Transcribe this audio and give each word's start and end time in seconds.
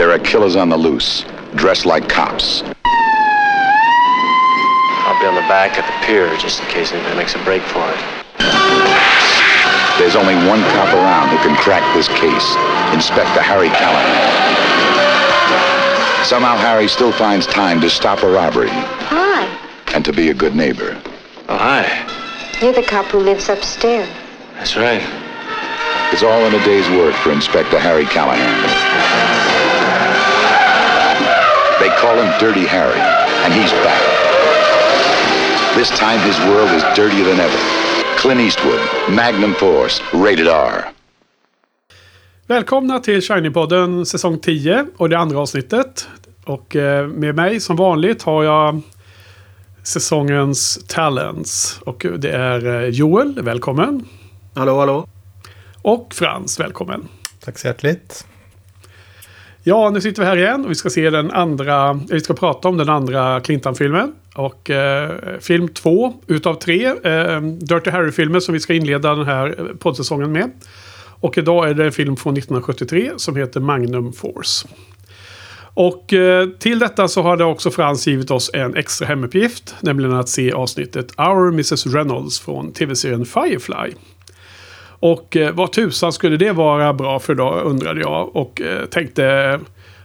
There 0.00 0.10
are 0.12 0.18
killers 0.18 0.56
on 0.56 0.70
the 0.70 0.78
loose, 0.78 1.26
dressed 1.56 1.84
like 1.84 2.08
cops. 2.08 2.62
I'll 5.04 5.20
be 5.20 5.26
on 5.26 5.34
the 5.34 5.44
back 5.44 5.76
at 5.76 5.84
the 5.84 5.92
pier 6.06 6.34
just 6.38 6.58
in 6.62 6.66
case 6.68 6.90
anybody 6.90 7.16
makes 7.16 7.34
a 7.34 7.44
break 7.44 7.60
for 7.60 7.84
it. 7.84 8.00
There's 10.00 10.16
only 10.16 10.32
one 10.48 10.62
cop 10.72 10.88
around 10.94 11.28
who 11.28 11.36
can 11.44 11.54
crack 11.56 11.84
this 11.94 12.08
case 12.08 12.56
Inspector 12.96 13.42
Harry 13.42 13.68
Callahan. 13.68 14.16
Somehow, 16.24 16.56
Harry 16.56 16.88
still 16.88 17.12
finds 17.12 17.46
time 17.46 17.78
to 17.82 17.90
stop 17.90 18.22
a 18.22 18.26
robbery 18.32 18.70
Hi. 18.70 19.44
and 19.94 20.02
to 20.06 20.14
be 20.14 20.30
a 20.30 20.34
good 20.34 20.56
neighbor. 20.56 20.98
Oh, 21.50 21.58
hi. 21.58 21.84
You're 22.62 22.72
the 22.72 22.84
cop 22.84 23.04
who 23.04 23.18
lives 23.18 23.50
upstairs. 23.50 24.08
That's 24.54 24.78
right. 24.78 25.02
It's 26.10 26.22
all 26.22 26.42
in 26.46 26.54
a 26.54 26.64
day's 26.64 26.88
work 26.88 27.14
for 27.16 27.32
Inspector 27.32 27.78
Harry 27.78 28.06
Callahan. 28.06 29.59
Call 32.00 32.16
him 32.16 32.32
Dirty 32.40 32.66
Harry, 32.66 33.00
and 33.44 33.52
he's 33.52 33.72
back. 33.84 34.02
This 35.76 35.90
time 35.98 36.18
his 36.20 36.38
world 36.48 36.70
is 36.70 36.82
dirtier 36.96 37.24
than 37.24 37.40
ever. 37.40 37.58
Clint 38.16 38.40
Eastwood, 38.40 38.80
Magnum 39.10 39.54
Force, 39.54 40.02
rated 40.12 40.48
R. 40.48 40.84
Välkomna 42.46 43.00
till 43.00 43.20
Shiny-podden 43.20 44.04
säsong 44.04 44.38
10 44.38 44.86
och 44.96 45.08
det 45.08 45.18
andra 45.18 45.38
avsnittet. 45.38 46.08
Och 46.44 46.76
eh, 46.76 47.06
med 47.06 47.34
mig 47.34 47.60
som 47.60 47.76
vanligt 47.76 48.22
har 48.22 48.44
jag 48.44 48.80
säsongens 49.82 50.84
talents. 50.86 51.80
Och 51.84 52.06
det 52.18 52.30
är 52.30 52.82
eh, 52.82 52.88
Joel, 52.88 53.42
välkommen. 53.42 54.04
Hallå, 54.54 54.78
hallå. 54.78 55.08
Och 55.82 56.14
Frans, 56.14 56.60
välkommen. 56.60 57.08
Tack 57.40 57.58
så 57.58 57.66
hjärtligt. 57.66 58.26
Ja, 59.62 59.90
nu 59.90 60.00
sitter 60.00 60.22
vi 60.22 60.28
här 60.28 60.36
igen 60.36 60.64
och 60.64 60.70
vi 60.70 60.74
ska 60.74 60.90
se 60.90 61.10
den 61.10 61.30
andra, 61.30 61.90
eh, 61.90 61.96
vi 62.08 62.20
ska 62.20 62.34
prata 62.34 62.68
om 62.68 62.76
den 62.76 62.88
andra 62.88 63.40
Clintan-filmen. 63.40 64.12
Och 64.34 64.70
eh, 64.70 65.38
film 65.40 65.68
två 65.68 66.14
utav 66.26 66.54
tre 66.54 66.86
eh, 66.86 67.40
Dirty 67.40 67.90
Harry-filmer 67.90 68.40
som 68.40 68.52
vi 68.52 68.60
ska 68.60 68.74
inleda 68.74 69.14
den 69.14 69.26
här 69.26 69.54
eh, 69.58 69.76
poddsäsongen 69.76 70.32
med. 70.32 70.50
Och 71.20 71.38
idag 71.38 71.68
är 71.68 71.74
det 71.74 71.84
en 71.84 71.92
film 71.92 72.16
från 72.16 72.36
1973 72.36 73.10
som 73.16 73.36
heter 73.36 73.60
Magnum 73.60 74.12
Force. 74.12 74.68
Och 75.74 76.12
eh, 76.12 76.48
till 76.48 76.78
detta 76.78 77.08
så 77.08 77.22
har 77.22 77.36
det 77.36 77.44
också 77.44 77.70
Frans 77.70 78.06
givit 78.06 78.30
oss 78.30 78.50
en 78.54 78.76
extra 78.76 79.06
hemuppgift. 79.06 79.74
Nämligen 79.80 80.16
att 80.16 80.28
se 80.28 80.52
avsnittet 80.52 81.18
Our 81.18 81.48
Mrs 81.48 81.86
Reynolds 81.86 82.40
från 82.40 82.72
tv-serien 82.72 83.26
Firefly. 83.26 83.94
Och 85.00 85.36
eh, 85.36 85.54
vad 85.54 85.72
tusan 85.72 86.12
skulle 86.12 86.36
det 86.36 86.52
vara 86.52 86.92
bra 86.92 87.18
för 87.18 87.34
då 87.34 87.50
undrade 87.50 88.00
jag. 88.00 88.36
Och 88.36 88.60
eh, 88.60 88.86
tänkte 88.86 89.60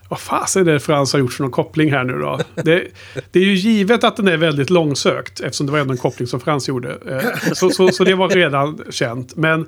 vad 0.10 0.20
fasen 0.20 0.68
är 0.68 0.74
det 0.74 0.80
Frans 0.80 1.14
har 1.14 1.20
gjort 1.20 1.34
för 1.34 1.44
någon 1.44 1.52
koppling 1.52 1.92
här 1.92 2.04
nu 2.04 2.20
då? 2.20 2.40
Det, 2.56 2.84
det 3.32 3.40
är 3.40 3.44
ju 3.44 3.54
givet 3.54 4.04
att 4.04 4.18
den 4.18 4.28
är 4.28 4.38
väldigt 4.38 4.70
långsökt 4.70 5.40
eftersom 5.40 5.66
det 5.66 5.72
var 5.72 5.80
ändå 5.80 5.92
en 5.92 5.98
koppling 5.98 6.28
som 6.28 6.40
Frans 6.40 6.68
gjorde. 6.68 6.90
Eh, 7.10 7.54
Så, 7.54 7.70
så, 7.70 7.88
så 7.88 8.04
det 8.04 8.16
var 8.16 8.30
redan 8.30 8.80
känt. 8.90 9.36
Men 9.36 9.66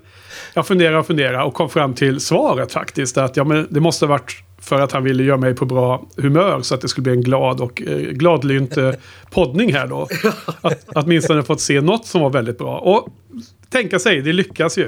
jag 0.53 0.67
funderade 0.67 0.97
och 0.97 1.07
funderade 1.07 1.43
och 1.43 1.53
kom 1.53 1.69
fram 1.69 1.93
till 1.93 2.19
svaret 2.19 2.71
faktiskt. 2.71 3.17
Att 3.17 3.37
ja, 3.37 3.43
men 3.43 3.67
det 3.69 3.79
måste 3.79 4.05
ha 4.05 4.09
varit 4.09 4.43
för 4.61 4.81
att 4.81 4.91
han 4.91 5.03
ville 5.03 5.23
göra 5.23 5.37
mig 5.37 5.55
på 5.55 5.65
bra 5.65 6.05
humör 6.17 6.61
så 6.61 6.75
att 6.75 6.81
det 6.81 6.87
skulle 6.87 7.03
bli 7.03 7.13
en 7.13 7.21
glad 7.21 7.61
och 7.61 7.81
eh, 7.81 7.97
gladlynt 7.97 8.77
eh, 8.77 8.91
poddning 9.31 9.73
här 9.73 9.87
då. 9.87 10.07
Att, 10.45 10.55
att 10.61 10.85
åtminstone 10.95 11.43
fått 11.43 11.61
se 11.61 11.81
något 11.81 12.05
som 12.05 12.21
var 12.21 12.29
väldigt 12.29 12.57
bra. 12.57 12.77
Och 12.79 13.07
tänka 13.69 13.99
sig, 13.99 14.21
det 14.21 14.33
lyckas 14.33 14.77
ju. 14.77 14.87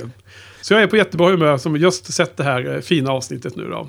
Så 0.61 0.73
jag 0.73 0.81
är 0.83 0.87
på 0.87 0.97
jättebra 0.97 1.29
humör 1.29 1.57
som 1.57 1.75
just 1.75 2.13
sett 2.13 2.37
det 2.37 2.43
här 2.43 2.75
eh, 2.75 2.81
fina 2.81 3.11
avsnittet 3.11 3.55
nu 3.55 3.67
då. 3.69 3.87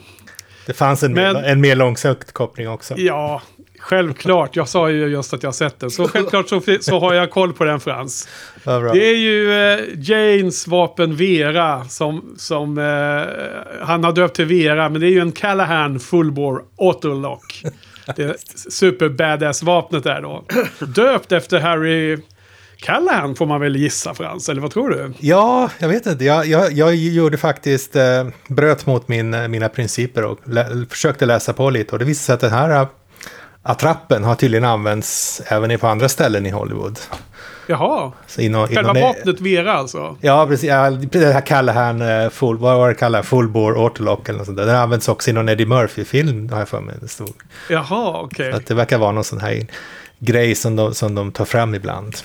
Det 0.66 0.72
fanns 0.72 1.02
en, 1.02 1.12
Men- 1.12 1.34
mer, 1.34 1.42
en 1.42 1.60
mer 1.60 1.76
långsökt 1.76 2.32
koppling 2.32 2.68
också. 2.68 2.94
Ja, 2.98 3.42
självklart. 3.78 4.56
Jag 4.56 4.68
sa 4.68 4.90
ju 4.90 5.06
just 5.06 5.34
att 5.34 5.42
jag 5.42 5.54
sett 5.54 5.80
den. 5.80 5.90
Så 5.90 6.08
självklart 6.08 6.48
så, 6.48 6.60
så 6.80 6.98
har 7.00 7.14
jag 7.14 7.30
koll 7.30 7.52
på 7.52 7.64
den 7.64 7.80
Frans. 7.80 8.28
Bra. 8.64 8.92
Det 8.92 9.04
är 9.10 9.16
ju 9.16 9.52
eh, 9.72 9.80
Janes 9.96 10.66
vapen 10.68 11.16
Vera 11.16 11.84
som, 11.84 12.34
som 12.36 12.78
eh, 12.78 13.84
han 13.86 14.04
har 14.04 14.12
döpt 14.12 14.36
till 14.36 14.44
Vera. 14.46 14.88
Men 14.88 15.00
det 15.00 15.06
är 15.06 15.10
ju 15.12 15.20
en 15.20 15.32
Callahan 15.32 16.00
fullbore 16.00 16.62
autolock. 16.78 17.62
Det 18.16 18.36
super 18.70 19.08
badass 19.08 19.62
vapnet 19.62 20.04
där 20.04 20.22
då. 20.22 20.44
Döpt 20.86 21.32
efter 21.32 21.60
Harry 21.60 22.18
Callahan 22.82 23.36
får 23.36 23.46
man 23.46 23.60
väl 23.60 23.76
gissa 23.76 24.14
Frans, 24.14 24.48
eller 24.48 24.60
vad 24.62 24.70
tror 24.70 24.90
du? 24.90 25.12
Ja, 25.18 25.70
jag 25.78 25.88
vet 25.88 26.06
inte. 26.06 26.24
Jag, 26.24 26.46
jag, 26.46 26.72
jag 26.72 26.94
gjorde 26.94 27.38
faktiskt, 27.38 27.96
eh, 27.96 28.26
bröt 28.48 28.86
mot 28.86 29.08
min, 29.08 29.34
eh, 29.34 29.48
mina 29.48 29.68
principer 29.68 30.24
och 30.24 30.38
lä, 30.44 30.86
försökte 30.90 31.26
läsa 31.26 31.52
på 31.52 31.70
lite. 31.70 31.92
Och 31.92 31.98
det 31.98 32.04
visade 32.04 32.24
sig 32.24 32.34
att 32.34 32.40
den 32.40 32.50
här 32.50 32.80
eh, 32.80 32.88
attrappen 33.62 34.24
har 34.24 34.34
tydligen 34.34 34.64
använts 34.64 35.42
även 35.46 35.78
på 35.78 35.86
andra 35.86 36.08
ställen 36.08 36.46
i 36.46 36.50
Hollywood. 36.50 36.98
Jaha, 37.66 38.12
Så 38.26 38.40
inom, 38.40 38.66
själva 38.66 38.80
inom, 38.90 39.02
vapnet 39.02 39.40
Vera 39.40 39.72
alltså? 39.72 40.16
Ja, 40.20 40.46
precis. 40.46 40.68
Ja, 40.68 40.90
det 40.90 41.32
här 41.32 41.40
Callahan, 41.40 42.02
eh, 42.02 42.30
full, 42.30 42.58
vad 42.58 42.76
var 42.78 42.88
det 42.88 42.94
kallat? 42.94 43.26
Full 43.26 43.48
bore 43.48 43.80
autolock 43.80 44.28
eller 44.28 44.38
något 44.38 44.46
sånt 44.46 44.58
där. 44.58 44.66
Den 44.66 44.76
används 44.76 45.08
också 45.08 45.30
i 45.30 45.32
någon 45.32 45.48
Eddie 45.48 45.66
Murphy-film, 45.66 46.48
har 46.52 46.58
jag 46.58 46.68
för 46.68 46.80
mig. 46.80 46.94
Det 47.00 47.08
stod. 47.08 47.34
Jaha, 47.68 48.20
okej. 48.20 48.50
Så 48.50 48.56
att 48.56 48.66
det 48.66 48.74
verkar 48.74 48.98
vara 48.98 49.12
någon 49.12 49.24
sån 49.24 49.40
här 49.40 49.66
grej 50.20 50.54
som 50.54 50.76
de, 50.76 50.94
som 50.94 51.14
de 51.14 51.32
tar 51.32 51.44
fram 51.44 51.74
ibland. 51.74 52.16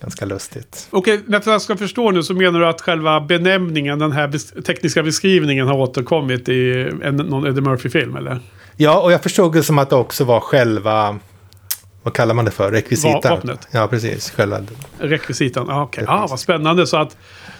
Ganska 0.00 0.24
lustigt. 0.24 0.88
Okej, 0.90 1.20
att 1.32 1.46
jag 1.46 1.62
ska 1.62 1.76
förstå 1.76 2.10
nu 2.10 2.22
så 2.22 2.34
menar 2.34 2.60
du 2.60 2.66
att 2.66 2.80
själva 2.80 3.20
benämningen, 3.20 3.98
den 3.98 4.12
här 4.12 4.28
bes 4.28 4.52
tekniska 4.66 5.02
beskrivningen 5.02 5.66
har 5.66 5.74
återkommit 5.74 6.48
i 6.48 6.90
en, 7.02 7.16
någon 7.16 7.46
Eddie 7.46 7.60
Murphy-film 7.60 8.16
eller? 8.16 8.40
Ja, 8.76 9.00
och 9.00 9.12
jag 9.12 9.22
förstod 9.22 9.52
det 9.52 9.62
som 9.62 9.78
att 9.78 9.90
det 9.90 9.96
också 9.96 10.24
var 10.24 10.40
själva, 10.40 11.18
vad 12.02 12.14
kallar 12.14 12.34
man 12.34 12.44
det 12.44 12.50
för, 12.50 12.70
rekvisitan? 12.70 13.20
Va- 13.24 13.30
vapnet. 13.30 13.68
Ja, 13.70 13.86
precis. 13.88 14.30
Själva, 14.30 14.60
Rekvisitan, 14.98 15.70
ah, 15.70 15.82
okej. 15.82 16.04
Ah, 16.08 16.26
vad 16.26 16.40
spännande. 16.40 16.86
Så 16.86 16.96
att 16.96 17.16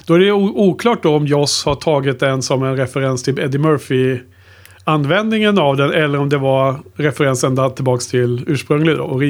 då 0.07 0.15
är 0.15 0.19
det 0.19 0.33
oklart 0.33 1.03
då 1.03 1.17
om 1.17 1.27
Joss 1.27 1.65
har 1.65 1.75
tagit 1.75 2.21
den 2.21 2.43
som 2.43 2.63
en 2.63 2.77
referens 2.77 3.23
till 3.23 3.39
Eddie 3.39 3.59
Murphy 3.59 4.19
användningen 4.89 5.59
av 5.59 5.77
den 5.77 5.93
eller 5.93 6.19
om 6.19 6.29
det 6.29 6.39
var 6.39 6.81
referens 6.95 7.45
ända 7.45 7.71
tillbaks 7.71 8.07
till 8.07 8.45
ursprunglig 8.47 8.97
då, 8.97 9.03
och 9.05 9.23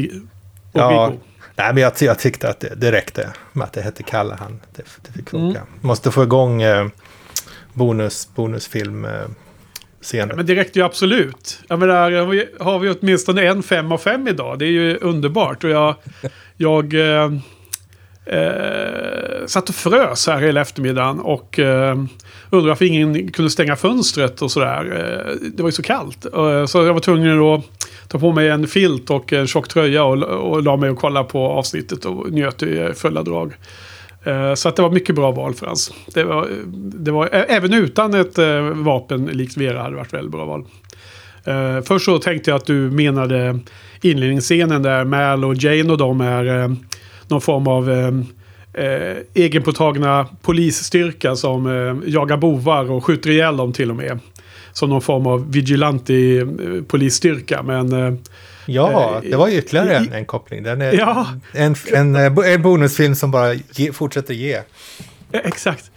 ja, 0.73 1.13
nej, 1.57 1.75
men 1.75 1.83
jag, 1.83 1.93
jag 2.01 2.19
tyckte 2.19 2.49
att 2.49 2.61
det, 2.61 2.75
det 2.77 2.93
räckte 2.93 3.29
med 3.53 3.65
att 3.65 3.73
det 3.73 3.81
hette 3.81 4.03
Callahan. 4.03 4.61
Det, 4.77 4.83
det 5.07 5.13
fick 5.13 5.31
funka. 5.31 5.59
Mm. 5.61 5.71
Måste 5.81 6.11
få 6.11 6.23
igång 6.23 6.63
eh, 6.63 6.87
bonus, 7.73 8.29
bonusfilm 8.35 9.05
eh, 9.05 9.11
scenen. 10.03 10.37
Men 10.37 10.47
det 10.47 10.55
räckte 10.55 10.79
ju 10.79 10.85
absolut. 10.85 11.61
Jag 11.69 11.79
menar, 11.79 12.11
har 12.13 12.27
vi- 12.27 12.49
har 12.61 12.79
vi 12.79 12.91
åtminstone 13.01 13.43
en 13.47 13.63
fem 13.63 13.93
av 13.93 13.99
fem 13.99 14.29
idag. 14.29 14.59
Det 14.59 14.65
är 14.65 14.71
ju 14.71 14.97
underbart. 14.97 15.65
Och 15.65 15.71
jag, 15.71 15.95
jag 16.57 16.95
eh, 16.95 17.31
eh, 18.33 19.47
satt 19.47 19.69
och 19.69 19.75
frös 19.75 20.27
här 20.27 20.39
hela 20.41 20.61
eftermiddagen. 20.61 21.21
Och 21.21 21.59
eh, 21.59 21.97
undrade 22.51 22.69
varför 22.69 22.85
ingen 22.85 23.33
kunde 23.33 23.51
stänga 23.51 23.77
fönstret 23.77 24.43
och 24.43 24.51
sådär. 24.51 24.85
Eh, 24.85 25.49
det 25.57 25.63
var 25.63 25.69
ju 25.69 25.73
så 25.73 25.83
kallt. 25.83 26.27
Eh, 26.35 26.65
så 26.67 26.85
jag 26.85 26.95
var 26.95 27.01
tvungen 27.01 27.43
att 27.43 27.65
ta 28.09 28.19
på 28.19 28.33
mig 28.33 28.49
en 28.49 28.67
filt 28.67 29.11
och 29.11 29.33
en 29.33 29.47
tjock 29.47 29.69
tröja 29.69 30.05
och, 30.05 30.23
och 30.23 30.63
la 30.63 30.77
mig 30.77 30.91
och 30.91 30.99
kolla 30.99 31.25
på 31.25 31.47
avsnittet 31.47 32.05
och 32.05 32.33
njöt 32.33 32.63
i 32.63 32.93
fulla 32.95 33.23
drag. 33.23 33.53
Eh, 34.25 34.55
Så 34.55 34.69
att 34.69 34.77
det 34.77 34.83
var 34.83 34.91
mycket 34.91 35.15
bra 35.15 35.31
val 35.31 35.55
Frans. 35.55 35.93
Det 36.15 36.25
var, 36.25 36.49
det 36.77 37.11
var, 37.11 37.29
även 37.33 37.75
utan 37.75 38.15
ett 38.15 38.39
eh, 38.39 38.61
vapen 38.61 39.25
likt 39.27 39.57
Vera 39.57 39.79
hade 39.79 39.91
det 39.91 39.97
varit 39.97 40.15
väldigt 40.15 40.33
bra 40.33 40.45
val. 40.45 40.65
Eh, 41.45 41.81
först 41.85 42.05
så 42.05 42.19
tänkte 42.19 42.51
jag 42.51 42.57
att 42.57 42.67
du 42.67 42.91
menade 42.91 43.59
inledningsscenen 44.03 44.83
där 44.83 45.05
Mal 45.05 45.45
och 45.45 45.55
Jane 45.55 45.93
och 45.93 45.99
de 45.99 46.21
är 46.21 46.63
eh, 46.63 46.71
någon 47.29 47.41
form 47.41 47.67
av 47.67 47.91
eh, 47.91 48.07
eh, 48.85 49.17
egenpåtagna 49.35 50.27
polisstyrka 50.43 51.37
som 51.37 51.67
eh, 51.67 52.11
jagar 52.11 52.37
bovar 52.37 52.91
och 52.91 53.05
skjuter 53.05 53.31
ihjäl 53.31 53.57
dem 53.57 53.73
till 53.73 53.91
och 53.91 53.97
med. 53.97 54.19
Som 54.73 54.91
någon 54.91 55.03
form 55.03 55.27
av 55.27 55.53
vigilanti 55.53 56.39
eh, 56.39 56.47
polisstyrka. 56.89 57.63
Men 57.63 57.93
eh, 57.93 58.15
Ja, 58.71 59.15
Eh, 59.25 59.31
det 59.31 59.37
var 59.37 59.49
ytterligare 59.49 59.97
en, 59.97 60.05
i- 60.05 60.17
en 60.17 60.25
koppling. 60.25 60.63
Den 60.63 60.81
är 60.83 60.93
Ja. 60.93 61.27
en, 61.53 61.75
en, 61.93 62.17
en 62.17 62.63
bonusfilm 62.63 63.15
som 63.15 63.31
bara 63.31 63.55
ge, 63.55 63.93
fortsätter 63.93 64.35
ge. 64.35 64.59
Exakt. 65.33 65.91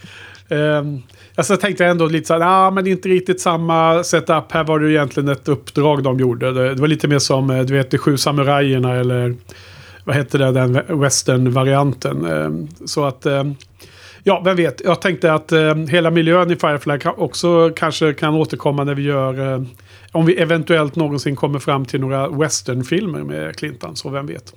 Um, 0.50 1.02
alltså 1.36 1.54
jag 1.54 1.62
tänkte 1.62 1.86
ändå 1.86 2.06
lite 2.08 2.28
så 2.28 2.34
här, 2.34 2.42
ah, 2.68 2.72
men 2.72 2.88
inte 2.88 3.10
riktigt 3.10 3.42
samma 3.42 4.04
setup. 4.04 4.52
Här 4.52 4.64
var 4.64 4.80
det 4.80 4.92
egentligen 4.92 5.30
ett 5.30 5.48
uppdrag 5.48 6.04
de 6.04 6.20
gjorde. 6.20 6.52
Det, 6.54 6.76
det 6.76 6.82
var 6.82 6.88
lite 6.88 7.08
mer 7.08 7.20
som, 7.20 7.48
du 7.48 7.74
vet, 7.74 7.92
de 7.92 7.98
sju 7.98 8.18
samurajerna 8.18 8.96
eller 8.96 9.36
vad 10.04 10.16
hette 10.16 10.38
det, 10.38 10.52
den 10.52 11.00
western-varianten. 11.00 12.26
Ehm, 12.26 12.68
så 12.86 13.06
att, 13.06 13.26
ehm, 13.26 13.56
ja, 14.24 14.42
vem 14.46 14.56
vet. 14.56 14.82
Jag 14.86 15.02
tänkte 15.02 15.34
att 15.34 15.52
ehm, 15.52 15.88
hela 15.88 16.12
miljön 16.12 16.52
i 16.52 16.56
Firefly 16.56 17.00
också 17.18 17.70
kanske 17.76 18.14
kan 18.14 18.36
återkomma 18.36 18.84
när 18.84 18.96
vi 18.96 19.04
gör, 19.04 19.66
om 20.12 20.26
vi 20.26 20.36
eventuellt 20.36 20.96
någonsin 20.96 21.36
kommer 21.36 21.60
fram 21.60 21.86
till 21.86 22.02
några 22.02 22.30
western-filmer 22.30 23.24
med 23.24 23.56
Clinton, 23.56 23.96
så 23.96 24.10
vem 24.10 24.26
vet. 24.26 24.54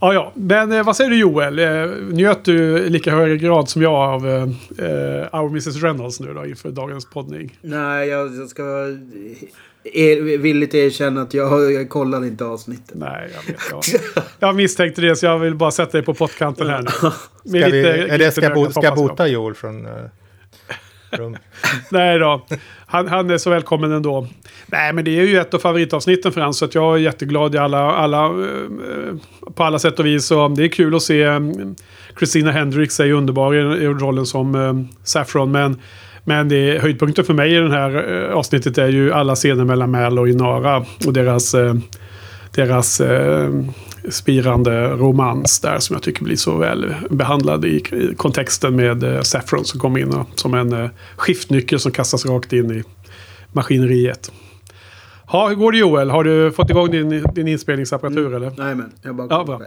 Ja, 0.00 0.14
ja. 0.14 0.32
Men 0.34 0.72
eh, 0.72 0.84
vad 0.84 0.96
säger 0.96 1.10
du 1.10 1.18
Joel? 1.18 1.58
Eh, 1.58 1.96
njöt 2.10 2.44
du 2.44 2.78
i 2.78 2.90
lika 2.90 3.10
hög 3.10 3.40
grad 3.40 3.68
som 3.68 3.82
jag 3.82 3.94
av 3.94 4.28
eh, 4.28 4.42
eh 4.42 5.40
Our 5.40 5.48
Mrs 5.48 5.82
Reynolds 5.82 6.20
nu 6.20 6.34
då 6.34 6.46
inför 6.46 6.70
dagens 6.70 7.04
poddning? 7.10 7.58
Nej, 7.60 8.08
jag, 8.08 8.36
jag 8.36 8.48
ska 8.48 8.62
er, 9.84 10.38
villigt 10.38 10.74
erkänna 10.74 11.22
att 11.22 11.34
jag, 11.34 11.72
jag 11.72 11.88
kollade 11.88 12.26
inte 12.26 12.44
avsnittet. 12.44 12.94
Nej, 12.94 13.30
jag 13.34 13.52
vet. 13.52 13.60
Jag, 13.70 13.82
jag 14.38 14.56
misstänkte 14.56 15.00
det 15.00 15.16
så 15.16 15.26
jag 15.26 15.38
vill 15.38 15.54
bara 15.54 15.70
sätta 15.70 15.92
dig 15.92 16.02
på 16.02 16.14
pottkanten 16.14 16.66
här 16.66 16.82
nu. 16.82 16.88
Ska, 16.88 17.12
vi, 17.44 17.62
är 17.62 18.18
det, 18.18 18.32
ska, 18.32 18.50
bo, 18.50 18.70
ska 18.70 18.82
jag 18.82 18.96
bota 18.96 19.28
Joel 19.28 19.54
från 19.54 19.86
uh, 19.86 19.92
rum? 21.10 21.36
Nej 21.90 22.18
då. 22.18 22.46
Han, 22.86 23.08
han 23.08 23.30
är 23.30 23.38
så 23.38 23.50
välkommen 23.50 23.92
ändå. 23.92 24.26
Nej, 24.66 24.92
men 24.92 25.04
det 25.04 25.20
är 25.20 25.24
ju 25.24 25.38
ett 25.38 25.54
av 25.54 25.58
favoritavsnitten 25.58 26.32
för 26.32 26.40
han 26.40 26.54
så 26.54 26.64
att 26.64 26.74
jag 26.74 26.94
är 26.94 26.98
jätteglad 26.98 27.54
i 27.54 27.58
alla, 27.58 27.78
alla, 27.78 28.24
eh, 28.24 29.16
på 29.54 29.64
alla 29.64 29.78
sätt 29.78 29.98
och 29.98 30.06
vis. 30.06 30.30
Och 30.30 30.50
det 30.50 30.64
är 30.64 30.68
kul 30.68 30.94
att 30.94 31.02
se 31.02 31.22
eh, 31.22 31.40
Christina 32.18 32.52
Hendricks 32.52 33.00
är 33.00 33.04
ju 33.04 33.12
underbar 33.12 33.54
i, 33.54 33.86
rollen 33.86 34.26
som 34.26 34.54
eh, 34.54 34.96
Saffron. 35.04 35.50
Men, 35.50 35.80
men 36.30 36.48
det, 36.48 36.82
höjdpunkten 36.82 37.24
för 37.24 37.34
mig 37.34 37.54
i 37.54 37.58
det 37.58 37.70
här 37.70 38.24
eh, 38.28 38.36
avsnittet 38.36 38.78
är 38.78 38.88
ju 38.88 39.12
alla 39.12 39.34
scener 39.34 39.64
mellan 39.64 39.90
Mäl 39.90 40.18
och 40.18 40.28
Inara. 40.28 40.84
Och 41.06 41.12
deras, 41.12 41.54
eh, 41.54 41.74
deras 42.54 43.00
eh, 43.00 43.50
spirande 44.08 44.88
romans 44.88 45.60
där 45.60 45.78
som 45.78 45.94
jag 45.94 46.02
tycker 46.02 46.24
blir 46.24 46.36
så 46.36 46.56
väl 46.56 46.94
behandlad 47.10 47.64
i, 47.64 47.76
i 47.76 48.14
kontexten 48.16 48.76
med 48.76 49.02
eh, 49.02 49.22
Saffron 49.22 49.64
som 49.64 49.80
kommer 49.80 50.00
in 50.00 50.12
och, 50.12 50.26
som 50.34 50.54
en 50.54 50.72
eh, 50.72 50.90
skiftnyckel 51.16 51.80
som 51.80 51.92
kastas 51.92 52.26
rakt 52.26 52.52
in 52.52 52.70
i 52.70 52.82
maskineriet. 53.52 54.32
Ja, 55.32 55.48
hur 55.48 55.54
går 55.54 55.72
det 55.72 55.78
Joel? 55.78 56.10
Har 56.10 56.24
du 56.24 56.52
fått 56.52 56.70
igång 56.70 56.90
din, 56.90 57.24
din 57.34 57.48
inspelningsapparatur 57.48 58.26
Mm. 58.26 58.34
eller? 58.36 58.52
Nej 58.64 58.74
men, 58.74 58.92
jag 59.02 59.14
bara 59.16 59.26
Ja, 59.30 59.44
bra. 59.44 59.60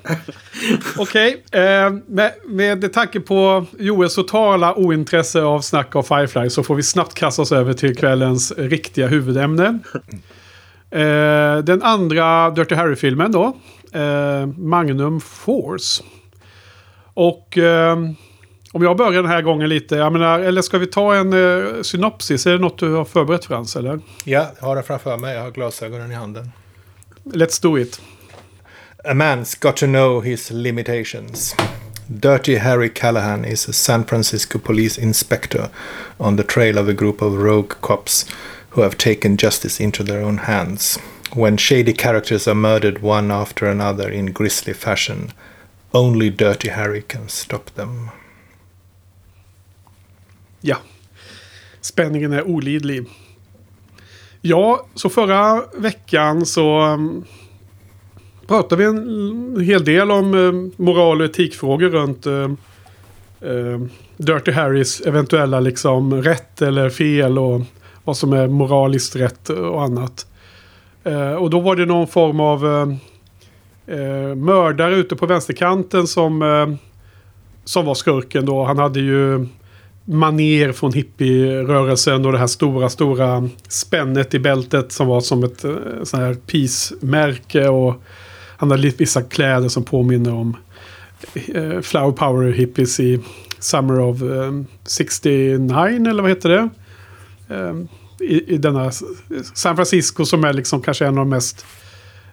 Okej, 0.97 1.43
eh, 1.51 1.89
med, 2.07 2.31
med 2.47 2.93
tanke 2.93 3.19
på 3.19 3.65
Joels 3.79 4.15
totala 4.15 4.75
ointresse 4.75 5.41
av 5.41 5.59
snack 5.61 5.95
av 5.95 6.03
Firefly 6.03 6.49
så 6.49 6.63
får 6.63 6.75
vi 6.75 6.83
snabbt 6.83 7.13
kasta 7.13 7.41
oss 7.41 7.51
över 7.51 7.73
till 7.73 7.95
kvällens 7.95 8.53
riktiga 8.57 9.07
huvudämne. 9.07 9.79
Eh, 10.91 11.57
den 11.63 11.81
andra 11.83 12.49
Dirty 12.49 12.75
Harry-filmen 12.75 13.31
då. 13.31 13.53
Eh, 13.99 14.45
Magnum 14.57 15.21
Force. 15.21 16.03
Och 17.13 17.57
eh, 17.57 17.97
om 18.73 18.83
jag 18.83 18.97
börjar 18.97 19.21
den 19.21 19.31
här 19.31 19.41
gången 19.41 19.69
lite, 19.69 19.95
jag 19.95 20.13
menar, 20.13 20.39
eller 20.39 20.61
ska 20.61 20.77
vi 20.77 20.87
ta 20.87 21.15
en 21.15 21.33
eh, 21.33 21.81
synopsis? 21.81 22.45
Är 22.45 22.51
det 22.51 22.57
något 22.57 22.79
du 22.79 22.93
har 22.93 23.05
förberett 23.05 23.45
Frans, 23.45 23.75
eller? 23.75 23.99
Ja, 24.23 24.51
jag 24.59 24.67
har 24.67 24.75
det 24.75 24.83
framför 24.83 25.17
mig. 25.17 25.35
Jag 25.35 25.41
har 25.41 25.51
glasögonen 25.51 26.11
i 26.11 26.15
handen. 26.15 26.51
Let's 27.23 27.61
do 27.61 27.79
it. 27.79 28.01
A 29.03 29.13
man's 29.13 29.59
got 29.59 29.77
to 29.77 29.85
know 29.85 30.23
his 30.23 30.51
limitations. 30.51 31.55
Dirty 32.07 32.55
Harry 32.55 32.89
Callahan 32.89 33.45
is 33.45 33.69
a 33.69 33.73
San 33.73 34.05
Francisco 34.05 34.59
police 34.59 35.01
inspector 35.01 35.69
on 36.17 36.37
the 36.37 36.43
trail 36.43 36.77
of 36.77 36.89
a 36.89 36.93
group 36.93 37.21
of 37.21 37.33
rogue 37.33 37.73
cops 37.81 38.25
who 38.69 38.81
have 38.81 38.97
taken 38.97 39.37
justice 39.37 39.83
into 39.83 40.03
their 40.03 40.23
own 40.23 40.37
hands. 40.37 40.99
When 41.33 41.57
shady 41.57 41.93
characters 41.93 42.47
are 42.47 42.55
murdered 42.55 43.01
one 43.01 43.31
after 43.31 43.67
another 43.67 44.09
in 44.09 44.33
grisly 44.33 44.73
fashion, 44.73 45.31
only 45.93 46.29
Dirty 46.29 46.69
Harry 46.69 47.01
can 47.01 47.29
stop 47.29 47.69
them. 47.75 48.11
Ja. 50.65 50.77
Spänningen 51.81 52.33
är 52.33 52.47
olidlig. 52.47 53.05
Ja, 54.41 54.85
så 54.95 55.09
förra 55.09 55.61
veckan 55.77 56.45
så 56.45 56.79
mm, 56.79 57.23
pratade 58.47 58.83
vi 58.83 58.89
en 58.89 59.61
hel 59.61 59.85
del 59.85 60.11
om 60.11 60.33
mm, 60.33 60.71
moral 60.75 61.21
och 61.21 61.25
etikfrågor 61.25 61.89
runt 61.89 62.25
mm, 62.25 63.89
Dirty 64.17 64.51
Harrys 64.51 65.01
eventuella 65.01 65.59
liksom 65.59 66.21
rätt 66.21 66.61
eller 66.61 66.89
fel 66.89 67.39
och 67.39 67.61
vad 68.03 68.17
som 68.17 68.33
är 68.33 68.47
moraliskt 68.47 69.15
rätt 69.15 69.49
och 69.49 69.83
annat. 69.83 70.27
Eh, 71.03 71.33
och 71.33 71.49
då 71.49 71.59
var 71.59 71.75
det 71.75 71.85
någon 71.85 72.07
form 72.07 72.39
av 72.39 72.65
eh, 73.87 74.35
mördare 74.35 74.95
ute 74.95 75.15
på 75.15 75.25
vänsterkanten 75.25 76.07
som, 76.07 76.77
som 77.63 77.85
var 77.85 77.95
skurken 77.95 78.45
då. 78.45 78.63
Han 78.63 78.77
hade 78.77 78.99
ju 78.99 79.47
maner 80.05 80.71
från 80.71 80.93
hippierörelsen 80.93 82.25
och 82.25 82.31
det 82.31 82.37
här 82.37 82.47
stora, 82.47 82.89
stora 82.89 83.49
spännet 83.67 84.33
i 84.33 84.39
bältet 84.39 84.91
som 84.91 85.07
var 85.07 85.21
som 85.21 85.43
ett 85.43 85.63
eh, 85.63 85.75
sån 86.03 86.19
här 86.19 86.33
peace-märke. 86.33 87.67
Och 87.67 88.03
han 88.57 88.71
hade 88.71 88.81
lite 88.81 88.97
vissa 88.97 89.21
kläder 89.21 89.69
som 89.69 89.83
påminner 89.83 90.33
om 90.33 90.57
eh, 91.33 91.81
Flower 91.81 92.11
Power 92.11 92.51
hippies 92.51 92.99
i 92.99 93.19
Summer 93.59 93.99
of 93.99 94.21
eh, 94.21 94.51
69 94.83 96.09
eller 96.09 96.21
vad 96.21 96.31
heter 96.31 96.49
det? 96.49 96.69
Eh, 97.49 97.73
i, 98.19 98.53
I 98.53 98.57
denna 98.57 98.91
San 99.53 99.75
Francisco 99.75 100.25
som 100.25 100.43
är 100.43 100.53
liksom 100.53 100.81
kanske 100.81 101.05
en 101.05 101.17
av 101.17 101.25
de 101.25 101.29
mest 101.29 101.65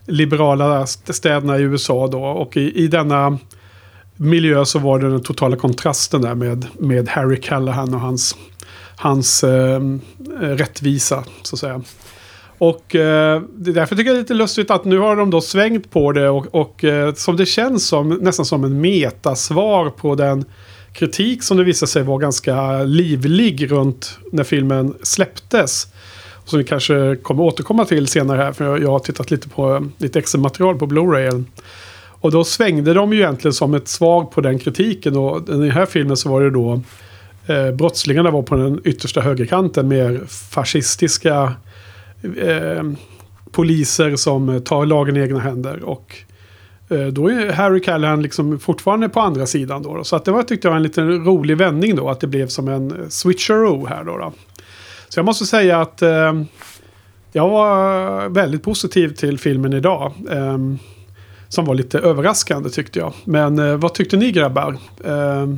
liberala 0.06 0.86
städerna 0.86 1.58
i 1.58 1.62
USA 1.62 2.06
då. 2.06 2.24
Och 2.24 2.56
i, 2.56 2.84
i 2.84 2.86
denna 2.86 3.38
miljö 4.20 4.64
så 4.64 4.78
var 4.78 4.98
det 4.98 5.10
den 5.10 5.22
totala 5.22 5.56
kontrasten 5.56 6.22
där 6.22 6.34
med, 6.34 6.66
med 6.78 7.08
Harry 7.08 7.40
Callahan 7.40 7.94
och 7.94 8.00
hans, 8.00 8.36
hans 8.96 9.44
eh, 9.44 9.80
rättvisa 10.40 11.24
så 11.42 11.56
att 11.56 11.60
säga. 11.60 11.82
Och 12.58 12.94
eh, 12.94 13.42
därför 13.56 13.96
tycker 13.96 14.10
jag 14.10 14.16
det 14.16 14.18
är 14.18 14.22
lite 14.22 14.34
lustigt 14.34 14.70
att 14.70 14.84
nu 14.84 14.98
har 14.98 15.16
de 15.16 15.30
då 15.30 15.40
svängt 15.40 15.90
på 15.90 16.12
det 16.12 16.28
och, 16.28 16.54
och 16.54 16.84
eh, 16.84 17.14
som 17.14 17.36
det 17.36 17.46
känns 17.46 17.86
som 17.86 18.08
nästan 18.08 18.46
som 18.46 18.64
en 18.64 18.80
metasvar 18.80 19.90
på 19.90 20.14
den 20.14 20.44
kritik 20.92 21.42
som 21.42 21.56
det 21.56 21.64
visade 21.64 21.90
sig 21.90 22.02
vara 22.02 22.18
ganska 22.18 22.82
livlig 22.82 23.70
runt 23.70 24.18
när 24.32 24.44
filmen 24.44 24.94
släpptes. 25.02 25.86
Som 26.44 26.58
vi 26.58 26.64
kanske 26.64 27.16
kommer 27.22 27.42
återkomma 27.42 27.84
till 27.84 28.06
senare 28.06 28.42
här 28.42 28.52
för 28.52 28.64
jag, 28.64 28.82
jag 28.82 28.90
har 28.90 28.98
tittat 28.98 29.30
lite 29.30 29.48
på 29.48 29.74
eh, 29.74 29.82
lite 29.98 30.18
extra 30.18 30.40
material 30.40 30.78
på 30.78 30.86
Blu-ray. 30.86 31.44
Och 32.20 32.30
då 32.30 32.44
svängde 32.44 32.94
de 32.94 33.12
ju 33.12 33.18
egentligen 33.18 33.52
som 33.52 33.74
ett 33.74 33.88
svar 33.88 34.24
på 34.24 34.40
den 34.40 34.58
kritiken. 34.58 35.16
Och 35.16 35.48
i 35.48 35.52
den 35.52 35.70
här 35.70 35.86
filmen 35.86 36.16
så 36.16 36.28
var 36.28 36.40
det 36.40 36.50
då 36.50 36.80
eh, 37.46 37.70
brottslingarna 37.70 38.30
var 38.30 38.42
på 38.42 38.56
den 38.56 38.80
yttersta 38.84 39.20
högerkanten. 39.20 39.88
Mer 39.88 40.20
fascistiska 40.50 41.54
eh, 42.42 42.82
poliser 43.50 44.16
som 44.16 44.62
tar 44.64 44.86
lagen 44.86 45.16
i 45.16 45.20
egna 45.20 45.40
händer. 45.40 45.84
Och 45.84 46.16
eh, 46.88 47.06
då 47.06 47.28
är 47.28 47.52
Harry 47.52 47.80
Callahan 47.80 48.22
liksom 48.22 48.58
fortfarande 48.58 49.08
på 49.08 49.20
andra 49.20 49.46
sidan 49.46 49.82
då. 49.82 50.04
Så 50.04 50.16
att 50.16 50.24
det 50.24 50.30
var 50.30 50.42
tyckte 50.42 50.68
jag 50.68 50.76
en 50.76 50.82
liten 50.82 51.24
rolig 51.24 51.56
vändning 51.56 51.96
då. 51.96 52.08
Att 52.08 52.20
det 52.20 52.26
blev 52.26 52.48
som 52.48 52.68
en 52.68 53.10
switcheroo 53.10 53.86
här 53.86 54.04
då. 54.04 54.18
då. 54.18 54.32
Så 55.08 55.18
jag 55.18 55.24
måste 55.24 55.46
säga 55.46 55.80
att 55.80 56.02
eh, 56.02 56.42
jag 57.32 57.48
var 57.48 58.28
väldigt 58.28 58.62
positiv 58.62 59.14
till 59.14 59.38
filmen 59.38 59.72
idag. 59.72 60.12
Ehm, 60.30 60.78
som 61.50 61.64
var 61.64 61.74
lite 61.74 61.98
överraskande 61.98 62.70
tyckte 62.70 62.98
jag. 62.98 63.12
Men 63.24 63.58
eh, 63.58 63.76
vad 63.76 63.94
tyckte 63.94 64.16
ni 64.16 64.32
grabbar? 64.32 64.76
Eh, 65.04 65.48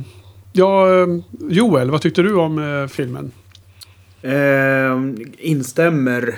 ja, 0.53 1.01
eh, 1.01 1.07
Joel, 1.49 1.91
vad 1.91 2.01
tyckte 2.01 2.21
du 2.21 2.35
om 2.35 2.81
eh, 2.81 2.87
filmen? 2.87 3.31
Eh, 4.21 4.99
instämmer. 5.37 6.35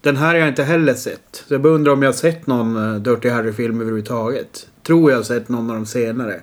Den 0.00 0.16
här 0.16 0.26
har 0.26 0.34
jag 0.34 0.48
inte 0.48 0.62
heller 0.62 0.94
sett. 0.94 1.44
Så 1.48 1.54
jag 1.54 1.60
bara 1.60 1.72
undrar 1.72 1.92
om 1.92 2.02
jag 2.02 2.08
har 2.08 2.14
sett 2.14 2.46
någon 2.46 2.76
eh, 2.76 3.00
Dirty 3.00 3.28
Harry-film 3.28 3.80
överhuvudtaget. 3.80 4.68
Tror 4.86 5.10
jag 5.10 5.18
har 5.18 5.24
sett 5.24 5.48
någon 5.48 5.70
av 5.70 5.76
de 5.76 5.86
senare. 5.86 6.40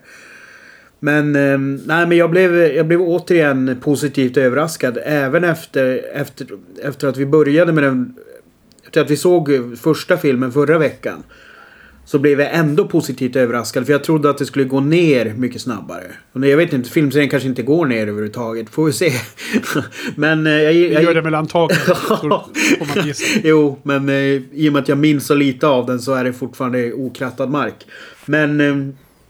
Men, 1.00 1.36
eh, 1.36 1.58
nej, 1.86 2.08
men 2.08 2.18
jag, 2.18 2.30
blev, 2.30 2.56
jag 2.56 2.88
blev 2.88 3.02
återigen 3.02 3.78
positivt 3.82 4.38
överraskad. 4.38 4.98
Även 5.04 5.44
efter, 5.44 6.02
efter, 6.14 6.48
efter 6.84 7.08
att 7.08 7.18
vi 7.18 7.26
började 7.26 7.74
med 7.74 7.84
den... 7.84 8.16
Efter 8.86 9.02
att 9.02 9.10
vi 9.10 9.18
såg 9.18 9.78
första 9.78 10.18
filmen 10.18 10.52
förra 10.52 10.78
veckan. 10.78 11.24
Så 12.06 12.20
blev 12.20 12.42
jag 12.42 12.54
ändå 12.54 12.88
positivt 12.88 13.36
överraskad. 13.36 13.86
För 13.86 13.94
jag 13.94 14.04
trodde 14.04 14.30
att 14.30 14.38
det 14.38 14.46
skulle 14.46 14.66
gå 14.66 14.80
ner 14.80 15.34
mycket 15.38 15.62
snabbare. 15.62 16.04
Och 16.32 16.48
jag 16.48 16.58
vet 16.58 16.74
inte, 16.74 16.90
filmserien 16.90 17.30
kanske 17.30 17.50
inte 17.50 17.62
går 17.62 17.86
ner 17.86 18.02
överhuvudtaget. 18.02 18.70
Får 18.70 18.86
vi 18.86 18.94
se. 18.94 19.12
Men 20.16 20.48
eh, 20.48 20.54
jag, 20.54 20.74
jag, 20.74 21.04
gör 21.04 21.14
det 21.14 21.22
man 22.96 23.08
gissa. 23.08 23.40
jo, 23.44 23.80
men 23.84 24.10
eh, 24.10 24.16
i 24.54 24.70
och 24.70 24.74
med 24.74 24.82
att 24.82 24.90
jag 24.90 24.98
minns 24.98 25.28
så 25.28 25.36
lite 25.36 25.68
av 25.68 25.86
den 25.86 26.00
så 26.00 26.14
är 26.14 26.24
det 26.24 26.34
fortfarande 26.34 26.94
okrattad 26.94 27.50
mark. 27.50 27.76
Men 28.26 28.62
eh, 28.62 28.76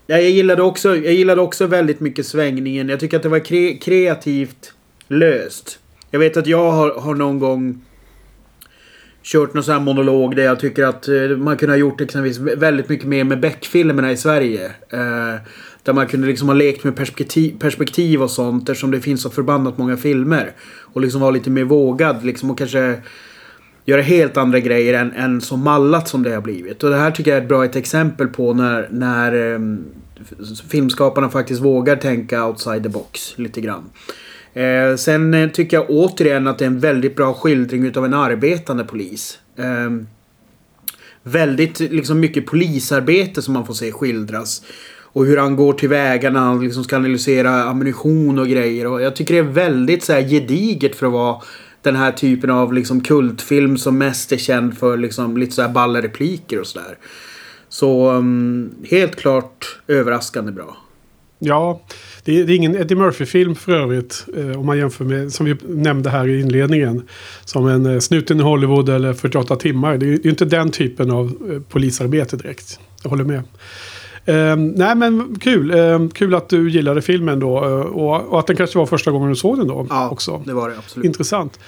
ja, 0.08 0.18
jag, 0.18 0.30
gillade 0.30 0.62
också, 0.62 0.98
jag 0.98 1.14
gillade 1.14 1.42
också 1.42 1.68
väldigt 1.68 2.00
mycket 2.00 2.26
svängningen. 2.26 2.90
Jag 2.90 3.00
tycker 3.00 3.18
att 3.18 3.24
det 3.24 3.30
var 3.30 3.40
kre 3.40 3.74
kreativt 3.74 4.74
löst. 5.08 5.80
Jag 6.12 6.20
vet 6.20 6.38
att 6.38 6.48
jag 6.48 6.72
har, 6.72 7.00
har 7.00 7.16
någon 7.16 7.40
gång 7.40 7.82
kört 9.26 9.54
någon 9.54 9.64
sån 9.64 9.74
här 9.74 9.82
monolog 9.82 10.36
där 10.36 10.44
jag 10.44 10.60
tycker 10.60 10.84
att 10.84 11.08
eh, 11.08 11.38
man 11.38 11.58
kunde 11.58 11.74
ha 11.74 11.78
gjort 11.78 12.02
exempelvis 12.02 12.40
väldigt 12.40 12.90
mycket 12.90 13.08
mer 13.08 13.24
med 13.24 13.40
Beck-filmerna 13.40 14.12
i 14.12 14.18
Sverige. 14.18 14.66
Eh, 14.90 15.36
där 15.84 15.94
man 15.94 16.08
kunde 16.08 16.28
liksom 16.28 16.48
ha 16.48 16.56
lekt 16.56 16.84
med 16.84 16.96
perspektiv, 16.96 17.60
perspektiv 17.60 18.22
och 18.24 18.32
sånt 18.32 18.70
eftersom 18.70 18.92
det 18.92 19.02
finns 19.02 19.22
så 19.22 19.30
förbannat 19.30 19.78
många 19.78 19.98
filmer. 19.98 20.52
Och 20.94 21.02
liksom 21.02 21.22
vara 21.22 21.32
lite 21.32 21.50
mer 21.50 21.64
vågad 21.64 22.26
liksom 22.26 22.52
och 22.52 22.58
kanske 22.58 23.02
göra 23.86 24.02
helt 24.02 24.38
andra 24.38 24.60
grejer 24.60 24.94
än, 24.94 25.12
än 25.12 25.42
så 25.42 25.58
mallat 25.58 26.08
som 26.08 26.24
det 26.24 26.34
har 26.34 26.42
blivit. 26.42 26.84
Och 26.84 26.90
det 26.90 26.98
här 26.98 27.12
tycker 27.12 27.32
jag 27.32 27.38
är 27.38 27.42
ett 27.42 27.50
bra 27.50 27.66
ett 27.66 27.76
exempel 27.76 28.28
på 28.28 28.54
när, 28.54 28.88
när 28.92 29.54
eh, 29.54 29.60
filmskaparna 30.70 31.30
faktiskt 31.30 31.62
vågar 31.62 31.96
tänka 31.96 32.46
outside 32.46 32.84
the 32.84 32.90
box 32.90 33.38
lite 33.38 33.62
grann. 33.62 33.84
Eh, 34.56 34.96
sen 34.96 35.34
eh, 35.34 35.50
tycker 35.50 35.78
jag 35.78 35.90
återigen 35.90 36.48
att 36.48 36.58
det 36.58 36.66
är 36.66 36.68
en 36.68 36.80
väldigt 36.80 37.16
bra 37.16 37.34
skildring 37.34 37.86
utav 37.86 38.06
en 38.06 38.14
arbetande 38.14 38.84
polis. 38.84 39.40
Eh, 39.58 39.92
väldigt 41.24 41.80
liksom 41.80 42.20
mycket 42.20 42.46
polisarbete 42.46 43.42
som 43.42 43.54
man 43.54 43.66
får 43.66 43.74
se 43.74 43.92
skildras. 43.92 44.62
Och 45.02 45.26
hur 45.26 45.38
han 45.38 45.56
går 45.56 45.74
tillväga 45.74 46.30
när 46.30 46.40
han 46.40 46.64
liksom 46.64 46.84
ska 46.84 46.96
analysera 46.96 47.64
ammunition 47.64 48.40
och 48.40 48.48
grejer. 48.48 48.88
Och 48.88 49.02
jag 49.02 49.16
tycker 49.16 49.34
det 49.34 49.40
är 49.40 49.44
väldigt 49.44 50.04
så 50.04 50.14
här 50.14 50.22
gediget 50.22 50.96
för 50.96 51.08
att 51.08 51.14
vara 51.14 51.42
den 51.82 51.96
här 51.96 52.12
typen 52.12 52.50
av 52.50 52.74
liksom 52.74 53.02
kultfilm 53.02 53.78
som 53.78 53.98
mest 53.98 54.32
är 54.32 54.38
känd 54.38 54.78
för 54.78 54.98
liksom 54.98 55.38
lite 55.38 55.52
så 55.52 55.62
här 55.62 55.70
balla 55.70 56.02
repliker 56.02 56.60
och 56.60 56.68
sådär. 56.68 56.98
Så 57.70 58.12
um, 58.12 58.72
helt 58.90 59.16
klart 59.16 59.80
överraskande 59.88 60.52
bra. 60.52 60.78
Ja, 61.40 61.82
det 62.26 62.40
är, 62.40 62.46
det 62.46 62.54
är 62.54 62.56
ingen 62.56 62.76
Eddie 62.76 62.96
Murphy-film 62.96 63.56
för 63.56 63.72
övrigt. 63.72 64.26
Eh, 64.38 64.60
om 64.60 64.66
man 64.66 64.78
jämför 64.78 65.06
med, 65.06 65.34
som 65.34 65.46
vi 65.46 65.56
nämnde 65.68 66.10
här 66.10 66.28
i 66.28 66.40
inledningen. 66.40 67.04
Som 67.46 67.68
en 67.68 67.86
eh, 67.86 68.00
Snuten 68.00 68.40
i 68.40 68.44
Hollywood 68.44 68.90
eller 68.90 69.14
48 69.14 69.56
timmar. 69.56 69.98
Det 69.98 70.06
är 70.06 70.08
ju 70.08 70.30
inte 70.30 70.46
den 70.46 70.72
typen 70.72 71.12
av 71.12 71.26
eh, 71.26 71.62
polisarbete 71.70 72.38
direkt. 72.38 72.80
Jag 73.04 73.10
håller 73.10 73.24
med. 73.24 73.44
Eh, 74.26 74.56
nej 74.56 74.96
men 74.96 75.40
kul. 75.40 75.72
Eh, 75.72 76.08
kul 76.10 76.36
att 76.36 76.50
du 76.50 76.70
gillade 76.70 77.02
filmen 77.02 77.40
då. 77.40 77.66
Eh, 77.66 77.72
och, 77.72 78.28
och, 78.28 78.40
att 78.40 78.48
den 78.48 78.56
kanske 78.56 78.78
var 78.78 78.86
första 78.86 79.12
gången 79.12 79.30
du 79.30 79.36
såg 79.36 79.58
den 79.58 79.68
då. 79.68 79.88
Ja, 79.90 80.10
också. 80.10 80.44
det 80.46 80.54
var 80.54 80.70
det 80.70 80.78
absolut. 80.78 81.06
Intressant. 81.06 81.60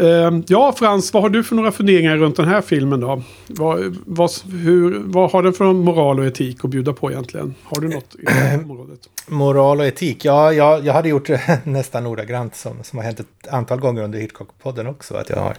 Ehm, 0.00 0.44
ja, 0.46 0.74
Frans, 0.78 1.12
vad 1.12 1.22
har 1.22 1.30
du 1.30 1.44
för 1.44 1.56
några 1.56 1.72
funderingar 1.72 2.16
runt 2.16 2.36
den 2.36 2.48
här 2.48 2.60
filmen 2.60 3.00
då? 3.00 3.22
Vad, 3.46 3.96
vad, 4.06 4.30
hur, 4.52 5.02
vad 5.04 5.30
har 5.30 5.42
den 5.42 5.52
för 5.52 5.72
moral 5.72 6.18
och 6.18 6.26
etik 6.26 6.64
att 6.64 6.70
bjuda 6.70 6.92
på 6.92 7.10
egentligen? 7.10 7.54
Har 7.62 7.80
du 7.80 7.88
något 7.88 8.14
i 8.14 8.26
området? 8.64 9.00
Moral 9.26 9.80
och 9.80 9.86
etik? 9.86 10.24
Ja, 10.24 10.52
jag, 10.52 10.86
jag 10.86 10.92
hade 10.92 11.08
gjort 11.08 11.26
det 11.26 11.60
nästan 11.64 12.06
ordagrant 12.06 12.56
som, 12.56 12.82
som 12.82 12.98
har 12.98 13.04
hänt 13.04 13.20
ett 13.20 13.48
antal 13.50 13.80
gånger 13.80 14.02
under 14.02 14.18
Hitchcock-podden 14.18 14.86
också. 14.86 15.14
Att 15.14 15.30
jag 15.30 15.36
har 15.36 15.56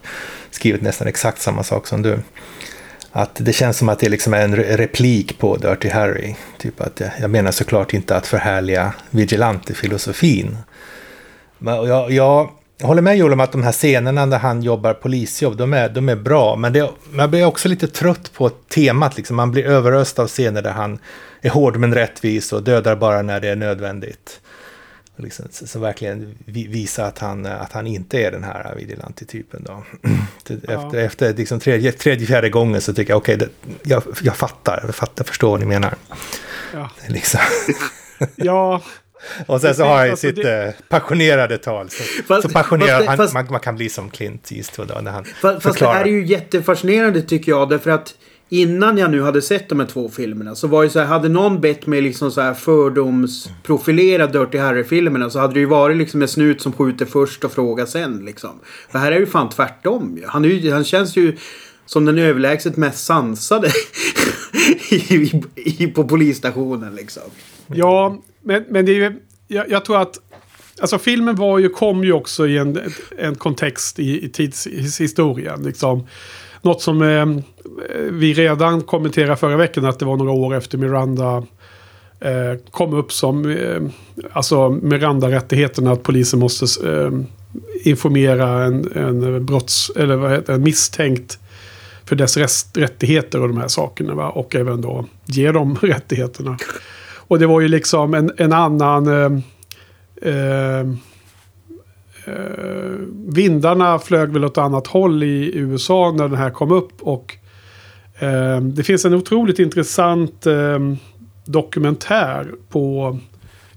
skrivit 0.51 0.82
nästan 0.82 1.08
exakt 1.08 1.42
samma 1.42 1.63
sak 1.63 1.88
som 1.88 2.01
du. 2.01 2.20
Att 3.12 3.36
det 3.36 3.54
känns 3.54 3.77
som 3.77 3.89
att 3.89 4.00
det 4.00 4.10
liksom 4.10 4.34
är 4.34 4.42
en 4.42 4.56
replik 4.56 5.39
på 5.39 5.58
Dirty 5.58 5.89
Harry. 5.89 6.36
Typ 6.58 6.82
att 6.82 7.00
jag, 7.00 7.10
jag 7.20 7.30
menar 7.30 7.51
såklart 7.51 7.94
inte 7.94 8.15
att 8.15 8.27
förhärliga 8.27 8.94
vigilante-filosofin. 9.10 10.58
Men 11.58 11.75
jag, 11.75 12.12
jag 12.12 12.50
jag 12.77 12.88
håller 12.88 13.01
med 13.01 13.17
Joel 13.17 13.34
om 13.34 13.39
att 13.39 13.51
de 13.51 13.63
här 13.63 13.72
scenerna 13.72 14.25
där 14.25 14.39
han 14.39 14.62
jobbar 14.62 14.94
polisjobb, 14.94 15.58
de 15.58 15.74
är, 15.74 15.89
de 15.89 16.10
är 16.10 16.15
bra. 16.15 16.55
Men 16.55 16.74
det, 16.74 16.89
man 17.12 17.29
blir 17.29 17.46
också 17.46 17.70
lite 17.70 17.88
trött 17.88 18.34
på 18.34 18.50
temat. 18.50 19.17
Liksom. 19.17 19.36
Man 19.36 19.51
blir 19.51 19.65
överöst 19.65 20.20
av 20.20 20.27
scener 20.27 20.62
där 20.62 20.72
han 20.72 21.00
är 21.41 21.50
hård 21.50 21.77
men 21.77 21.94
rättvis 21.94 22.53
och 22.53 22.63
dödar 22.63 22.96
bara 22.96 23.22
när 23.22 23.39
det 23.39 23.48
är 23.48 23.55
nödvändigt. 23.55 24.41
Liksom, 25.17 25.46
så, 25.51 25.67
så, 25.67 25.79
verkligen 25.79 26.38
visa 26.46 27.05
att 27.05 27.20
han, 27.20 27.46
att 27.46 27.72
han 27.72 27.88
inte 27.88 28.20
är 28.20 28.32
den 28.32 28.44
här 28.44 28.75
vigilante-typen. 28.75 29.63
Då. 29.63 29.84
Efter, 30.46 30.98
ja. 30.98 31.00
efter 31.00 31.34
liksom 31.34 31.60
tredje, 31.60 31.91
tredje, 31.91 32.27
fjärde 32.27 32.50
gången 32.50 32.82
så 32.82 32.94
tycker 32.94 33.13
jag 33.13 33.17
okej, 33.17 33.36
okay, 33.36 33.48
jag, 33.84 34.03
jag 34.22 34.36
fattar, 34.36 34.84
jag 34.86 34.96
fattar, 34.96 35.24
förstår 35.24 35.50
vad 35.50 35.60
ni 35.60 35.65
menar. 35.65 35.96
Ja. 36.74 36.89
Liksom. 37.08 37.39
ja, 38.36 38.82
och 39.48 39.62
sen 39.62 39.75
så 39.75 39.84
har 39.84 39.98
han 39.98 40.10
alltså, 40.10 40.27
sitt 40.27 40.36
det... 40.36 40.63
Eh, 40.63 40.74
passionerade 40.89 41.58
tal. 41.58 41.89
Så, 41.89 42.03
fast, 42.27 42.41
så 42.41 42.50
passionerad 42.50 43.05
fast, 43.05 43.34
han, 43.34 43.44
man, 43.44 43.51
man, 43.51 43.60
kan 43.60 43.75
bli 43.75 43.89
som 43.89 44.10
Clint 44.10 44.51
Eastwood 44.51 44.88
då, 44.88 45.01
när 45.01 45.12
han 45.12 45.25
fast, 45.25 45.63
fast 45.63 45.79
det 45.79 45.88
här 45.88 46.01
är 46.01 46.10
ju 46.10 46.25
jättefascinerande 46.25 47.22
tycker 47.22 47.51
jag. 47.51 47.70
Därför 47.70 47.91
att 47.91 48.15
innan 48.50 48.98
jag 48.98 49.12
nu 49.12 49.22
hade 49.22 49.41
sett 49.41 49.70
de 49.70 49.79
här 49.79 49.88
två 49.88 50.10
filmerna 50.10 50.55
så 50.55 50.67
var 50.67 50.84
det 50.84 50.89
så 50.89 51.00
här, 51.00 51.05
hade 51.05 51.29
någon 51.29 51.62
bett 51.62 51.88
mig 51.88 52.01
liksom 52.01 52.32
så 52.32 52.41
här 52.41 52.53
fördomsprofilera 52.53 54.27
Dirty 54.27 54.58
Harry-filmerna 54.58 55.29
så 55.29 55.39
hade 55.39 55.53
det 55.53 55.60
ju 55.60 55.65
varit 55.65 55.98
liksom 55.98 56.22
en 56.22 56.27
snut 56.27 56.62
som 56.62 56.74
skjuter 56.74 57.05
först 57.05 57.44
och 57.44 57.51
frågar 57.51 57.86
sen 57.86 58.25
liksom. 58.25 58.60
För 58.91 59.00
här 59.00 59.12
är 59.12 59.20
ju 59.20 59.25
fan 59.25 59.50
tvärtom 59.50 60.17
ju. 60.17 60.27
Han, 60.27 60.44
ju, 60.44 60.72
han 60.72 60.84
känns 60.84 61.15
ju 61.15 61.38
som 61.86 62.05
den 62.05 62.17
överlägset 62.17 62.77
mest 62.77 63.05
sansade 63.05 63.72
i, 64.89 65.41
i, 65.55 65.88
på 65.88 66.03
polisstationen 66.03 66.96
liksom. 66.96 67.24
Ja, 67.67 68.17
men, 68.41 68.65
men 68.69 68.86
det 68.86 68.91
är 68.91 68.95
ju, 68.95 69.19
jag, 69.48 69.69
jag, 69.69 69.86
tror 69.86 70.01
att 70.01 70.19
Alltså 70.81 70.98
filmen 70.98 71.36
var 71.36 71.60
ju, 71.60 71.69
kom 71.69 72.03
ju 72.03 72.13
också 72.13 72.48
i 72.48 72.57
en, 72.57 72.79
en 73.17 73.36
kontext 73.36 74.00
i, 74.00 74.25
i 74.25 74.29
tidshistorien. 74.29 75.63
Liksom. 75.63 76.07
Något 76.62 76.81
som 76.81 77.01
eh, 77.01 77.25
vi 78.10 78.34
redan 78.34 78.81
kommenterade 78.81 79.36
förra 79.36 79.57
veckan 79.57 79.86
att 79.86 80.00
det 80.00 80.05
var 80.05 80.17
några 80.17 80.31
år 80.31 80.55
efter 80.55 80.77
Miranda 80.77 81.43
eh, 82.19 82.60
kom 82.72 82.93
upp 82.93 83.12
som 83.12 83.51
eh, 83.51 83.81
alltså 84.34 84.69
Miranda-rättigheterna 84.69 85.91
att 85.91 86.03
polisen 86.03 86.39
måste 86.39 86.89
eh, 86.89 87.12
informera 87.84 88.63
en, 88.63 88.91
en 88.95 89.45
brotts 89.45 89.91
eller 89.95 90.15
vad 90.15 90.31
heter, 90.31 90.53
en 90.53 90.63
misstänkt 90.63 91.39
för 92.05 92.15
dess 92.15 92.38
rest, 92.38 92.77
rättigheter 92.77 93.41
och 93.41 93.48
de 93.48 93.57
här 93.57 93.67
sakerna. 93.67 94.15
Va? 94.15 94.29
Och 94.29 94.55
även 94.55 94.81
då 94.81 95.05
ge 95.25 95.51
dem 95.51 95.75
rättigheterna. 95.81 96.57
Och 97.27 97.39
det 97.39 97.48
var 97.48 97.62
ju 97.62 97.67
liksom 97.67 98.13
en, 98.13 98.32
en 98.38 98.53
annan... 98.53 99.08
Eh, 99.08 99.39
eh, 100.22 100.79
eh, 102.25 102.91
vindarna 103.27 104.00
flög 104.00 104.29
väl 104.29 104.46
åt 104.46 104.58
annat 104.58 104.88
håll 104.88 105.24
i 105.24 105.51
USA 105.58 106.13
när 106.17 106.27
den 106.27 106.38
här 106.38 106.50
kom 106.50 106.72
upp. 106.72 107.01
Och 107.01 107.38
eh, 108.20 108.62
det 108.62 108.84
finns 108.84 109.05
en 109.05 109.13
otroligt 109.13 109.60
intressant 109.60 110.46
eh, 110.46 110.79
dokumentär 111.46 112.51
på 112.70 113.17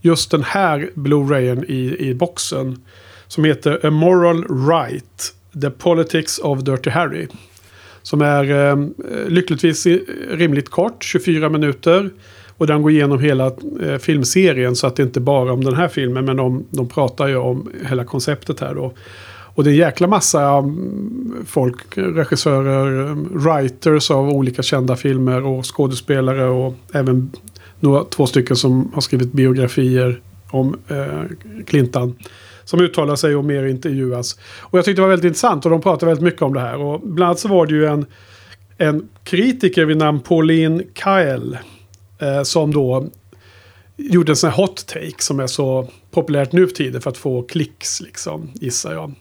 just 0.01 0.31
den 0.31 0.43
här 0.43 0.91
Blu-rayen 0.95 1.65
i, 1.65 1.97
i 1.99 2.15
boxen. 2.15 2.83
Som 3.27 3.45
heter 3.45 3.87
A 3.87 3.91
Moral 3.91 4.69
Right. 4.69 5.35
The 5.63 5.71
Politics 5.71 6.39
of 6.39 6.61
Dirty 6.61 6.91
Harry. 6.91 7.27
Som 8.03 8.23
är 8.23 8.71
eh, 8.71 8.77
lyckligtvis 9.29 9.87
rimligt 10.31 10.69
kort, 10.69 11.05
24 11.05 11.49
minuter. 11.49 12.11
Och 12.59 12.67
den 12.67 12.83
går 12.83 12.91
igenom 12.91 13.21
hela 13.21 13.47
eh, 13.83 13.99
filmserien 13.99 14.77
så 14.77 14.87
att 14.87 14.97
det 14.97 15.03
inte 15.03 15.21
bara 15.21 15.53
om 15.53 15.65
den 15.65 15.75
här 15.75 15.89
filmen. 15.89 16.25
Men 16.25 16.37
de, 16.37 16.65
de 16.71 16.89
pratar 16.89 17.29
ju 17.29 17.37
om 17.37 17.71
hela 17.89 18.05
konceptet 18.05 18.61
här 18.61 18.75
då. 18.75 18.93
Och 19.59 19.65
det 19.65 19.71
är 19.71 19.73
en 19.73 19.79
jäkla 19.79 20.07
massa 20.07 20.43
mm, 20.43 21.45
folk, 21.47 21.77
regissörer, 21.95 23.15
writers 23.31 24.11
av 24.11 24.29
olika 24.29 24.63
kända 24.63 24.97
filmer 24.97 25.47
och 25.47 25.77
skådespelare 25.77 26.45
och 26.45 26.75
även 26.93 27.31
några, 27.81 28.05
två 28.05 28.27
stycken 28.27 28.57
som 28.57 28.91
har 28.95 29.01
skrivit 29.01 29.33
biografier 29.33 30.21
om 30.51 30.77
eh, 30.89 31.63
Clintan. 31.67 32.15
Som 32.65 32.81
uttalar 32.81 33.17
sig 33.17 33.37
och 33.37 33.45
mer 33.45 33.65
intervjuas. 33.65 34.39
Och 34.61 34.79
jag 34.79 34.85
tyckte 34.85 34.99
det 34.99 35.03
var 35.03 35.09
väldigt 35.09 35.29
intressant 35.29 35.65
och 35.65 35.71
de 35.71 35.81
pratade 35.81 36.07
väldigt 36.07 36.25
mycket 36.25 36.43
om 36.43 36.55
det 36.55 36.61
här. 36.61 36.81
Och 36.81 37.01
bland 37.01 37.29
annat 37.29 37.39
så 37.39 37.49
var 37.49 37.67
det 37.67 37.75
ju 37.75 37.87
en, 37.87 38.07
en 38.79 39.09
kritiker 39.25 39.85
vid 39.85 39.97
namn 39.97 40.21
Pauline 40.21 40.83
Kyle 40.95 41.59
Eh, 42.19 42.43
som 42.43 42.73
då 42.73 43.09
gjorde 43.97 44.33
en 44.33 44.37
sån 44.37 44.51
här 44.51 44.57
hot 44.57 44.87
take 44.87 45.15
som 45.19 45.41
är 45.41 45.47
så 45.47 45.89
populärt 46.11 46.53
nu 46.53 46.67
för 46.67 46.75
tiden 46.75 47.01
för 47.01 47.11
att 47.11 47.17
få 47.17 47.43
klicks 47.43 48.01
liksom, 48.01 48.51
gissar 48.55 48.93
jag. 48.93 49.15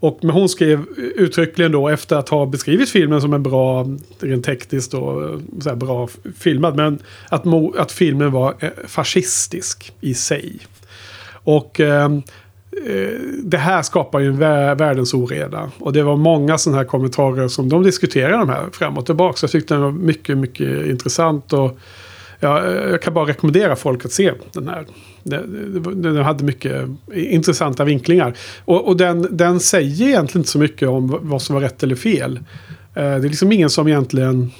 Och 0.00 0.18
men 0.22 0.30
hon 0.30 0.48
skrev 0.48 0.84
uttryckligen 0.96 1.72
då 1.72 1.88
efter 1.88 2.16
att 2.16 2.28
ha 2.28 2.46
beskrivit 2.46 2.90
filmen 2.90 3.20
som 3.20 3.32
en 3.32 3.42
bra, 3.42 3.86
rent 4.20 4.44
tekniskt 4.44 4.94
och 4.94 5.24
eh, 5.24 5.38
så 5.60 5.76
bra 5.76 6.08
filmad, 6.38 6.76
men 6.76 6.98
att, 7.28 7.44
att 7.78 7.92
filmen 7.92 8.32
var 8.32 8.54
eh, 8.60 8.70
fascistisk 8.86 9.92
i 10.00 10.14
sig. 10.14 10.58
Och 11.32 11.80
ehm, 11.80 12.22
eh, 12.86 13.20
det 13.42 13.58
här 13.58 13.82
skapar 13.82 14.20
ju 14.20 14.26
en 14.26 14.38
världens 14.38 15.14
oreda. 15.14 15.70
Och 15.78 15.92
det 15.92 16.02
var 16.02 16.16
många 16.16 16.58
sådana 16.58 16.78
här 16.78 16.84
kommentarer 16.84 17.48
som 17.48 17.68
de 17.68 17.82
diskuterade 17.82 18.36
de 18.36 18.48
här 18.48 18.66
fram 18.72 18.98
och 18.98 19.06
tillbaka. 19.06 19.36
Så 19.36 19.44
jag 19.44 19.50
tyckte 19.50 19.74
den 19.74 19.82
var 19.82 19.92
mycket, 19.92 20.38
mycket 20.38 20.86
intressant. 20.86 21.52
och 21.52 21.78
Ja, 22.40 22.64
eh, 22.64 22.90
jag 22.90 23.02
kan 23.02 23.14
bara 23.14 23.26
rekommendera 23.26 23.76
folk 23.76 24.04
att 24.04 24.12
se 24.12 24.32
den 24.52 24.68
här. 24.68 24.86
Den, 25.22 26.16
hade 26.16 26.44
mycket 26.44 26.88
intressanta 27.14 27.84
vinklingar. 27.84 28.34
Och, 28.64 28.88
och 28.88 28.96
den, 28.96 29.36
den 29.36 29.60
säger 29.60 30.08
egentligen 30.08 30.40
inte 30.40 30.50
så 30.50 30.58
mycket 30.58 30.88
om 30.88 31.18
vad 31.22 31.42
som 31.42 31.54
var 31.54 31.62
rätt 31.62 31.82
eller 31.82 31.96
fel. 31.96 32.36
Eh, 32.94 33.02
det 33.02 33.02
är 33.02 33.20
liksom 33.20 33.52
ingen 33.52 33.70
som 33.70 33.88
egentligen 33.88 34.50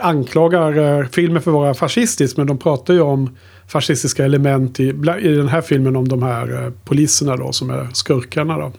anklagar 0.00 1.00
eh, 1.00 1.06
filmen 1.06 1.42
för 1.42 1.50
att 1.50 1.54
vara 1.54 1.74
fascistisk. 1.74 2.36
Men 2.36 2.46
de 2.46 2.58
pratar 2.58 2.94
ju 2.94 3.00
om 3.00 3.36
fascistiska 3.66 4.24
element 4.24 4.80
i, 4.80 4.88
i 5.20 5.28
den 5.28 5.48
här 5.48 5.60
filmen 5.60 5.96
om 5.96 6.08
de 6.08 6.22
här 6.22 6.72
poliserna 6.84 7.36
då 7.36 7.52
som 7.52 7.70
är 7.70 7.88
skurkarna 7.92 8.58
då. 8.58 8.72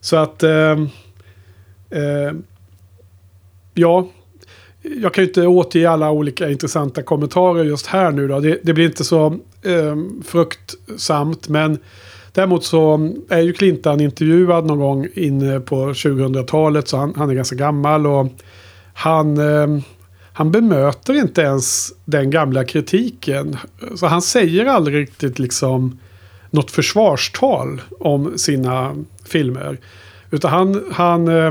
Så 0.00 0.16
att... 0.16 0.42
Eh, 0.42 0.80
eh, 1.90 2.32
ja, 3.74 4.08
jag 5.02 5.14
kan 5.14 5.24
ju 5.24 5.28
inte 5.28 5.46
återge 5.46 5.90
alla 5.90 6.10
olika 6.10 6.50
intressanta 6.50 7.02
kommentarer 7.02 7.64
just 7.64 7.86
här 7.86 8.10
nu 8.10 8.28
då. 8.28 8.40
Det, 8.40 8.58
det 8.62 8.72
blir 8.72 8.86
inte 8.86 9.04
så 9.04 9.26
eh, 9.62 9.96
fruktsamt. 10.24 11.48
Men 11.48 11.78
Däremot 12.36 12.64
så 12.64 13.10
är 13.28 13.40
ju 13.40 13.52
Clintan 13.52 14.00
intervjuad 14.00 14.66
någon 14.66 14.78
gång 14.78 15.08
inne 15.14 15.60
på 15.60 15.76
2000-talet 15.76 16.88
så 16.88 16.96
han, 16.96 17.14
han 17.16 17.30
är 17.30 17.34
ganska 17.34 17.56
gammal 17.56 18.06
och 18.06 18.26
han, 18.94 19.36
eh, 19.38 19.82
han 20.32 20.50
bemöter 20.50 21.14
inte 21.14 21.42
ens 21.42 21.92
den 22.04 22.30
gamla 22.30 22.64
kritiken. 22.64 23.56
Så 23.94 24.06
han 24.06 24.22
säger 24.22 24.66
aldrig 24.66 24.96
riktigt 24.96 25.38
liksom 25.38 25.98
något 26.50 26.70
försvarstal 26.70 27.82
om 28.00 28.38
sina 28.38 28.94
filmer. 29.24 29.78
Utan 30.30 30.50
han, 30.50 30.84
han 30.92 31.28
eh, 31.28 31.50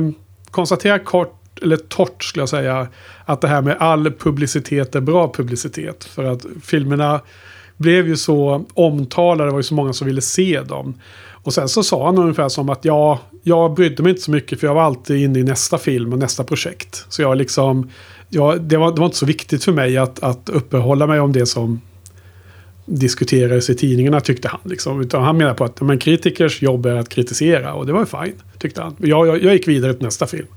konstaterar 0.52 0.98
kort, 0.98 1.42
eller 1.62 1.78
torrt 1.78 2.24
skulle 2.24 2.42
jag 2.42 2.50
säga, 2.50 2.88
att 3.26 3.42
det 3.42 3.48
här 3.48 3.62
med 3.62 3.78
all 3.80 4.12
publicitet 4.12 4.96
är 4.96 5.02
bra 5.02 5.32
publicitet. 5.34 6.04
För 6.04 6.24
att 6.24 6.46
filmerna 6.64 7.22
blev 7.78 8.08
ju 8.08 8.18
så 8.18 8.66
omtalade, 8.74 9.50
det 9.50 9.52
var 9.52 9.60
ju 9.60 9.64
så 9.64 9.74
många 9.74 9.94
som 9.94 10.08
ville 10.08 10.22
se 10.22 10.62
dem. 10.62 10.94
Och 11.46 11.54
sen 11.54 11.70
så 11.70 11.84
sa 11.84 12.06
han 12.06 12.18
ungefär 12.18 12.50
som 12.50 12.70
att 12.70 12.86
ja, 12.86 13.20
jag 13.44 13.74
brydde 13.74 14.04
mig 14.04 14.10
inte 14.10 14.22
så 14.22 14.32
mycket 14.32 14.60
för 14.60 14.68
jag 14.68 14.74
var 14.74 14.84
alltid 14.84 15.22
inne 15.22 15.40
i 15.40 15.44
nästa 15.44 15.78
film 15.78 16.14
och 16.14 16.20
nästa 16.20 16.44
projekt. 16.44 17.06
Så 17.10 17.22
jag 17.22 17.38
liksom, 17.38 17.90
ja, 18.30 18.56
det, 18.60 18.78
var, 18.78 18.92
det 18.92 19.00
var 19.00 19.06
inte 19.06 19.18
så 19.18 19.26
viktigt 19.26 19.64
för 19.64 19.72
mig 19.72 19.98
att, 19.98 20.24
att 20.24 20.50
uppehålla 20.50 21.08
mig 21.08 21.20
om 21.20 21.32
det 21.32 21.46
som 21.46 21.82
diskuterades 22.86 23.70
i 23.70 23.76
tidningarna 23.76 24.20
tyckte 24.20 24.48
han. 24.48 24.60
Liksom. 24.64 25.02
Utan 25.02 25.24
han 25.24 25.38
menar 25.38 25.54
på 25.54 25.64
att 25.64 25.82
men, 25.82 26.00
kritikers 26.00 26.62
jobb 26.62 26.86
är 26.86 26.96
att 26.96 27.10
kritisera 27.10 27.74
och 27.74 27.86
det 27.86 27.94
var 27.94 28.00
ju 28.00 28.06
fine, 28.06 28.36
tyckte 28.60 28.82
han. 28.82 28.96
Jag, 28.98 29.28
jag, 29.28 29.44
jag 29.44 29.54
gick 29.54 29.68
vidare 29.68 29.94
till 29.94 30.04
nästa 30.04 30.28
film. 30.28 30.48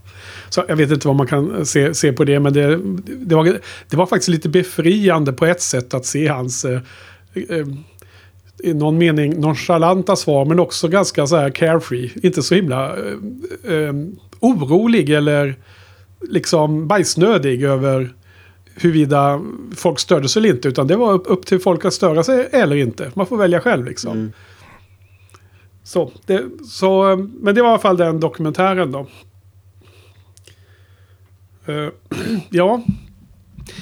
Så 0.49 0.65
jag 0.69 0.77
vet 0.77 0.91
inte 0.91 1.07
vad 1.07 1.17
man 1.17 1.27
kan 1.27 1.67
se, 1.67 1.95
se 1.95 2.13
på 2.13 2.25
det, 2.25 2.41
men 2.41 2.53
det, 2.53 2.81
det, 3.05 3.35
var, 3.35 3.59
det 3.89 3.97
var 3.97 4.07
faktiskt 4.07 4.29
lite 4.29 4.49
befriande 4.49 5.33
på 5.33 5.47
ett 5.47 5.63
sätt 5.63 5.95
att 5.95 6.07
se 6.07 6.29
hans 6.29 6.65
eh, 6.65 6.81
eh, 7.35 7.67
i 8.63 8.75
någon 8.75 8.99
mening 8.99 9.41
nonchalanta 9.41 10.17
svar, 10.17 10.45
men 10.45 10.59
också 10.59 10.89
ganska 10.89 11.27
så 11.27 11.37
här 11.37 11.51
carefree. 11.51 12.11
Inte 12.23 12.43
så 12.43 12.55
himla 12.55 12.97
eh, 12.97 13.73
eh, 13.75 13.93
orolig 14.41 15.11
eller 15.11 15.57
liksom 16.29 16.89
bajsnödig 16.89 17.63
över 17.63 18.13
huruvida 18.75 19.43
folk 19.77 19.99
störde 19.99 20.29
sig 20.29 20.41
eller 20.41 20.51
inte. 20.51 20.69
Utan 20.69 20.87
det 20.87 20.97
var 20.97 21.13
upp, 21.13 21.25
upp 21.27 21.47
till 21.47 21.61
folk 21.61 21.85
att 21.85 21.95
störa 21.95 22.23
sig 22.23 22.49
eller 22.53 22.77
inte. 22.77 23.11
Man 23.15 23.27
får 23.27 23.37
välja 23.37 23.61
själv 23.61 23.85
liksom. 23.85 24.13
Mm. 24.13 24.33
Så, 25.85 26.13
det, 26.27 26.45
så, 26.65 27.17
men 27.41 27.55
det 27.55 27.63
var 27.63 27.69
i 27.69 27.73
alla 27.73 27.79
fall 27.79 27.97
den 27.97 28.21
dokumentären 28.21 28.93
då. 28.93 29.07
Uh, 31.73 31.89
ja. 32.51 32.83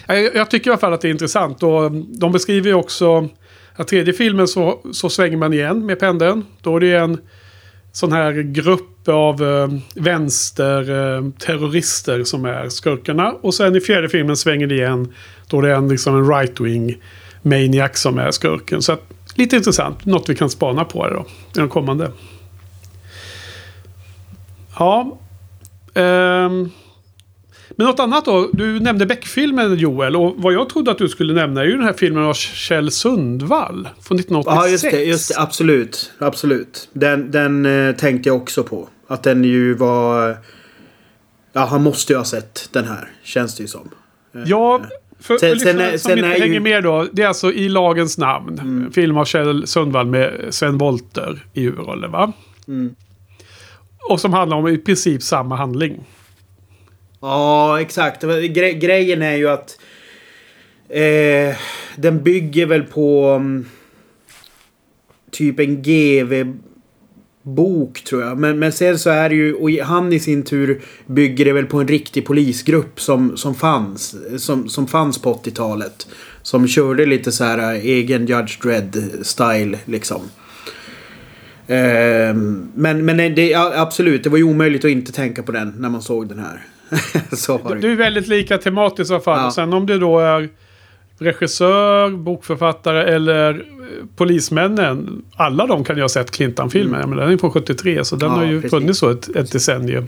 Jag, 0.06 0.34
jag, 0.34 0.50
tycker 0.50 0.70
i 0.70 0.72
alla 0.72 0.80
fall 0.80 0.92
att 0.92 1.00
det 1.00 1.08
är 1.08 1.10
intressant. 1.10 1.62
Och 1.62 1.86
mm, 1.86 2.06
de 2.08 2.32
beskriver 2.32 2.68
ju 2.68 2.74
också 2.74 3.28
att 3.76 3.88
tredje 3.88 4.12
filmen 4.12 4.48
så, 4.48 4.80
så 4.92 5.10
svänger 5.10 5.36
man 5.36 5.52
igen 5.52 5.86
med 5.86 6.00
pendeln. 6.00 6.44
Då 6.62 6.76
är 6.76 6.80
det 6.80 6.96
en 6.96 7.18
sån 7.92 8.12
här 8.12 8.32
grupp 8.32 9.08
av 9.08 9.42
eh, 9.42 9.68
vänsterterrorister 9.94 12.18
eh, 12.18 12.24
som 12.24 12.44
är 12.44 12.68
skurkarna. 12.68 13.32
Och 13.32 13.54
sen 13.54 13.76
i 13.76 13.80
fjärde 13.80 14.08
filmen 14.08 14.36
svänger 14.36 14.66
det 14.66 14.74
igen. 14.74 15.14
Då 15.48 15.60
det 15.60 15.70
är 15.70 15.74
en, 15.74 15.88
liksom 15.88 16.16
en 16.16 16.24
right-wing 16.24 16.96
maniac 17.42 17.98
som 17.98 18.18
är 18.18 18.30
skurken. 18.30 18.82
Så 18.82 18.92
att, 18.92 19.02
lite 19.34 19.56
intressant. 19.56 20.04
Något 20.04 20.28
vi 20.28 20.34
kan 20.34 20.50
spana 20.50 20.84
på 20.84 21.08
då. 21.08 21.20
I 21.20 21.58
de 21.58 21.68
kommande. 21.68 22.12
Ja. 24.78 25.18
Um, 25.94 26.70
men 27.76 27.86
något 27.86 28.00
annat 28.00 28.24
då? 28.24 28.50
Du 28.52 28.80
nämnde 28.80 29.06
Beck-filmen 29.06 29.74
Joel. 29.74 30.16
Och 30.16 30.34
vad 30.36 30.52
jag 30.52 30.68
trodde 30.68 30.90
att 30.90 30.98
du 30.98 31.08
skulle 31.08 31.32
nämna 31.32 31.60
är 31.60 31.64
ju 31.64 31.72
den 31.72 31.84
här 31.84 31.92
filmen 31.92 32.24
av 32.24 32.34
Kjell 32.34 32.90
Sundvall. 32.90 33.88
Från 34.00 34.18
1986. 34.18 34.44
Ja, 34.46 34.68
just 34.68 34.84
det. 34.84 35.04
Just 35.04 35.34
det 35.34 35.40
absolut. 35.40 36.12
Absolut. 36.18 36.88
Den, 36.92 37.30
den 37.30 37.66
eh, 37.66 37.94
tänkte 37.94 38.28
jag 38.28 38.36
också 38.36 38.62
på. 38.62 38.88
Att 39.06 39.22
den 39.22 39.44
ju 39.44 39.74
var... 39.74 40.36
Ja, 41.52 41.64
han 41.64 41.82
måste 41.82 42.12
ju 42.12 42.16
ha 42.16 42.24
sett 42.24 42.68
den 42.72 42.84
här. 42.84 43.08
Känns 43.22 43.56
det 43.56 43.62
ju 43.62 43.68
som. 43.68 43.90
Eh, 44.34 44.42
ja, 44.46 44.80
för 45.20 45.38
sen, 45.38 45.60
sen, 45.60 45.78
som 45.78 45.98
sen 45.98 46.18
inte 46.18 46.28
hänger 46.28 46.46
ju... 46.46 46.60
med 46.60 46.82
då. 46.82 47.06
Det 47.12 47.22
är 47.22 47.28
alltså 47.28 47.52
I 47.52 47.68
lagens 47.68 48.18
namn. 48.18 48.58
Mm. 48.58 48.92
Film 48.92 49.16
av 49.16 49.24
Kjell 49.24 49.66
Sundvall 49.66 50.06
med 50.06 50.46
Sven 50.50 50.78
Wollter 50.78 51.44
i 51.52 51.62
huvudrollen 51.62 52.10
va? 52.10 52.32
Mm. 52.68 52.94
Och 54.10 54.20
som 54.20 54.32
handlar 54.32 54.56
om 54.56 54.68
i 54.68 54.78
princip 54.78 55.22
samma 55.22 55.56
handling. 55.56 56.04
Ja, 57.26 57.80
exakt. 57.80 58.22
Gre 58.22 58.72
grejen 58.72 59.22
är 59.22 59.36
ju 59.36 59.48
att 59.48 59.78
eh, 60.88 61.56
den 61.96 62.22
bygger 62.22 62.66
väl 62.66 62.82
på 62.82 63.30
um, 63.30 63.66
typ 65.30 65.60
en 65.60 65.82
GV 65.82 66.52
bok 67.42 68.04
tror 68.04 68.22
jag. 68.22 68.38
Men, 68.38 68.58
men 68.58 68.72
sen 68.72 68.98
så 68.98 69.10
är 69.10 69.28
det 69.28 69.34
ju, 69.34 69.54
och 69.54 69.70
han 69.70 70.12
i 70.12 70.20
sin 70.20 70.42
tur 70.42 70.82
bygger 71.06 71.44
det 71.44 71.52
väl 71.52 71.66
på 71.66 71.80
en 71.80 71.88
riktig 71.88 72.26
polisgrupp 72.26 73.00
som, 73.00 73.36
som 73.36 73.54
fanns. 73.54 74.16
Som, 74.36 74.68
som 74.68 74.86
fanns 74.86 75.22
på 75.22 75.34
80-talet. 75.34 76.06
Som 76.42 76.68
körde 76.68 77.06
lite 77.06 77.32
så 77.32 77.44
här 77.44 77.74
eh, 77.74 77.84
egen 77.84 78.26
Judge 78.26 78.62
Dredd-style 78.62 79.78
liksom. 79.84 80.20
Eh, 81.66 82.34
men 82.74 83.04
men 83.04 83.34
det, 83.34 83.54
absolut, 83.54 84.24
det 84.24 84.30
var 84.30 84.38
ju 84.38 84.44
omöjligt 84.44 84.84
att 84.84 84.90
inte 84.90 85.12
tänka 85.12 85.42
på 85.42 85.52
den 85.52 85.74
när 85.78 85.88
man 85.88 86.02
såg 86.02 86.28
den 86.28 86.38
här. 86.38 86.66
så 87.32 87.58
har 87.58 87.74
du 87.74 87.92
är 87.92 87.96
väldigt 87.96 88.28
lika 88.28 88.58
tematiskt 88.58 89.10
i 89.10 89.14
alla 89.14 89.22
fall. 89.22 89.40
Ja. 89.42 89.50
Sen 89.50 89.72
om 89.72 89.86
du 89.86 89.98
då 89.98 90.18
är 90.18 90.48
regissör, 91.18 92.10
bokförfattare 92.10 93.04
eller 93.14 93.54
eh, 93.54 93.60
polismännen. 94.16 95.24
Alla 95.36 95.66
de 95.66 95.84
kan 95.84 95.96
ju 95.96 96.02
ha 96.02 96.08
sett 96.08 96.30
Clintan-filmen. 96.30 97.02
Mm. 97.02 97.18
den 97.18 97.32
är 97.32 97.36
från 97.36 97.50
73 97.50 98.04
så 98.04 98.16
den 98.16 98.30
ja, 98.30 98.36
har 98.36 98.44
ju 98.44 98.60
precis. 98.60 98.70
funnits 98.70 98.98
så 98.98 99.10
ett, 99.10 99.36
ett 99.36 99.52
decennium. 99.52 100.06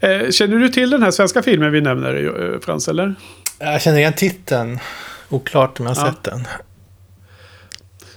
Eh, 0.00 0.30
känner 0.30 0.56
du 0.56 0.68
till 0.68 0.90
den 0.90 1.02
här 1.02 1.10
svenska 1.10 1.42
filmen 1.42 1.72
vi 1.72 1.80
nämner, 1.80 2.52
eh, 2.54 2.60
Frans? 2.60 2.88
Eller? 2.88 3.14
Jag 3.58 3.82
känner 3.82 3.98
igen 3.98 4.12
titeln. 4.12 4.78
Oklart 5.28 5.80
om 5.80 5.86
jag 5.86 5.94
har 5.94 6.06
ja. 6.06 6.12
sett 6.12 6.22
den. 6.22 6.46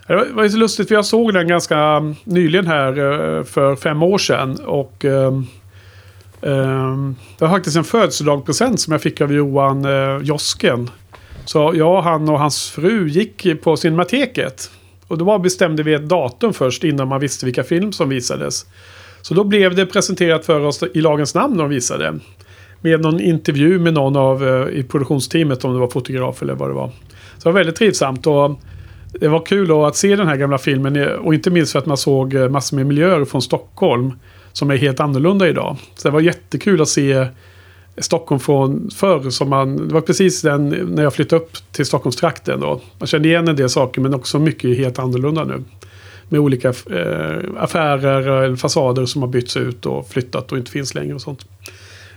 Det 0.08 0.34
var 0.34 0.44
ju 0.44 0.50
så 0.50 0.58
lustigt 0.58 0.88
för 0.88 0.96
jag 0.96 1.06
såg 1.06 1.34
den 1.34 1.48
ganska 1.48 2.00
nyligen 2.24 2.68
här 2.68 2.90
eh, 2.90 3.44
för 3.44 3.76
fem 3.76 4.04
år 4.04 4.18
sedan. 4.18 4.60
Och 4.66 5.06
ehm, 5.06 5.48
Ehm, 6.46 7.16
det 7.38 7.46
var 7.46 7.52
faktiskt 7.52 7.78
en 7.78 7.84
födelsedagspresent 7.84 8.80
som 8.80 8.92
jag 8.92 9.02
fick 9.02 9.22
av 9.22 9.34
Johan 9.34 9.86
eh, 9.86 10.18
Josken. 10.24 10.90
Så 11.46 11.72
jag, 11.76 12.02
han 12.02 12.30
och 12.30 12.40
hans 12.40 12.70
fru 12.70 13.08
gick 13.10 13.62
på 13.62 13.78
Cinemateket. 13.78 14.72
Och 15.08 15.18
då 15.18 15.40
bestämde 15.40 15.84
vi 15.84 15.94
ett 15.94 16.10
datum 16.10 16.54
först 16.54 16.84
innan 16.84 17.08
man 17.08 17.20
visste 17.20 17.46
vilka 17.46 17.64
film 17.64 17.92
som 17.92 18.10
visades. 18.10 18.66
Så 19.22 19.34
då 19.34 19.44
blev 19.44 19.76
det 19.76 19.86
presenterat 19.86 20.46
för 20.46 20.60
oss 20.60 20.84
i 20.94 21.02
lagens 21.02 21.36
namn 21.36 21.58
de 21.58 21.70
visade. 21.70 22.20
Med 22.82 23.02
någon 23.02 23.20
intervju 23.20 23.80
med 23.80 23.94
någon 23.94 24.16
av 24.16 24.48
eh, 24.48 24.80
i 24.80 24.84
produktionsteamet 24.84 25.66
om 25.66 25.74
det 25.74 25.80
var 25.80 25.88
fotograf 25.88 26.42
eller 26.42 26.54
vad 26.54 26.70
det 26.70 26.74
var. 26.74 26.88
Så 27.38 27.50
det 27.50 27.54
var 27.54 27.60
väldigt 27.60 27.76
trivsamt. 27.76 28.28
Och 28.28 28.60
det 29.20 29.28
var 29.28 29.46
kul 29.46 29.72
att 29.72 29.96
se 29.96 30.16
den 30.16 30.28
här 30.28 30.36
gamla 30.36 30.58
filmen 30.58 31.08
och 31.08 31.34
inte 31.34 31.50
minst 31.50 31.72
för 31.72 31.80
att 31.80 31.86
man 31.86 31.98
såg 31.98 32.34
eh, 32.34 32.50
massor 32.50 32.78
med 32.78 32.86
miljöer 32.86 33.26
från 33.26 33.42
Stockholm 33.42 34.12
som 34.54 34.72
är 34.72 34.78
helt 34.78 35.00
annorlunda 35.00 35.48
idag. 35.48 35.78
Så 35.96 36.08
det 36.08 36.12
var 36.12 36.22
jättekul 36.22 36.82
att 36.82 36.90
se 36.90 37.28
Stockholm 37.98 38.40
från 38.40 38.90
förr. 38.96 39.30
Som 39.30 39.50
man, 39.50 39.88
det 39.88 39.94
var 39.94 40.02
precis 40.02 40.42
den 40.42 40.70
när 40.70 41.04
jag 41.04 41.14
flyttade 41.14 41.42
upp 41.42 41.52
till 41.72 41.86
Stockholmstrakten. 41.86 42.60
Då. 42.60 42.82
Man 43.00 43.08
kände 43.08 43.28
igen 43.28 43.48
en 43.48 43.56
del 43.56 43.70
saker 43.70 44.02
men 44.02 44.14
också 44.14 44.40
mycket 44.40 44.78
helt 44.78 45.00
annorlunda 45.00 45.44
nu. 45.44 45.64
Med 46.30 46.40
olika 46.40 46.70
eh, 46.70 47.38
affärer 47.58 48.44
eller 48.44 48.56
fasader 48.56 49.06
som 49.06 49.22
har 49.22 49.30
bytts 49.30 49.58
ut 49.58 49.86
och 49.86 50.10
flyttat 50.10 50.52
och 50.52 50.58
inte 50.58 50.72
finns 50.72 50.96
längre 50.96 51.16
och 51.16 51.22
sånt. 51.22 51.46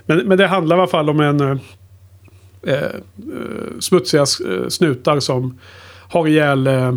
Men, 0.06 0.18
men 0.18 0.38
det 0.38 0.46
handlar 0.46 0.76
i 0.76 0.80
alla 0.80 0.88
fall 0.88 1.10
om 1.10 1.20
en 1.20 1.40
eh, 1.40 1.56
eh 2.74 2.90
smutsiga 3.80 4.22
eh, 4.22 4.68
snutar 4.68 5.20
som 5.20 5.58
har 6.08 6.28
ihjäl 6.28 6.66
eh, 6.66 6.88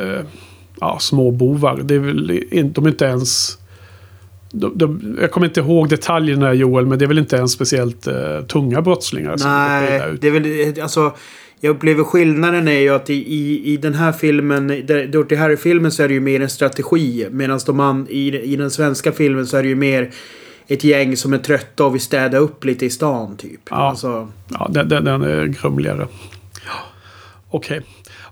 eh, 0.00 0.24
ja, 0.80 0.98
små 1.00 1.30
bovar. 1.30 1.80
Det 1.84 1.94
är 1.94 1.98
väl 1.98 2.26
de 2.72 2.84
är 2.84 2.88
inte 2.88 3.04
ens... 3.04 3.58
De, 4.54 4.78
de, 4.78 5.16
jag 5.20 5.30
kommer 5.30 5.46
inte 5.46 5.60
ihåg 5.60 5.88
detaljerna 5.88 6.54
Joel, 6.54 6.86
men 6.86 6.98
det 6.98 7.04
är 7.04 7.06
väl 7.06 7.18
inte 7.18 7.36
ens 7.36 7.52
speciellt 7.52 8.06
eh, 8.06 8.40
tunga 8.48 8.82
brottslingar. 8.82 9.36
Nej, 9.44 10.02
det 10.20 10.28
är 10.28 10.30
väl 10.30 10.82
alltså... 10.82 11.12
Jag 11.60 11.70
upplever 11.70 12.04
skillnaden 12.04 12.68
är 12.68 12.78
ju 12.78 12.88
att 12.88 13.10
i, 13.10 13.14
i, 13.14 13.72
i 13.72 13.76
den 13.76 13.94
här 13.94 14.12
filmen, 14.12 14.66
Dirty 14.66 15.36
Harry-filmen 15.36 15.92
så 15.92 16.02
är 16.02 16.08
det 16.08 16.14
ju 16.14 16.20
mer 16.20 16.40
en 16.40 16.50
strategi. 16.50 17.26
Medan 17.30 17.60
de 17.66 18.06
i, 18.10 18.40
i 18.40 18.56
den 18.56 18.70
svenska 18.70 19.12
filmen 19.12 19.46
så 19.46 19.56
är 19.56 19.62
det 19.62 19.68
ju 19.68 19.74
mer 19.74 20.10
ett 20.66 20.84
gäng 20.84 21.16
som 21.16 21.32
är 21.32 21.38
trötta 21.38 21.84
och 21.84 21.94
vill 21.94 22.00
städa 22.00 22.38
upp 22.38 22.64
lite 22.64 22.86
i 22.86 22.90
stan 22.90 23.36
typ. 23.36 23.60
Ja, 23.70 23.76
alltså. 23.76 24.28
ja 24.48 24.68
den, 24.70 24.88
den, 24.88 25.04
den 25.04 25.22
är 25.22 25.46
grumligare. 25.46 26.06
Okej. 27.50 27.78
Okay. 27.78 27.80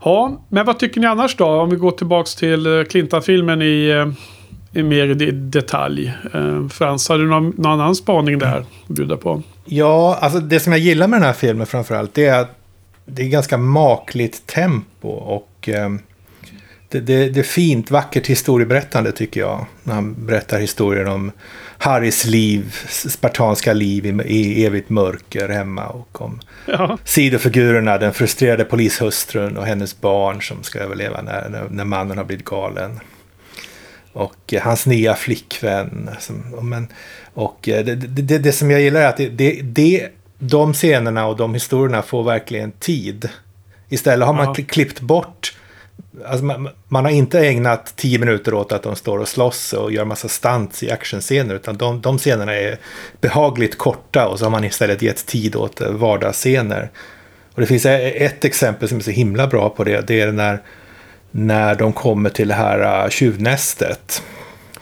Ja, 0.05 0.47
men 0.49 0.67
vad 0.67 0.79
tycker 0.79 1.01
ni 1.01 1.07
annars 1.07 1.37
då? 1.37 1.47
Om 1.47 1.71
vi 1.71 1.77
går 1.77 1.91
tillbaks 1.91 2.35
till 2.35 2.67
eh, 2.67 2.85
Clintan-filmen 2.85 3.63
i, 3.63 3.89
eh, 3.89 4.07
i 4.07 4.13
mer 4.73 5.23
i 5.23 5.31
detalj. 5.31 6.13
Eh, 6.35 6.69
Frans, 6.69 7.09
har 7.09 7.19
du 7.19 7.27
någon, 7.27 7.55
någon 7.57 7.81
annan 7.81 7.95
spaning 7.95 8.39
där 8.39 8.59
att 8.59 8.89
bjuda 8.89 9.17
på? 9.17 9.43
Ja, 9.65 10.19
alltså 10.21 10.41
det 10.41 10.61
som 10.61 10.73
jag 10.73 10.81
gillar 10.81 11.09
med 11.09 11.21
den 11.21 11.27
här 11.27 11.33
filmen 11.33 11.67
framförallt 11.67 12.15
det 12.15 12.27
är 12.27 12.41
att 12.41 12.59
det 13.07 13.23
är 13.23 13.29
ganska 13.29 13.57
makligt 13.57 14.47
tempo 14.47 15.09
och 15.09 15.69
eh, 15.69 15.91
det, 16.89 17.01
det, 17.01 17.29
det 17.29 17.41
är 17.41 17.45
fint, 17.45 17.91
vackert 17.91 18.27
historieberättande 18.27 19.13
tycker 19.13 19.41
jag. 19.41 19.67
När 19.83 19.95
han 19.95 20.27
berättar 20.27 20.61
historien 20.61 21.09
om 21.09 21.33
Harrys 21.79 22.25
liv, 22.25 22.75
spartanska 22.89 23.73
liv 23.73 24.07
i, 24.07 24.23
i 24.27 24.65
evigt 24.67 24.91
mörker 24.91 25.49
hemma. 25.49 25.87
Och 25.87 26.23
om 26.23 26.41
Ja. 26.67 26.99
sidofigurerna, 27.05 27.99
den 27.99 28.13
frustrerade 28.13 28.65
polishustrun 28.65 29.57
och 29.57 29.67
hennes 29.67 30.01
barn 30.01 30.43
som 30.43 30.63
ska 30.63 30.79
överleva 30.79 31.23
när, 31.23 31.49
när, 31.49 31.65
när 31.71 31.85
mannen 31.85 32.19
har 32.19 32.25
blivit 32.25 32.45
galen. 32.45 33.01
Och 34.13 34.55
eh, 34.55 34.63
hans 34.63 34.87
nya 34.87 35.15
flickvän. 35.15 36.11
Och 36.57 36.65
men, 36.65 36.89
och 37.35 37.69
eh, 37.69 37.85
det, 37.85 37.95
det, 37.95 38.39
det, 38.39 38.53
som 38.53 38.71
jag 38.71 38.81
gillar 38.81 39.01
är 39.01 39.07
att 39.07 39.17
det, 39.17 39.29
det, 39.29 39.61
det, 39.63 40.09
de 40.39 40.73
scenerna 40.75 41.27
och 41.27 41.37
de 41.37 41.55
historierna 41.55 42.03
får 42.03 42.23
verkligen 42.23 42.71
tid. 42.73 43.29
Istället 43.89 44.27
har 44.27 44.35
man 44.35 44.47
Ja. 44.47 44.53
kli- 44.55 44.67
klippt 44.67 45.01
bort 45.01 45.57
Alltså 46.27 46.45
man, 46.45 46.69
man 46.89 47.05
har 47.05 47.13
inte 47.13 47.41
ägnat 47.41 47.97
tio 47.97 48.19
minuter 48.19 48.55
åt 48.55 48.73
att 48.73 48.83
de 48.83 48.97
står 48.97 49.19
och 49.19 49.29
slåss 49.29 49.73
och 49.73 49.93
gör 49.93 50.05
massa 50.05 50.29
stunts 50.29 50.83
i 50.83 50.91
actionscener. 50.91 51.55
Utan 51.55 51.77
de, 51.77 52.01
de 52.01 52.19
scenerna 52.19 52.55
är 52.55 52.79
behagligt 53.21 53.79
korta 53.79 54.29
och 54.29 54.39
så 54.39 54.45
har 54.45 54.51
man 54.51 54.65
istället 54.65 55.03
gett 55.03 55.27
tid 55.27 55.57
åt 55.57 55.81
eh, 55.81 55.89
vardagsscener. 55.91 56.91
Och 57.55 57.61
det 57.61 57.67
finns 57.67 57.87
e- 57.87 58.11
ett 58.25 58.45
exempel 58.45 58.89
som 58.89 58.99
är 58.99 59.03
så 59.03 59.11
himla 59.11 59.47
bra 59.47 59.69
på 59.71 59.85
det. 59.85 60.07
Det 60.07 60.21
är 60.21 60.33
när, 60.33 60.63
när 61.33 61.75
de 61.75 61.93
kommer 61.93 62.31
till 62.31 62.49
det 62.49 62.55
här 62.55 63.05
uh, 63.05 63.11
tjuvnästet. 63.11 64.23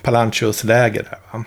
Palanchos 0.02 0.64
läger 0.64 1.02
där. 1.02 1.18
Va? 1.32 1.44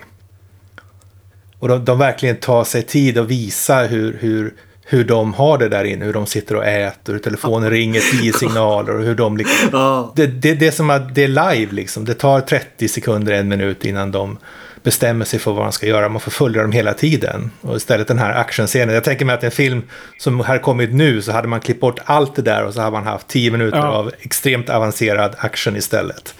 Och 1.58 1.68
de, 1.68 1.84
de 1.84 1.98
verkligen 1.98 2.36
tar 2.36 2.64
sig 2.64 2.82
tid 2.82 3.18
att 3.18 3.28
visa 3.28 3.82
hur, 3.82 4.18
hur, 4.20 4.54
hur 4.84 5.04
de 5.04 5.34
har 5.34 5.58
det 5.58 5.68
där 5.68 5.84
inne. 5.84 6.04
Hur 6.04 6.12
de 6.12 6.26
sitter 6.26 6.56
och 6.56 6.64
äter, 6.64 7.12
hur 7.12 7.20
telefonen 7.20 7.70
ringer, 7.70 8.00
tio 8.00 8.32
signaler 8.38 8.96
och 8.96 9.04
hur 9.04 9.14
de 9.14 9.36
liksom... 9.36 10.12
Det, 10.16 10.26
det, 10.26 10.54
det 10.54 10.66
är 10.66 10.70
som 10.70 10.90
att 10.90 11.14
det 11.14 11.24
är 11.24 11.28
live 11.28 11.72
liksom. 11.72 12.04
Det 12.04 12.14
tar 12.14 12.40
30 12.40 12.88
sekunder, 12.88 13.32
en 13.32 13.48
minut 13.48 13.84
innan 13.84 14.10
de 14.10 14.38
bestämmer 14.84 15.24
sig 15.24 15.38
för 15.38 15.52
vad 15.52 15.64
de 15.64 15.72
ska 15.72 15.86
göra. 15.86 16.08
Man 16.08 16.20
får 16.20 16.30
följa 16.30 16.62
dem 16.62 16.72
hela 16.72 16.94
tiden. 16.94 17.50
Och 17.60 17.76
istället 17.76 18.08
den 18.08 18.18
här 18.18 18.34
actionscenen. 18.34 18.94
Jag 18.94 19.04
tänker 19.04 19.24
mig 19.24 19.34
att 19.34 19.44
en 19.44 19.50
film 19.50 19.82
som 20.18 20.40
har 20.40 20.58
kommit 20.58 20.92
nu 20.94 21.22
så 21.22 21.32
hade 21.32 21.48
man 21.48 21.60
klippt 21.60 21.80
bort 21.80 21.98
allt 22.04 22.36
det 22.36 22.42
där 22.42 22.64
och 22.64 22.74
så 22.74 22.80
hade 22.80 22.92
man 22.92 23.04
haft 23.06 23.28
10 23.28 23.50
minuter 23.50 23.78
Ja. 23.78 23.86
av 23.86 24.10
extremt 24.20 24.68
avancerad 24.70 25.34
action 25.38 25.76
istället. 25.76 26.34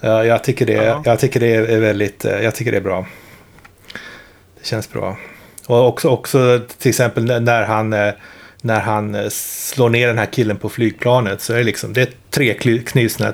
Ja, 0.00 0.24
jag, 0.24 0.44
tycker 0.44 0.66
det, 0.66 0.72
Ja. 0.72 1.02
jag 1.04 1.18
tycker 1.18 1.40
det 1.40 1.54
är 1.54 1.80
väldigt, 1.80 2.24
eh, 2.24 2.40
jag 2.42 2.54
tycker 2.54 2.70
det 2.72 2.78
är 2.78 2.82
bra. 2.82 3.06
Det 4.60 4.66
känns 4.66 4.92
bra. 4.92 5.16
Och 5.66 5.86
också, 5.88 6.08
också 6.08 6.60
till 6.78 6.88
exempel 6.88 7.24
när- 7.42 7.62
han, 7.64 7.92
eh, 7.92 8.12
när 8.62 8.80
han 8.80 9.14
eh, 9.14 9.28
slår 9.30 9.88
ner 9.88 10.06
den 10.06 10.18
här 10.18 10.26
killen 10.32 10.56
på 10.56 10.68
flygplanet 10.68 11.40
så 11.40 11.52
är 11.52 11.56
det 11.58 11.64
liksom, 11.64 11.92
det 11.92 12.02
är 12.02 12.08
tre 12.30 12.54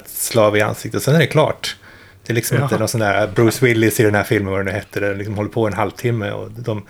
slag 0.07 0.57
i 0.59 0.61
ansiktet, 0.61 1.03
sen 1.03 1.15
är 1.15 1.19
det 1.19 1.27
klart. 1.27 1.77
Det 2.31 2.33
är 2.33 2.37
liksom 2.37 2.57
Ja. 2.57 2.63
inte 2.65 2.79
någon 2.79 2.89
sån 2.89 3.01
där 3.01 3.29
Bruce 3.35 3.65
Willis 3.67 4.01
i 4.01 4.03
den 4.03 4.15
här 4.15 4.23
filmen, 4.23 4.51
vad 4.53 4.61
det 4.61 4.65
nu 4.65 4.71
hette, 4.71 5.01
det 5.01 5.15
liksom 5.15 5.35
håller 5.35 5.51
på 5.51 5.67
en 5.67 5.73
halvtimme 5.73 6.31
och 6.31 6.51
de, 6.51 6.83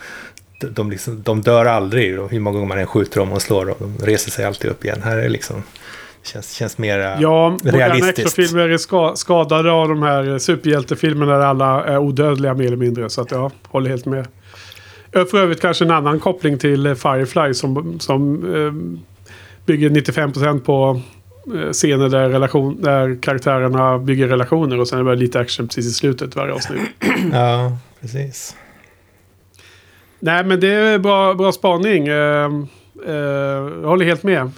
de, 0.60 0.90
liksom, 0.90 1.22
de 1.22 1.40
dör 1.40 1.64
aldrig, 1.66 2.18
hur 2.30 2.40
många 2.40 2.54
gånger 2.54 2.68
man 2.68 2.78
än 2.78 2.86
skjuter 2.86 3.20
dem 3.20 3.32
och 3.32 3.42
slår 3.42 3.66
dem, 3.66 3.74
de 3.98 4.06
reser 4.06 4.30
sig 4.30 4.44
alltid 4.44 4.70
upp 4.70 4.84
igen. 4.84 5.00
Här 5.04 5.16
är 5.18 5.28
liksom, 5.28 5.62
känns, 6.22 6.52
känns 6.52 6.78
mer 6.78 6.98
Ja, 7.20 7.56
realistiskt. 7.64 8.18
actionfilmer 8.18 8.68
är 8.68 8.78
ska, 8.78 9.12
skadade 9.16 9.70
av 9.72 9.88
de 9.88 10.02
här 10.02 10.38
superhjältefilmerna 10.38 11.38
där 11.38 11.46
alla 11.46 11.84
är 11.84 11.98
odödliga 11.98 12.54
mer 12.54 12.66
eller 12.66 12.76
mindre. 12.76 13.10
Så 13.10 13.20
att 13.20 13.30
jag 13.30 13.52
håller 13.68 13.90
helt 13.90 14.06
med. 14.06 14.26
Ö, 15.12 15.24
För 15.30 15.38
övrigt 15.38 15.60
kanske 15.60 15.84
en 15.84 15.90
annan 15.90 16.20
koppling 16.20 16.58
till 16.58 16.86
eh, 16.86 16.94
Firefly 16.94 17.54
som, 17.54 18.00
som 18.00 18.34
eh, 18.54 18.72
bygger 19.66 19.90
95% 19.90 20.60
på 20.60 20.90
eh, 20.90 21.00
scener 21.72 22.08
där, 22.08 22.28
relation, 22.28 22.82
där 22.82 23.18
karaktärerna 23.22 23.98
bygger 23.98 24.28
relationer 24.28 24.80
och 24.80 24.88
sen 24.88 24.98
är 24.98 25.02
det 25.02 25.04
bara 25.04 25.14
lite 25.14 25.40
action 25.40 25.68
precis 25.68 25.86
i 25.86 25.90
slutet 25.90 26.36
varje 26.36 26.52
avsnitt. 26.52 26.80
Ja, 27.32 27.76
precis. 28.00 28.56
Nej 30.18 30.44
men 30.44 30.60
det 30.60 30.72
är 30.74 30.98
bra, 30.98 31.34
bra 31.34 31.52
spaning. 31.52 32.08
Eh, 32.08 32.44
eh, 33.06 33.14
jag 33.82 33.88
håller 33.88 34.04
helt 34.04 34.22
med. 34.22 34.50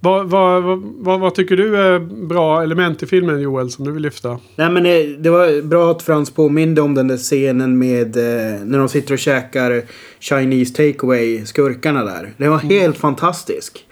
Vad, 0.00 0.30
vad, 0.30 0.62
vad, 0.82 1.20
vad, 1.20 1.34
tycker 1.34 1.56
du 1.56 1.76
är 1.76 1.98
bra 1.98 2.62
element 2.62 3.02
i 3.02 3.06
filmen 3.06 3.40
Joel 3.40 3.70
som 3.70 3.84
du 3.84 3.92
vill 3.92 4.02
lyfta? 4.02 4.38
Nej 4.56 4.70
men 4.70 4.82
det, 4.82 5.16
det 5.16 5.30
var 5.30 5.62
bra 5.62 5.90
att 5.90 6.02
Frans 6.02 6.30
påminde 6.30 6.80
om 6.80 6.94
den 6.94 7.08
där 7.08 7.16
scenen 7.16 7.78
med 7.78 8.16
eh, 8.16 8.64
när 8.64 8.78
de 8.78 8.88
sitter 8.88 9.12
och 9.12 9.18
käkar 9.18 9.82
Chinese 10.20 10.74
takeaway, 10.74 11.46
skurkarna 11.46 12.04
där. 12.04 12.32
Det 12.36 12.48
var 12.48 12.58
helt 12.58 12.96
fantastisk. 12.96 13.84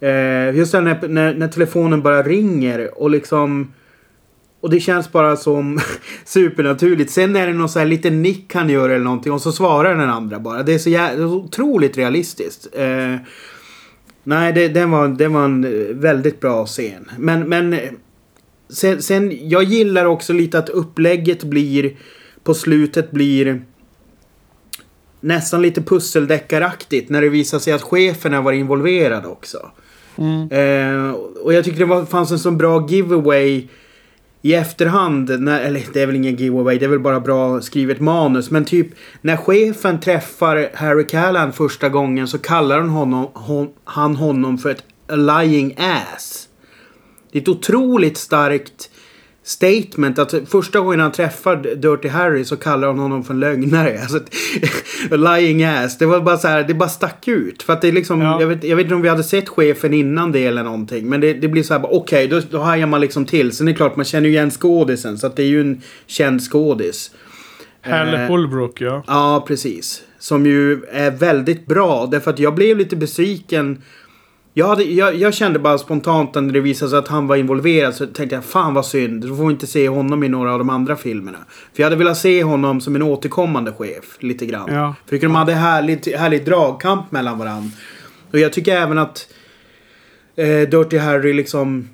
Eh, 0.00 0.56
just 0.56 0.72
det 0.72 0.80
när, 0.80 1.08
när, 1.08 1.34
när 1.34 1.48
telefonen 1.48 2.02
bara 2.02 2.22
ringer 2.22 3.02
och 3.02 3.10
liksom... 3.10 3.72
Och 4.60 4.70
det 4.70 4.80
känns 4.80 5.12
bara 5.12 5.36
som 5.36 5.80
supernaturligt. 6.24 7.10
Sen 7.10 7.36
är 7.36 7.46
det 7.46 7.52
någon 7.52 7.68
så 7.68 7.78
här 7.78 7.86
liten 7.86 8.22
nick 8.22 8.54
han 8.54 8.70
gör 8.70 8.88
eller 8.90 9.04
någonting 9.04 9.32
och 9.32 9.42
så 9.42 9.52
svarar 9.52 9.94
den 9.94 10.10
andra 10.10 10.38
bara. 10.38 10.62
Det 10.62 10.74
är 10.74 10.78
så, 10.78 10.88
jä- 10.88 11.24
otroligt 11.24 11.98
realistiskt. 11.98 12.68
Eh, 12.72 13.16
nej, 14.24 14.52
det, 14.52 14.68
den, 14.68 14.90
var, 14.90 15.08
den 15.08 15.32
var 15.32 15.44
en 15.44 15.66
väldigt 16.00 16.40
bra 16.40 16.66
scen. 16.66 17.10
Men, 17.18 17.48
men 17.48 17.76
Sen, 18.70 19.02
sen, 19.02 19.48
jag 19.48 19.62
gillar 19.62 20.04
också 20.04 20.32
lite 20.32 20.58
att 20.58 20.68
upplägget 20.68 21.44
blir 21.44 21.96
på 22.42 22.54
slutet 22.54 23.10
blir 23.10 23.62
nästan 25.20 25.62
lite 25.62 25.82
pusseldeckaraktigt 25.82 27.10
när 27.10 27.20
det 27.20 27.28
visar 27.28 27.58
sig 27.58 27.72
att 27.72 27.82
chefen 27.82 28.32
har 28.32 28.42
varit 28.42 28.58
involverad 28.58 29.26
också. 29.26 29.70
Mm. 30.18 30.50
Eh, 30.50 31.10
och 31.42 31.52
jag 31.52 31.64
tycker 31.64 31.78
det 31.78 31.84
var, 31.84 32.04
fanns 32.04 32.30
en 32.30 32.38
sån 32.38 32.58
bra 32.58 32.86
giveaway 32.88 33.68
i 34.42 34.54
efterhand, 34.54 35.40
när, 35.40 35.60
eller 35.60 35.82
det 35.92 36.02
är 36.02 36.06
väl 36.06 36.16
ingen 36.16 36.36
giveaway, 36.36 36.78
det 36.78 36.84
är 36.84 36.88
väl 36.88 37.00
bara 37.00 37.20
bra 37.20 37.60
skrivet 37.60 38.00
manus. 38.00 38.50
Men 38.50 38.64
typ 38.64 38.86
när 39.20 39.36
chefen 39.36 40.00
träffar 40.00 40.70
Harry 40.74 41.06
Callan 41.06 41.52
första 41.52 41.88
gången 41.88 42.28
så 42.28 42.38
kallar 42.38 42.78
han 42.78 42.88
honom, 42.88 43.28
hon, 43.34 43.68
han 43.84 44.16
honom 44.16 44.58
för 44.58 44.70
ett 44.70 44.84
lying 45.08 45.74
ass. 45.78 46.48
Det 47.32 47.38
är 47.38 47.42
ett 47.42 47.48
otroligt 47.48 48.16
starkt 48.16 48.90
statement 49.48 50.18
att 50.18 50.34
första 50.48 50.80
gången 50.80 51.00
han 51.00 51.12
träffar 51.12 51.56
Dirty 51.56 52.08
Harry 52.08 52.44
så 52.44 52.56
kallar 52.56 52.88
han 52.88 52.98
honom 52.98 53.24
för 53.24 53.34
en 53.34 53.40
lögnare. 53.40 53.98
Alltså, 54.02 54.20
lying 55.16 55.64
ass. 55.64 55.98
Det 55.98 56.06
var 56.06 56.20
bara 56.20 56.36
så 56.36 56.48
här, 56.48 56.62
det 56.62 56.74
bara 56.74 56.88
stack 56.88 57.28
ut. 57.28 57.62
För 57.62 57.72
att 57.72 57.80
det 57.80 57.88
är 57.88 57.92
liksom, 57.92 58.20
Ja. 58.20 58.40
jag, 58.40 58.48
vet, 58.48 58.64
jag 58.64 58.76
vet 58.76 58.84
inte 58.84 58.94
om 58.94 59.02
vi 59.02 59.08
hade 59.08 59.22
sett 59.22 59.48
chefen 59.48 59.94
innan 59.94 60.32
det 60.32 60.46
eller 60.46 60.62
någonting. 60.62 61.08
Men 61.08 61.20
det, 61.20 61.32
det 61.34 61.48
blir 61.48 61.62
så 61.62 61.74
här, 61.74 61.94
okej, 61.94 62.28
då, 62.28 62.40
då 62.50 62.58
hajar 62.58 62.86
man 62.86 63.00
liksom 63.00 63.24
till. 63.24 63.52
Sen 63.52 63.68
är 63.68 63.72
det 63.72 63.76
klart, 63.76 63.96
man 63.96 64.04
känner 64.04 64.28
ju 64.28 64.34
igen 64.34 64.50
skådisen. 64.50 65.18
Så 65.18 65.26
att 65.26 65.36
det 65.36 65.42
är 65.42 65.46
ju 65.46 65.60
en 65.60 65.82
känd 66.06 66.42
skådis. 66.42 67.10
Hal 67.82 68.14
Eh, 68.14 68.20
Holbrook 68.20 68.80
ja. 68.80 69.04
Ja, 69.06 69.44
precis. 69.48 70.02
Som 70.18 70.46
ju 70.46 70.84
är 70.92 71.10
väldigt 71.10 71.66
bra. 71.66 72.06
Därför 72.06 72.30
att 72.30 72.38
jag 72.38 72.54
blev 72.54 72.78
lite 72.78 72.96
besviken. 72.96 73.82
Jag, 74.58 74.66
hade, 74.66 74.84
jag, 74.84 75.14
jag 75.14 75.34
kände 75.34 75.58
bara 75.58 75.78
spontant 75.78 76.34
när 76.34 76.52
det 76.52 76.60
visade 76.60 76.90
sig 76.90 76.98
att 76.98 77.08
han 77.08 77.26
var 77.26 77.36
involverad 77.36 77.94
så 77.94 78.06
tänkte 78.06 78.34
jag 78.34 78.44
fan 78.44 78.74
vad 78.74 78.86
synd. 78.86 79.22
Då 79.22 79.36
får 79.36 79.46
vi 79.46 79.52
inte 79.52 79.66
se 79.66 79.88
honom 79.88 80.24
i 80.24 80.28
några 80.28 80.52
av 80.52 80.58
de 80.58 80.70
andra 80.70 80.96
filmerna. 80.96 81.38
För 81.48 81.82
jag 81.82 81.86
hade 81.86 81.96
velat 81.96 82.18
se 82.18 82.42
honom 82.42 82.80
som 82.80 82.96
en 82.96 83.02
återkommande 83.02 83.72
chef 83.72 84.04
lite 84.20 84.46
grann. 84.46 84.74
Ja. 84.74 84.94
För 85.06 85.18
de 85.18 85.34
hade 85.34 85.52
härligt, 85.52 86.16
härligt 86.16 86.46
dragkamp 86.46 87.12
mellan 87.12 87.38
varandra. 87.38 87.70
Och 88.30 88.38
jag 88.38 88.52
tycker 88.52 88.76
även 88.76 88.98
att 88.98 89.28
eh, 90.36 90.46
Dirty 90.46 90.98
Harry 90.98 91.32
liksom 91.32 91.88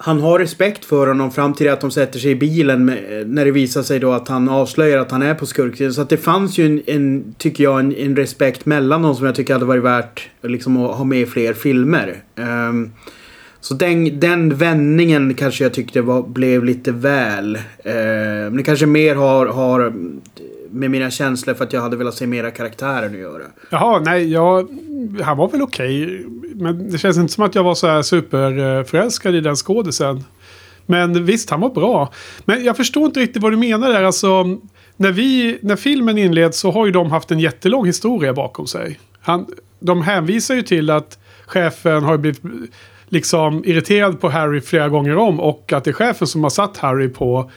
han 0.00 0.20
har 0.20 0.38
respekt 0.38 0.84
för 0.84 1.06
honom 1.06 1.30
fram 1.30 1.54
till 1.54 1.70
att 1.70 1.80
de 1.80 1.90
sätter 1.90 2.18
sig 2.18 2.30
i 2.30 2.34
bilen 2.34 2.84
med, 2.84 3.30
när 3.30 3.44
det 3.44 3.50
visar 3.50 3.82
sig 3.82 3.98
då 3.98 4.12
att 4.12 4.28
han 4.28 4.48
avslöjar 4.48 4.98
att 4.98 5.10
han 5.10 5.22
är 5.22 5.34
på 5.34 5.46
skurksidan. 5.46 5.92
Så 5.92 6.02
att 6.02 6.08
det 6.08 6.16
fanns 6.16 6.58
ju 6.58 6.66
en, 6.66 6.82
en 6.86 7.34
tycker 7.38 7.64
jag, 7.64 7.80
en, 7.80 7.96
en 7.96 8.16
respekt 8.16 8.66
mellan 8.66 9.02
dem 9.02 9.14
som 9.14 9.26
jag 9.26 9.34
tycker 9.34 9.52
hade 9.52 9.64
varit 9.64 9.82
värt 9.82 10.28
liksom, 10.42 10.76
att 10.76 10.96
ha 10.96 11.04
med 11.04 11.20
i 11.20 11.26
fler 11.26 11.54
filmer. 11.54 12.16
Um, 12.36 12.92
så 13.60 13.74
den, 13.74 14.20
den 14.20 14.56
vändningen 14.56 15.34
kanske 15.34 15.64
jag 15.64 15.72
tyckte 15.72 16.00
var, 16.00 16.22
blev 16.22 16.64
lite 16.64 16.92
väl. 16.92 17.56
Uh, 17.56 17.92
men 18.44 18.56
det 18.56 18.62
kanske 18.62 18.86
mer 18.86 19.14
har, 19.14 19.46
har 19.46 19.92
med 20.70 20.90
mina 20.90 21.10
känslor 21.10 21.54
för 21.54 21.64
att 21.64 21.72
jag 21.72 21.80
hade 21.80 21.96
velat 21.96 22.14
se 22.14 22.26
mera 22.26 22.50
karaktärer 22.50 23.06
att 23.06 23.18
göra. 23.18 23.42
Jaha, 23.70 24.00
nej, 24.04 24.32
jag, 24.32 24.68
han 25.22 25.36
var 25.36 25.48
väl 25.48 25.62
okej. 25.62 26.26
Men 26.54 26.90
det 26.90 26.98
känns 26.98 27.16
inte 27.16 27.32
som 27.32 27.44
att 27.44 27.54
jag 27.54 27.64
var 27.64 27.74
så 27.74 27.86
här 27.86 28.02
superförälskad 28.02 29.34
i 29.34 29.40
den 29.40 29.56
skådisen. 29.56 30.24
Men 30.86 31.24
visst, 31.24 31.50
han 31.50 31.60
var 31.60 31.70
bra. 31.70 32.12
Men 32.44 32.64
jag 32.64 32.76
förstår 32.76 33.06
inte 33.06 33.20
riktigt 33.20 33.42
vad 33.42 33.52
du 33.52 33.56
menar 33.56 33.88
där. 33.88 34.02
Alltså, 34.02 34.58
när, 34.96 35.12
vi, 35.12 35.58
när 35.62 35.76
filmen 35.76 36.18
inleds 36.18 36.58
så 36.58 36.70
har 36.70 36.86
ju 36.86 36.92
de 36.92 37.10
haft 37.10 37.30
en 37.30 37.40
jättelång 37.40 37.86
historia 37.86 38.32
bakom 38.32 38.66
sig. 38.66 39.00
Han, 39.20 39.46
de 39.80 40.02
hänvisar 40.02 40.54
ju 40.54 40.62
till 40.62 40.90
att 40.90 41.18
chefen 41.46 42.02
har 42.02 42.16
blivit 42.16 42.42
liksom 43.08 43.64
irriterad 43.64 44.20
på 44.20 44.28
Harry 44.28 44.60
flera 44.60 44.88
gånger 44.88 45.16
om. 45.16 45.40
Och 45.40 45.72
att 45.72 45.84
det 45.84 45.90
är 45.90 45.92
chefen 45.92 46.26
som 46.26 46.42
har 46.42 46.50
satt 46.50 46.76
Harry 46.76 47.08
på 47.08 47.50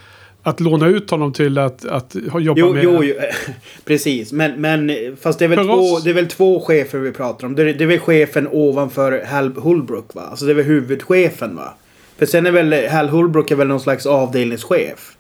att 0.43 0.59
låna 0.59 0.87
ut 0.87 1.09
honom 1.11 1.33
till 1.33 1.57
att, 1.57 1.85
att 1.85 2.15
jobba 2.39 2.59
Jo, 2.59 2.73
med... 2.73 2.83
jo, 2.83 3.03
jo 3.03 3.13
precis. 3.85 4.31
Men, 4.31 4.61
men 4.61 4.91
fast 5.21 5.39
det 5.39 5.45
är, 5.45 5.49
väl 5.49 5.57
För 5.57 5.65
två, 5.65 5.71
oss- 5.73 6.03
det 6.03 6.09
är 6.09 6.13
väl 6.13 6.27
två 6.27 6.59
chefer 6.59 6.97
vi 6.99 7.11
pratar 7.11 7.47
om. 7.47 7.55
Det 7.55 7.61
är, 7.61 7.73
det 7.73 7.83
är 7.83 7.87
väl 7.87 7.99
chefen 7.99 8.47
ovanför 8.51 9.23
Hal 9.31 9.53
Holbrook 9.57 10.15
va? 10.15 10.21
Alltså 10.29 10.45
det 10.45 10.51
är 10.51 10.55
väl 10.55 10.65
huvudchefen 10.65 11.55
va? 11.55 11.73
För 12.17 12.25
sen 12.25 12.45
är 12.45 12.51
väl 12.51 12.87
Hal 12.89 13.09
Holbrook 13.09 13.51
är 13.51 13.55
väl 13.55 13.67
någon 13.67 13.79
slags 13.79 14.05
avdelningschef. 14.05 15.11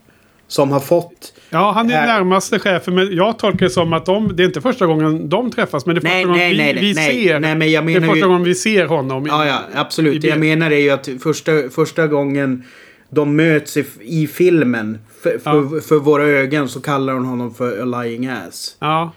Som 0.47 0.71
har 0.71 0.79
fått... 0.79 1.33
Ja, 1.49 1.71
han 1.71 1.89
är 1.89 1.93
Här- 1.93 2.07
närmaste 2.07 2.59
chefen. 2.59 2.95
Men 2.95 3.15
jag 3.15 3.39
tolkar 3.39 3.65
det 3.65 3.69
som 3.69 3.93
att 3.93 4.05
de, 4.05 4.35
det 4.35 4.43
är 4.43 4.47
inte 4.47 4.61
första 4.61 4.85
gången 4.85 5.29
de 5.29 5.51
träffas. 5.51 5.85
Men 5.85 5.95
det 5.95 5.99
är 5.99 6.01
första 6.01 6.13
Nej, 6.15 6.23
gången 6.25 6.37
nej, 6.39 6.51
vi, 6.51 6.57
nej, 6.57 6.73
vi 6.81 6.93
nej, 6.93 7.23
ser. 7.27 7.39
nej, 7.39 7.55
men 7.55 7.71
jag 7.71 7.85
det 7.87 7.91
är 7.91 7.99
menar 7.99 8.07
första 8.13 8.25
ju- 8.25 8.27
gången 8.31 8.43
vi 8.43 8.55
ser 8.55 8.85
honom. 8.85 9.25
i- 9.25 9.29
Ja, 9.29 9.45
ja, 9.45 9.59
absolut. 9.75 10.15
i 10.15 10.19
Det 10.19 10.27
jag 10.27 10.39
menar 10.39 10.71
är 10.71 10.79
ju 10.79 10.89
att 10.89 11.09
första, 11.23 11.51
första 11.75 12.07
gången 12.07 12.63
de 13.09 13.35
möts 13.35 13.77
i, 13.77 13.85
i 14.01 14.27
filmen. 14.27 14.97
För, 15.23 15.39
för, 15.39 15.79
för 15.79 15.95
våra 15.95 16.23
ögon 16.23 16.69
så 16.69 16.81
kallar 16.81 17.13
hon 17.13 17.25
honom 17.25 17.53
för 17.53 17.81
a 17.81 17.85
lying 17.85 18.27
ass. 18.27 18.75
Ja. 18.79 19.11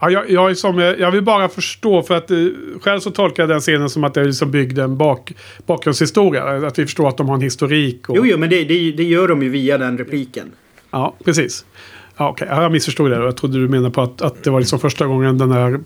Ja, 0.00 0.10
jag, 0.10 0.30
jag, 0.30 0.50
är 0.50 0.54
som, 0.54 0.78
eh, 0.78 0.84
jag 0.84 1.10
vill 1.10 1.22
bara 1.22 1.48
förstå 1.48 2.02
för 2.02 2.16
att 2.16 2.30
eh, 2.30 2.36
själv 2.80 3.00
så 3.00 3.10
tolkar 3.10 3.42
jag 3.42 3.50
den 3.50 3.60
scenen 3.60 3.90
som 3.90 4.04
att 4.04 4.14
det 4.14 4.20
är 4.20 4.24
liksom 4.24 4.50
byggd 4.50 4.78
en 4.78 4.96
bak, 4.96 5.32
bakgrundshistoria. 5.66 6.66
Att 6.66 6.78
vi 6.78 6.84
förstår 6.84 7.08
att 7.08 7.16
de 7.16 7.28
har 7.28 7.34
en 7.34 7.42
historik. 7.42 8.08
Och, 8.08 8.16
Jo, 8.16 8.26
jo, 8.26 8.38
men 8.38 8.50
det, 8.50 8.64
det, 8.64 8.92
det 8.92 9.04
gör 9.04 9.28
de 9.28 9.42
ju 9.42 9.48
via 9.48 9.78
den 9.78 9.98
repliken. 9.98 10.52
Ja, 10.90 11.16
precis. 11.24 11.64
Ja, 12.18 12.28
okej. 12.28 12.48
Ja, 12.50 12.62
jag 12.62 12.72
missförstod 12.72 13.10
det. 13.10 13.16
Jag 13.16 13.36
trodde 13.36 13.58
du 13.58 13.68
menade 13.68 13.90
på 13.90 14.02
att, 14.02 14.22
att 14.22 14.44
det 14.44 14.50
var 14.50 14.60
liksom 14.60 14.80
första 14.80 15.06
gången 15.06 15.38
den 15.38 15.52
här 15.52 15.80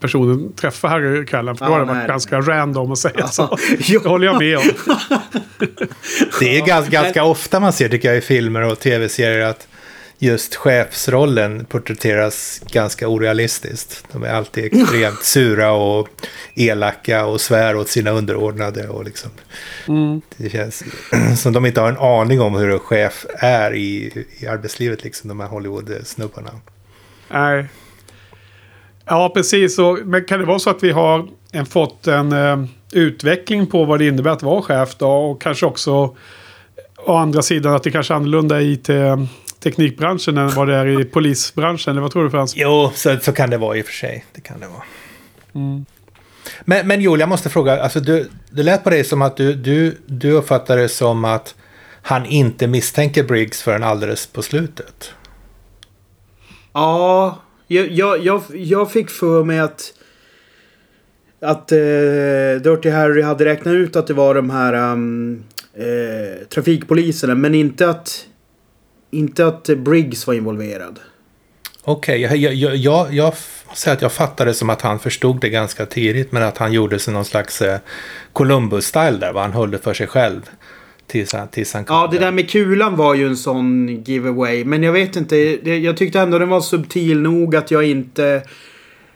personen 0.00 0.52
träffade 0.52 0.92
Harry 0.92 1.26
Callan. 1.26 1.56
För 1.56 1.64
då 1.66 1.70
Ja, 1.70 1.74
har 1.74 1.80
det 1.80 1.86
varit 1.86 1.98
nej. 1.98 2.08
ganska 2.08 2.40
random 2.40 2.92
att 2.92 2.98
säga 2.98 3.26
så. 3.28 3.58
Det 3.88 4.04
håller 4.04 4.26
jag 4.26 4.38
med 4.38 4.56
om. 4.58 4.64
Det 6.40 6.58
är 6.58 6.66
ganska, 6.66 6.90
ganska 6.90 7.24
ofta 7.24 7.60
man 7.60 7.72
ser, 7.72 7.88
tycker 7.88 8.08
jag, 8.08 8.18
i 8.18 8.20
filmer 8.20 8.62
och 8.72 8.78
tv-serier 8.80 9.46
att 9.46 9.68
just 10.18 10.54
chefsrollen 10.54 11.64
porträtteras 11.64 12.60
ganska 12.70 13.08
orealistiskt. 13.08 14.04
De 14.12 14.22
är 14.22 14.28
alltid 14.28 14.64
extremt 14.72 15.22
sura 15.22 15.72
och 15.72 16.08
elaka 16.54 17.26
och 17.26 17.40
svär 17.40 17.76
åt 17.76 17.88
sina 17.88 18.10
underordnade. 18.10 18.88
Och 18.88 19.04
liksom, 19.04 19.30
Det 20.36 20.50
känns 20.50 20.84
som 21.36 21.52
de 21.52 21.66
inte 21.66 21.80
har 21.80 21.88
en 21.88 21.98
aning 21.98 22.40
om 22.40 22.54
hur 22.54 22.70
en 22.70 22.78
chef 22.78 23.26
är 23.38 23.74
i, 23.74 24.24
i 24.38 24.46
arbetslivet, 24.46 25.04
liksom, 25.04 25.28
de 25.28 25.40
här 25.40 25.48
Hollywood-snubbarna. 25.48 26.50
Nej. 27.30 27.66
Ja, 29.04 29.30
precis. 29.34 29.78
Men 30.04 30.24
kan 30.24 30.40
det 30.40 30.46
vara 30.46 30.58
så 30.58 30.70
att 30.70 30.82
vi 30.82 30.90
har 30.90 31.28
en, 31.52 31.66
fått 31.66 32.06
en 32.06 32.32
eh, 32.32 32.64
utveckling 32.92 33.66
på 33.66 33.84
vad 33.84 33.98
det 33.98 34.06
innebär 34.06 34.30
att 34.30 34.42
vara 34.42 34.62
chef 34.62 34.94
då? 34.98 35.10
Och 35.10 35.42
kanske 35.42 35.66
också 35.66 36.16
å 36.96 37.16
andra 37.16 37.42
sidan 37.42 37.74
att 37.74 37.82
det 37.82 37.90
kanske 37.90 38.14
är 38.14 38.16
annorlunda 38.16 38.60
i 38.60 38.76
te, 38.76 39.16
teknikbranschen 39.66 40.38
än 40.38 40.48
vad 40.48 40.68
det 40.68 40.74
är 40.74 41.00
i 41.00 41.04
polisbranschen. 41.04 41.90
Eller 41.90 42.00
vad 42.00 42.10
tror 42.10 42.24
du 42.24 42.30
Frans? 42.30 42.56
Jo, 42.56 42.90
så, 42.94 43.16
så 43.22 43.32
kan 43.32 43.50
det 43.50 43.58
vara 43.58 43.76
i 43.76 43.82
och 43.82 43.86
för 43.86 43.92
sig. 43.92 44.24
Det 44.32 44.40
kan 44.40 44.60
det 44.60 44.66
vara. 44.66 44.82
Men, 46.64 46.86
men 46.86 47.00
Joel, 47.00 47.20
jag 47.20 47.28
måste 47.28 47.48
fråga. 47.48 47.82
Alltså, 47.82 48.00
du, 48.00 48.28
det 48.50 48.62
lät 48.62 48.84
på 48.84 48.90
dig 48.90 49.04
som 49.04 49.22
att 49.22 49.36
du, 49.36 49.54
du, 49.54 49.98
du 50.06 50.32
uppfattar 50.32 50.76
det 50.76 50.88
som 50.88 51.24
att 51.24 51.54
han 52.02 52.26
inte 52.26 52.66
misstänker 52.66 53.24
Briggs 53.24 53.62
förrän 53.62 53.82
alldeles 53.82 54.26
på 54.26 54.42
slutet. 54.42 55.12
Ja, 56.72 57.38
jag, 57.66 57.90
jag, 57.90 58.24
jag, 58.24 58.42
jag 58.54 58.92
fick 58.92 59.10
för 59.10 59.44
mig 59.44 59.58
att... 59.58 59.92
Att 61.40 61.72
eh, 61.72 61.78
Dirty 62.62 62.90
Harry 62.90 63.22
hade 63.22 63.44
räknat 63.44 63.74
ut 63.74 63.96
att 63.96 64.06
det 64.06 64.14
var 64.14 64.34
de 64.34 64.50
här 64.50 64.92
um, 64.92 65.44
eh, 65.74 66.46
trafikpoliserna. 66.48 67.34
Men 67.34 67.54
inte 67.54 67.90
att... 67.90 68.26
Inte 69.10 69.46
att 69.46 69.64
Briggs 69.64 70.26
var 70.26 70.34
involverad. 70.34 70.98
Okej, 71.88 72.20
jag, 72.20 72.36
jag, 72.36 72.54
jag, 72.54 72.76
jag, 72.76 73.14
jag 73.14 73.34
säger 73.74 73.96
att 73.96 74.02
jag 74.02 74.12
fattade 74.12 74.54
som 74.54 74.70
att 74.70 74.82
han 74.82 74.98
förstod 74.98 75.40
det 75.40 75.48
ganska 75.48 75.86
tidigt. 75.86 76.32
Men 76.32 76.42
att 76.42 76.58
han 76.58 76.72
gjorde 76.72 76.98
sig 76.98 77.14
någon 77.14 77.24
slags 77.24 77.62
eh, 77.62 77.78
Columbus-style 78.32 79.18
där. 79.18 79.32
Va? 79.32 79.42
Han 79.42 79.52
höll 79.52 79.70
det 79.70 79.78
för 79.78 79.94
sig 79.94 80.06
själv. 80.06 80.40
Tills 81.06 81.32
han, 81.32 81.48
tills 81.48 81.74
han 81.74 81.84
Ja, 81.88 82.08
det 82.12 82.18
där 82.18 82.32
med 82.32 82.50
kulan 82.50 82.96
var 82.96 83.14
ju 83.14 83.26
en 83.26 83.36
sån 83.36 83.88
giveaway. 84.04 84.64
Men 84.64 84.82
jag 84.82 84.92
vet 84.92 85.16
inte. 85.16 85.36
Jag 85.70 85.96
tyckte 85.96 86.20
ändå 86.20 86.38
den 86.38 86.48
var 86.48 86.60
subtil 86.60 87.20
nog 87.20 87.56
att 87.56 87.70
jag 87.70 87.84
inte... 87.84 88.42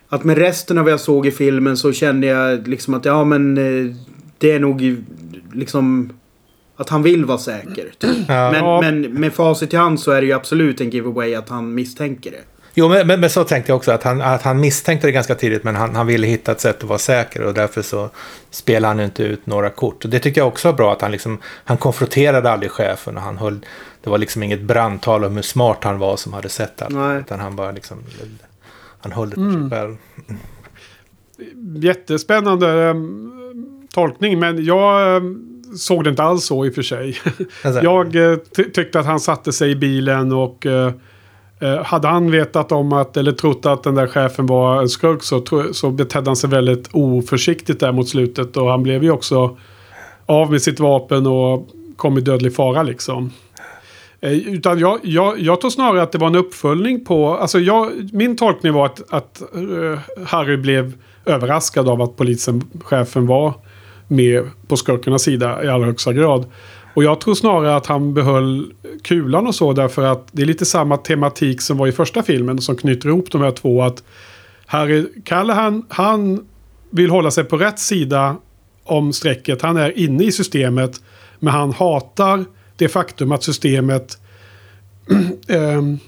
Att 0.08 0.24
med 0.24 0.38
resten 0.38 0.78
av 0.78 0.84
vad 0.84 0.92
jag 0.92 1.00
såg 1.00 1.26
i 1.26 1.30
filmen 1.30 1.76
så 1.76 1.92
kände 1.92 2.26
jag 2.26 2.68
liksom 2.68 2.94
att 2.94 3.04
ja 3.04 3.24
men 3.24 3.58
eh, 3.58 3.96
det 4.38 4.52
är 4.52 4.60
nog 4.60 4.96
liksom 5.52 6.12
att 6.80 6.88
han 6.88 7.02
vill 7.02 7.24
vara 7.24 7.38
säker. 7.38 7.92
Typ. 7.98 8.16
Ja. 8.28 8.50
Men, 8.80 9.00
men 9.00 9.12
med 9.20 9.32
facit 9.32 9.74
i 9.74 9.76
hand 9.76 10.00
så 10.00 10.10
är 10.10 10.20
det 10.20 10.26
ju 10.26 10.32
absolut 10.32 10.80
en 10.80 10.90
giveaway 10.90 11.34
att 11.34 11.48
han 11.48 11.74
misstänker 11.74 12.30
det. 12.30 12.42
Jo, 12.74 12.88
men, 12.88 13.06
men, 13.06 13.20
men 13.20 13.30
så 13.30 13.44
tänkte 13.44 13.72
jag 13.72 13.76
också. 13.76 13.92
Att 13.92 14.02
han, 14.02 14.20
att 14.20 14.42
han 14.42 14.60
misstänkte 14.60 15.06
det 15.06 15.12
ganska 15.12 15.34
tidigt. 15.34 15.64
Men 15.64 15.76
han, 15.76 15.96
han 15.96 16.06
ville 16.06 16.26
hitta 16.26 16.52
ett 16.52 16.60
sätt 16.60 16.82
att 16.82 16.88
vara 16.88 16.98
säker. 16.98 17.42
Och 17.42 17.54
därför 17.54 17.82
så 17.82 18.10
spelade 18.50 18.94
han 18.94 19.00
inte 19.00 19.22
ut 19.22 19.46
några 19.46 19.70
kort. 19.70 20.04
Och 20.04 20.10
det 20.10 20.18
tycker 20.18 20.40
jag 20.40 20.48
också 20.48 20.68
var 20.68 20.76
bra. 20.76 20.92
Att 20.92 21.02
han, 21.02 21.12
liksom, 21.12 21.38
han 21.44 21.76
konfronterade 21.76 22.50
aldrig 22.50 22.70
chefen. 22.70 23.16
Och 23.16 23.22
han 23.22 23.38
höll, 23.38 23.60
det 24.02 24.10
var 24.10 24.18
liksom 24.18 24.42
inget 24.42 24.62
brandtal 24.62 25.24
om 25.24 25.36
hur 25.36 25.42
smart 25.42 25.84
han 25.84 25.98
var 25.98 26.16
som 26.16 26.32
hade 26.32 26.48
sett 26.48 26.82
allt. 26.82 26.94
Nej. 26.94 27.18
Utan 27.18 27.40
han 27.40 27.56
bara 27.56 27.70
liksom... 27.70 27.98
Han 29.00 29.12
höll 29.12 29.30
det 29.30 29.36
för 29.36 29.52
sig 29.52 29.70
själv. 29.70 29.96
Jättespännande 31.76 32.88
eh, 32.88 32.94
tolkning. 33.94 34.38
Men 34.38 34.64
jag 34.64 35.16
eh, 35.16 35.22
såg 35.76 36.04
det 36.04 36.10
inte 36.10 36.22
alls 36.22 36.44
så 36.44 36.66
i 36.66 36.70
och 36.70 36.74
för 36.74 36.82
sig. 36.82 37.16
Alltså- 37.64 37.82
jag 37.82 38.16
eh, 38.32 38.36
ty- 38.56 38.70
tyckte 38.70 39.00
att 39.00 39.06
han 39.06 39.20
satte 39.20 39.52
sig 39.52 39.70
i 39.70 39.76
bilen 39.76 40.32
och 40.32 40.66
eh, 40.66 40.92
eh, 41.60 41.84
hade 41.84 42.08
han 42.08 42.30
vetat 42.30 42.72
om 42.72 42.92
att, 42.92 43.16
eller 43.16 43.32
trott 43.32 43.66
att 43.66 43.82
den 43.82 43.94
där 43.94 44.06
chefen 44.06 44.46
var 44.46 44.80
en 44.80 44.88
skurk 44.88 45.22
så, 45.22 45.44
så 45.72 45.90
betedde 45.90 46.30
han 46.30 46.36
sig 46.36 46.50
väldigt 46.50 46.88
oförsiktigt 46.92 47.80
där 47.80 47.92
mot 47.92 48.08
slutet. 48.08 48.56
Och 48.56 48.70
han 48.70 48.82
blev 48.82 49.02
ju 49.04 49.10
också 49.10 49.56
av 50.26 50.50
med 50.50 50.62
sitt 50.62 50.80
vapen 50.80 51.26
och 51.26 51.68
kom 51.96 52.18
i 52.18 52.20
dödlig 52.20 52.54
fara 52.54 52.82
liksom. 52.82 53.30
Eh, 54.20 54.32
Utan 54.32 54.78
jag, 54.78 54.98
jag, 55.02 55.38
jag 55.40 55.60
tror 55.60 55.70
snarare 55.70 56.02
att 56.02 56.12
det 56.12 56.18
var 56.18 56.26
en 56.26 56.36
uppföljning 56.36 57.04
på... 57.04 57.34
Alltså 57.34 57.58
jag, 57.58 57.90
min 58.12 58.36
tolkning 58.36 58.72
var 58.72 58.86
att, 58.86 59.02
att 59.12 59.42
eh, 59.54 60.24
Harry 60.26 60.56
blev 60.56 60.92
överraskad 61.26 61.88
av 61.88 62.02
att 62.02 62.16
polisen, 62.16 62.62
chefen 62.84 63.26
var 63.26 63.54
med 64.10 64.44
på 64.68 64.76
skurkarnas 64.76 65.22
sida 65.22 65.64
i 65.64 65.68
allra 65.68 65.86
högsta 65.86 66.12
grad. 66.12 66.46
Och 66.94 67.04
jag 67.04 67.20
tror 67.20 67.34
snarare 67.34 67.76
att 67.76 67.86
han 67.86 68.14
behöll 68.14 68.72
kulan 69.02 69.46
och 69.46 69.54
så 69.54 69.72
därför 69.72 70.04
att 70.04 70.28
det 70.32 70.42
är 70.42 70.46
lite 70.46 70.64
samma 70.64 70.96
tematik 70.96 71.60
som 71.60 71.76
var 71.76 71.86
i 71.86 71.92
första 71.92 72.22
filmen 72.22 72.60
som 72.60 72.76
knyter 72.76 73.08
ihop 73.08 73.30
de 73.30 73.42
här 73.42 73.50
två. 73.50 73.82
Att 73.82 74.02
Harry 74.66 75.06
Callahan, 75.24 75.86
han 75.88 76.46
vill 76.90 77.10
hålla 77.10 77.30
sig 77.30 77.44
på 77.44 77.56
rätt 77.56 77.78
sida 77.78 78.36
om 78.84 79.12
strecket. 79.12 79.62
Han 79.62 79.76
är 79.76 79.98
inne 79.98 80.24
i 80.24 80.32
systemet 80.32 81.00
men 81.38 81.52
han 81.52 81.72
hatar 81.72 82.44
det 82.76 82.88
faktum 82.88 83.32
att 83.32 83.42
systemet 83.42 84.18
ehm, 85.48 85.98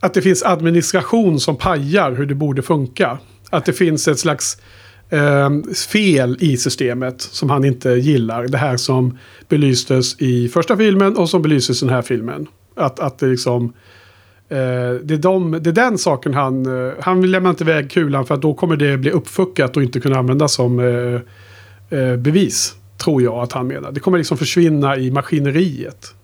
att 0.00 0.14
det 0.14 0.22
finns 0.22 0.42
administration 0.42 1.40
som 1.40 1.56
pajar 1.56 2.12
hur 2.12 2.26
det 2.26 2.34
borde 2.34 2.62
funka. 2.62 3.18
Att 3.50 3.64
det 3.64 3.72
finns 3.72 4.08
ett 4.08 4.18
slags 4.18 4.58
eh, 5.12 5.50
fel 5.92 6.36
i 6.40 6.56
systemet 6.56 7.20
som 7.20 7.50
han 7.50 7.64
inte 7.64 7.90
gillar. 7.90 8.48
Det 8.48 8.58
här 8.58 8.76
som 8.76 9.18
belystes 9.48 10.20
i 10.20 10.48
första 10.48 10.76
filmen 10.76 11.16
och 11.16 11.30
som 11.30 11.42
belyses 11.42 11.82
i 11.82 11.86
den 11.86 11.94
här 11.94 12.02
filmen. 12.02 12.46
Att, 12.76 13.00
att 13.00 13.18
det 13.18 13.26
liksom... 13.26 13.64
eh, 14.48 14.94
det, 15.02 15.14
är 15.14 15.18
de, 15.18 15.50
det 15.50 15.70
är 15.70 15.74
den 15.74 15.98
saken 15.98 16.34
han... 16.34 16.86
eh, 16.86 16.92
han 17.00 17.20
vill 17.20 17.30
lämna 17.30 17.50
inte 17.50 17.64
iväg 17.64 17.90
kulan 17.90 18.26
för 18.26 18.34
att 18.34 18.42
då 18.42 18.54
kommer 18.54 18.76
det 18.76 18.98
bli 18.98 19.10
uppfuckat 19.10 19.76
och 19.76 19.82
inte 19.82 20.00
kunna 20.00 20.18
användas 20.18 20.54
som 20.54 20.80
eh, 20.80 21.20
eh, 21.98 22.16
bevis. 22.16 22.74
Tror 23.04 23.22
jag 23.22 23.34
att 23.34 23.52
han 23.52 23.66
menar. 23.66 23.92
Det 23.92 24.00
kommer 24.00 24.18
liksom 24.18 24.38
försvinna 24.38 24.96
i 24.96 25.10
maskineriet. 25.10 26.14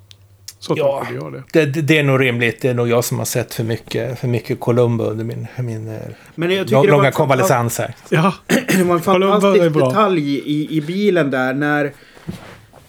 Så 0.61 0.75
Ja. 0.77 1.07
jag 1.15 1.33
det. 1.33 1.43
Det, 1.53 1.67
det, 1.67 1.83
det 1.83 1.99
är 1.99 2.03
nog 2.03 2.21
rimligt. 2.21 2.61
Det 2.61 2.69
är 2.69 2.75
nog 2.75 2.89
jag 2.89 3.05
som 3.05 3.19
har 3.19 3.25
sett 3.25 3.55
för 3.55 3.65
mycket, 3.65 4.19
för 4.19 4.29
mycket 4.29 4.61
Columbo 4.61 5.05
under 5.05 5.25
min, 5.25 5.47
min 5.59 5.89
eh, 5.89 6.01
Men 6.35 6.51
jag 6.51 6.71
lång, 6.71 6.87
långa 6.87 7.11
konvalescens 7.11 7.79
här. 7.79 7.95
Ja, 8.09 8.35
Det 8.47 8.83
var 8.85 8.95
en 8.95 9.01
Columbo 9.01 9.27
är 9.37 9.41
fantastisk 9.41 9.73
bra. 9.75 9.89
detalj 9.89 10.39
i, 10.39 10.77
i 10.77 10.81
bilen 10.81 11.31
där 11.31 11.55
när, 11.55 11.93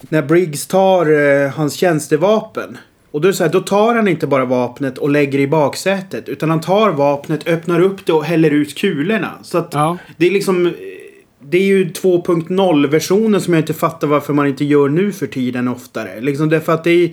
när 0.00 0.22
Briggs 0.22 0.66
tar 0.66 1.06
eh, 1.44 1.50
hans 1.50 1.74
tjänstevapen. 1.74 2.78
Och 3.10 3.20
då, 3.20 3.28
är 3.28 3.32
det 3.32 3.36
så 3.36 3.44
här, 3.44 3.50
då 3.50 3.60
tar 3.60 3.94
han 3.94 4.08
inte 4.08 4.26
bara 4.26 4.44
vapnet 4.44 4.98
och 4.98 5.10
lägger 5.10 5.38
i 5.38 5.46
baksätet. 5.46 6.28
Utan 6.28 6.50
han 6.50 6.60
tar 6.60 6.90
vapnet, 6.90 7.48
öppnar 7.48 7.80
upp 7.80 8.06
det 8.06 8.12
och 8.12 8.24
häller 8.24 8.50
ut 8.50 8.78
kulorna. 8.78 9.30
Så 9.42 9.58
att 9.58 9.70
Ja. 9.74 9.98
det 10.16 10.26
är 10.26 10.30
liksom... 10.30 10.72
Det 11.42 11.58
är 11.58 11.62
ju 11.62 11.84
2.0-versionen 11.84 13.40
som 13.40 13.54
jag 13.54 13.60
inte 13.62 13.74
fattar 13.74 14.06
varför 14.08 14.32
man 14.32 14.46
inte 14.46 14.64
gör 14.64 14.88
nu 14.88 15.12
för 15.12 15.26
tiden 15.26 15.68
oftare. 15.68 16.20
Liksom 16.20 16.48
därför 16.48 16.72
att 16.72 16.84
det 16.84 16.90
är... 16.90 17.10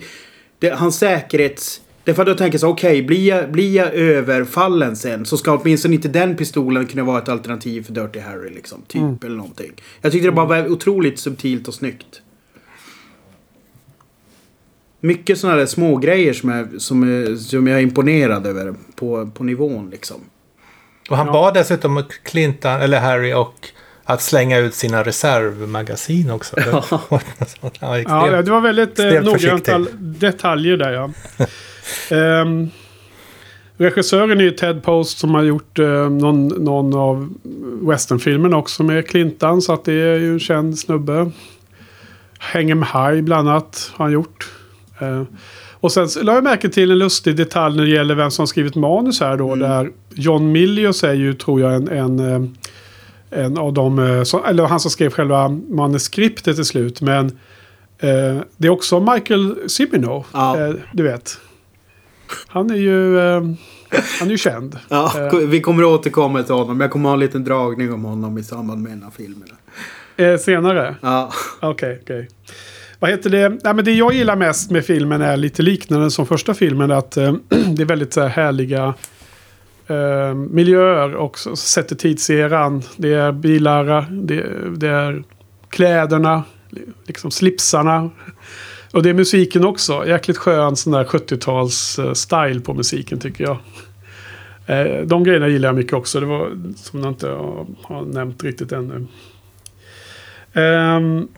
Det, 0.58 0.70
hans 0.70 0.98
säkerhets... 0.98 1.80
Därför 2.04 2.22
att 2.22 2.28
jag 2.28 2.38
tänker 2.38 2.58
så 2.58 2.68
okej, 2.68 3.02
blir, 3.02 3.28
jag, 3.28 3.52
blir 3.52 3.76
jag 3.76 3.94
överfallen 3.94 4.96
sen 4.96 5.26
så 5.26 5.36
ska 5.36 5.56
åtminstone 5.56 5.94
inte 5.94 6.08
den 6.08 6.36
pistolen 6.36 6.86
kunna 6.86 7.04
vara 7.04 7.18
ett 7.18 7.28
alternativ 7.28 7.82
för 7.82 7.92
Dirty 7.92 8.20
Harry 8.20 8.50
liksom. 8.50 8.82
Typ 8.82 9.24
eller 9.24 9.36
någonting. 9.36 9.72
Jag 10.00 10.12
tyckte 10.12 10.28
det 10.28 10.32
bara 10.32 10.46
var 10.46 10.68
otroligt 10.68 11.18
subtilt 11.18 11.68
och 11.68 11.74
snyggt. 11.74 12.22
Mycket 15.00 15.38
sådana 15.38 15.58
där 15.58 15.66
små 15.66 15.96
grejer 15.96 16.32
som 16.32 16.50
jag, 16.50 16.80
som, 16.80 17.02
är, 17.02 17.36
som 17.36 17.66
jag 17.66 17.78
är 17.78 17.82
imponerad 17.82 18.46
över 18.46 18.74
på, 18.94 19.30
på 19.34 19.44
nivån 19.44 19.90
liksom. 19.90 20.16
Och 21.10 21.16
han 21.16 21.26
bad 21.26 21.54
dessutom 21.54 22.02
Clinton, 22.22 22.80
eller 22.80 23.00
Harry 23.00 23.32
och 23.32 23.68
att 24.08 24.22
slänga 24.22 24.58
ut 24.58 24.74
sina 24.74 25.02
reservmagasin 25.02 26.30
också. 26.30 26.56
ja, 26.70 27.20
ja, 27.80 27.98
ja, 28.06 28.42
det 28.42 28.50
var 28.50 28.60
väldigt 28.60 28.98
eh, 28.98 29.22
noggrant 29.22 29.68
detaljer 29.98 30.76
där 30.76 30.92
ja. 30.92 31.10
um, 32.42 32.70
regissören 33.76 34.40
är 34.40 34.44
ju 34.44 34.50
Ted 34.50 34.82
Post 34.82 35.18
som 35.18 35.34
har 35.34 35.42
gjort 35.42 35.78
eh, 35.78 36.10
någon, 36.10 36.48
någon 36.48 36.94
av 36.94 37.34
westernfilmerna 37.88 38.56
också 38.56 38.82
med 38.82 39.08
Clintan. 39.08 39.62
Så 39.62 39.72
att 39.72 39.84
det 39.84 39.92
är 39.92 40.18
ju 40.18 40.32
en 40.32 40.40
känd 40.40 40.78
snubbe. 40.78 41.30
Hang 42.38 42.70
'em 42.70 42.82
High 42.82 43.22
bland 43.22 43.48
annat 43.48 43.92
har 43.94 44.04
han 44.04 44.12
gjort. 44.12 44.50
Eh, 45.00 45.22
och 45.80 45.92
sen 45.92 46.08
la 46.22 46.34
jag 46.34 46.44
märke 46.44 46.68
till 46.68 46.90
en 46.90 46.98
lustig 46.98 47.36
detalj 47.36 47.76
när 47.76 47.84
det 47.84 47.90
gäller 47.90 48.14
vem 48.14 48.30
som 48.30 48.46
skrivit 48.46 48.74
manus 48.74 49.20
här 49.20 49.36
då. 49.36 49.52
Mm. 49.52 49.58
Där 49.58 49.90
John 50.14 50.52
Milius 50.52 51.04
är 51.04 51.14
ju 51.14 51.34
tror 51.34 51.60
jag 51.60 51.74
en, 51.74 51.88
en, 51.88 52.18
eh, 52.18 52.50
en 53.30 53.58
av 53.58 53.72
de, 53.72 53.98
eh, 53.98 54.48
eller 54.48 54.66
han 54.66 54.80
som 54.80 54.90
skrev 54.90 55.10
själva 55.10 55.48
manuskriptet 55.48 56.56
till 56.56 56.64
slut. 56.64 57.00
Men 57.00 57.26
eh, 57.98 58.40
det 58.56 58.68
är 58.68 58.70
också 58.70 59.00
Michael 59.00 59.56
Cimino. 59.66 60.24
Ja. 60.32 60.60
Eh, 60.60 60.74
du 60.92 61.02
vet. 61.02 61.38
Han 62.46 62.70
är 62.70 62.76
ju, 62.76 63.18
eh, 63.18 63.42
han 64.20 64.28
är 64.28 64.30
ju 64.30 64.38
känd. 64.38 64.78
Ja, 64.88 65.30
vi 65.46 65.60
kommer 65.60 65.82
att 65.82 66.00
återkomma 66.00 66.42
till 66.42 66.54
honom. 66.54 66.80
Jag 66.80 66.90
kommer 66.90 67.08
att 67.08 67.10
ha 67.10 67.14
en 67.14 67.20
liten 67.20 67.44
dragning 67.44 67.92
om 67.92 68.04
honom 68.04 68.38
i 68.38 68.42
samband 68.42 68.82
med 68.82 68.92
den 68.92 69.02
här 69.02 69.10
filmen. 69.16 69.48
senare? 70.38 70.96
Ja. 71.00 71.32
Okej, 71.60 71.70
okay, 71.70 71.98
okej. 72.02 72.18
Okay. 72.18 72.28
Vad 73.00 73.10
heter 73.10 73.30
det? 73.30 73.48
Nej, 73.48 73.74
men 73.74 73.84
det 73.84 73.92
jag 73.92 74.12
gillar 74.14 74.36
mest 74.36 74.70
med 74.70 74.84
filmen 74.84 75.22
är 75.22 75.36
lite 75.36 75.62
liknande 75.62 76.10
som 76.10 76.26
första 76.26 76.54
filmen. 76.54 76.90
Att 76.90 77.16
eh, 77.16 77.32
det 77.48 77.82
är 77.82 77.84
väldigt 77.84 78.12
så 78.12 78.20
här, 78.20 78.28
härliga 78.28 78.94
eh, 79.88 80.34
miljöer 80.34 81.14
och 81.14 81.38
sätter 81.38 81.96
tidseran. 81.96 82.82
Det 82.96 83.14
är 83.14 83.32
bilar, 83.32 84.06
det, 84.10 84.46
det, 84.76 84.88
är 84.88 85.22
kläderna, 85.68 86.42
liksom 87.06 87.30
slipsarna. 87.30 88.10
Och 88.92 89.02
det 89.02 89.10
är 89.10 89.14
musiken 89.14 89.64
också. 89.64 90.06
Jäkligt 90.06 90.38
skön 90.38 90.76
sån 90.76 90.92
där 90.92 91.04
70-tals 91.04 91.98
eh, 91.98 92.12
style 92.12 92.60
på 92.60 92.74
musiken 92.74 93.20
tycker 93.20 93.44
jag. 93.44 93.58
Eh, 94.66 95.02
de 95.06 95.24
grejerna 95.24 95.48
gillar 95.48 95.68
jag 95.68 95.76
mycket 95.76 95.92
också. 95.92 96.20
Det 96.20 96.26
var 96.26 96.72
som 96.76 97.00
jag 97.00 97.08
inte 97.08 97.28
har 97.82 98.04
nämnt 98.04 98.44
riktigt 98.44 98.72
ännu. 98.72 99.06
Ehm, 100.52 101.28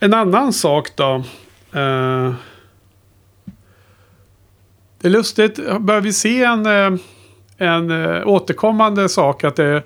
en 0.00 0.14
annan 0.14 0.52
sak 0.52 0.88
då. 0.96 1.14
Eh, 1.72 2.32
det 5.00 5.08
är 5.08 5.10
lustigt. 5.10 5.80
Börjar 5.80 6.00
vi 6.00 6.12
se 6.12 6.44
en, 6.44 6.66
eh, 6.66 7.00
en 7.60 7.90
uh, 7.90 8.26
återkommande 8.26 9.08
sak 9.08 9.44
att 9.44 9.56
det, 9.56 9.82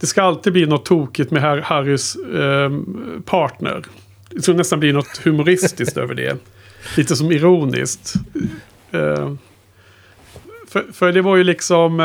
det 0.00 0.06
ska 0.06 0.22
alltid 0.22 0.52
bli 0.52 0.66
något 0.66 0.84
tokigt 0.84 1.30
med 1.30 1.62
Harrys 1.62 2.16
uh, 2.16 2.80
partner. 3.24 3.84
Det 4.30 4.42
ska 4.42 4.52
nästan 4.52 4.80
bli 4.80 4.92
något 4.92 5.20
humoristiskt 5.24 5.96
över 5.96 6.14
det. 6.14 6.36
Lite 6.96 7.16
som 7.16 7.32
ironiskt. 7.32 8.14
Uh, 8.94 9.34
för, 10.68 10.84
för, 10.92 11.12
det 11.12 11.22
var 11.22 11.36
ju 11.36 11.44
liksom 11.44 12.00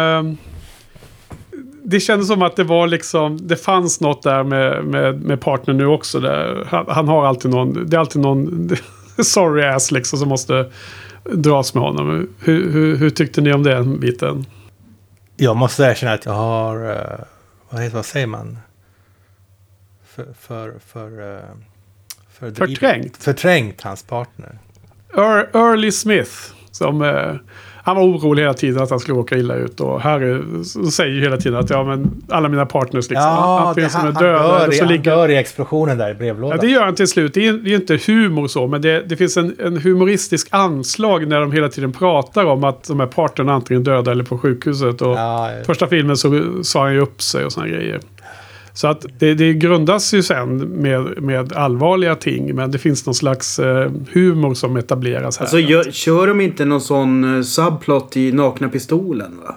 det 1.83 1.99
kändes 1.99 2.27
som 2.27 2.41
att 2.41 2.55
det 2.55 2.63
var 2.63 2.87
liksom, 2.87 3.47
det 3.47 3.55
fanns 3.55 4.01
något 4.01 4.23
där 4.23 4.43
med, 4.43 4.85
med, 4.85 5.21
med 5.21 5.41
partner 5.41 5.73
nu 5.73 5.85
också. 5.85 6.19
Där. 6.19 6.67
Han, 6.69 6.85
han 6.87 7.07
har 7.07 7.25
alltid 7.25 7.51
någon, 7.51 7.89
det 7.89 7.97
är 7.97 7.99
alltid 7.99 8.21
någon 8.21 8.69
sorry 9.23 9.63
ass 9.63 9.91
liksom 9.91 10.19
som 10.19 10.29
måste 10.29 10.71
dras 11.31 11.73
med 11.73 11.83
honom. 11.83 12.27
Hur, 12.39 12.71
hur, 12.71 12.95
hur 12.95 13.09
tyckte 13.09 13.41
ni 13.41 13.53
om 13.53 13.63
den 13.63 13.99
biten? 13.99 14.45
Jag 15.35 15.57
måste 15.57 15.83
erkänna 15.83 16.13
att 16.13 16.25
jag 16.25 16.33
har, 16.33 16.85
uh, 16.91 17.25
vad, 17.69 17.81
heter, 17.81 17.95
vad 17.95 18.05
säger 18.05 18.27
man? 18.27 18.57
För, 20.05 20.27
för, 20.39 20.79
för, 20.79 21.21
uh, 21.21 21.41
för 22.29 22.51
förträngt? 22.51 23.17
Förträngt 23.17 23.81
hans 23.81 24.03
partner. 24.03 24.59
Early 25.53 25.91
Smith. 25.91 26.31
Som, 26.71 27.01
uh, 27.01 27.35
han 27.85 27.95
var 27.95 28.03
orolig 28.03 28.43
hela 28.43 28.53
tiden 28.53 28.83
att 28.83 28.89
han 28.89 28.99
skulle 28.99 29.17
åka 29.17 29.37
illa 29.37 29.55
ut. 29.55 29.79
Och 29.79 30.01
Harry 30.01 30.41
säger 30.91 31.13
ju 31.13 31.21
hela 31.21 31.37
tiden 31.37 31.59
att 31.59 31.69
ja, 31.69 31.83
men 31.83 32.23
alla 32.29 32.49
mina 32.49 32.65
partners 32.65 33.09
liksom. 33.09 33.27
Ja, 33.27 33.67
antingen 33.67 33.89
som 33.89 34.07
är 34.07 34.11
döda 34.11 34.63
eller 34.63 34.73
så 34.73 34.85
ligger... 34.85 35.11
Han 35.11 35.19
dör 35.19 35.29
i 35.29 35.37
explosionen 35.37 35.97
där 35.97 36.11
i 36.11 36.13
brevlådan. 36.13 36.57
Ja, 36.57 36.67
det 36.67 36.73
gör 36.73 36.85
han 36.85 36.95
till 36.95 37.07
slut. 37.07 37.33
Det 37.33 37.47
är, 37.47 37.53
det 37.53 37.71
är 37.71 37.75
inte 37.75 37.99
humor 38.07 38.47
så, 38.47 38.67
men 38.67 38.81
det, 38.81 39.03
det 39.09 39.15
finns 39.15 39.37
en, 39.37 39.55
en, 39.59 39.77
humoristisk 39.77 40.47
anslag 40.51 41.27
när 41.27 41.39
de 41.39 41.51
hela 41.51 41.69
tiden 41.69 41.91
pratar 41.91 42.45
om 42.45 42.63
att 42.63 42.83
de 42.87 42.99
här 42.99 43.07
parterna 43.07 43.53
antingen 43.53 43.83
döda 43.83 44.11
eller 44.11 44.23
på 44.23 44.37
sjukhuset. 44.37 45.01
Och 45.01 45.17
ja, 45.17 45.51
ja. 45.51 45.63
Första 45.63 45.87
filmen 45.87 46.17
så 46.17 46.43
sa 46.63 46.83
han 46.83 46.93
ju 46.93 46.99
upp 46.99 47.21
sig 47.21 47.45
och 47.45 47.51
sådana 47.51 47.71
grejer. 47.71 47.99
Så 48.73 48.87
att 48.87 49.05
det, 49.19 49.33
det 49.33 49.53
grundas 49.53 50.13
ju 50.13 50.23
sen 50.23 50.57
med, 50.57 51.21
med 51.23 51.53
allvarliga 51.53 52.15
ting. 52.15 52.55
Men 52.55 52.71
det 52.71 52.77
finns 52.77 53.05
någon 53.05 53.15
slags 53.15 53.59
eh, 53.59 53.91
humor 54.11 54.53
som 54.53 54.77
etableras 54.77 55.37
här. 55.37 55.45
Alltså 55.45 55.59
gör, 55.59 55.91
kör 55.91 56.27
de 56.27 56.41
inte 56.41 56.65
någon 56.65 56.81
sån 56.81 57.35
eh, 57.35 57.41
subplot 57.41 58.17
i 58.17 58.31
Nakna 58.31 58.69
Pistolen 58.69 59.39
va? 59.45 59.55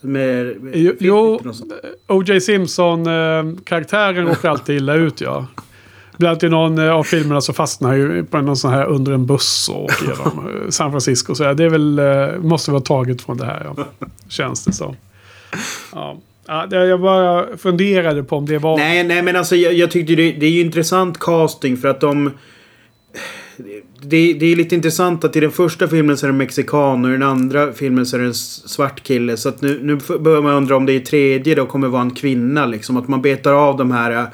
Med, 0.00 0.62
med, 0.62 0.96
jo, 1.00 1.40
O.J. 2.06 2.40
Simpson-karaktären 2.40 4.26
eh, 4.26 4.30
råkar 4.30 4.50
alltid 4.50 4.76
illa 4.76 4.94
ut 4.94 5.20
ja. 5.20 5.46
Bland 6.16 6.30
alltid 6.30 6.50
någon 6.50 6.78
eh, 6.78 6.90
av 6.90 7.02
filmerna 7.02 7.40
så 7.40 7.52
fastnar 7.52 7.94
ju 7.94 8.24
på 8.24 8.40
någon 8.40 8.56
sån 8.56 8.70
här 8.70 8.86
under 8.86 9.12
en 9.12 9.26
buss 9.26 9.68
och 9.68 9.84
åker 9.84 10.06
genom 10.06 10.48
eh, 10.48 10.70
San 10.70 10.90
Francisco. 10.90 11.34
Så 11.34 11.52
det 11.52 11.64
är 11.64 11.68
väl, 11.68 12.00
måste 12.40 12.70
vara 12.70 12.82
taget 12.82 13.22
från 13.22 13.36
det 13.36 13.44
här 13.44 13.72
ja. 13.76 13.84
Känns 14.28 14.64
det 14.64 14.72
som. 14.72 14.96
Ja. 15.92 16.16
Ja, 16.48 16.66
jag 16.70 17.00
bara 17.00 17.56
funderade 17.56 18.24
på 18.24 18.36
om 18.36 18.46
det 18.46 18.58
var... 18.58 18.76
Nej, 18.76 19.04
nej 19.04 19.22
men 19.22 19.36
alltså 19.36 19.56
jag, 19.56 19.72
jag 19.72 19.90
tyckte 19.90 20.14
det, 20.14 20.32
det 20.32 20.46
är 20.46 20.50
ju 20.50 20.60
intressant 20.60 21.18
casting 21.18 21.76
för 21.76 21.88
att 21.88 22.00
de... 22.00 22.30
Det, 24.02 24.32
det 24.32 24.46
är 24.46 24.56
lite 24.56 24.74
intressant 24.74 25.24
att 25.24 25.36
i 25.36 25.40
den 25.40 25.50
första 25.50 25.88
filmen 25.88 26.16
så 26.16 26.26
är 26.26 26.28
det 26.28 26.32
en 26.32 26.38
mexikan 26.38 27.04
och 27.04 27.10
i 27.10 27.12
den 27.12 27.22
andra 27.22 27.72
filmen 27.72 28.06
så 28.06 28.16
är 28.16 28.20
det 28.20 28.26
en 28.26 28.34
svart 28.34 29.02
kille. 29.02 29.36
Så 29.36 29.48
att 29.48 29.62
nu, 29.62 29.78
nu 29.82 30.18
börjar 30.18 30.42
man 30.42 30.54
undra 30.54 30.76
om 30.76 30.86
det 30.86 30.92
i 30.92 31.00
tredje 31.00 31.54
då 31.54 31.66
kommer 31.66 31.88
vara 31.88 32.02
en 32.02 32.14
kvinna 32.14 32.66
liksom. 32.66 32.96
Att 32.96 33.08
man 33.08 33.22
betar 33.22 33.52
av 33.52 33.76
de 33.76 33.90
här 33.90 34.10
äh, 34.10 34.24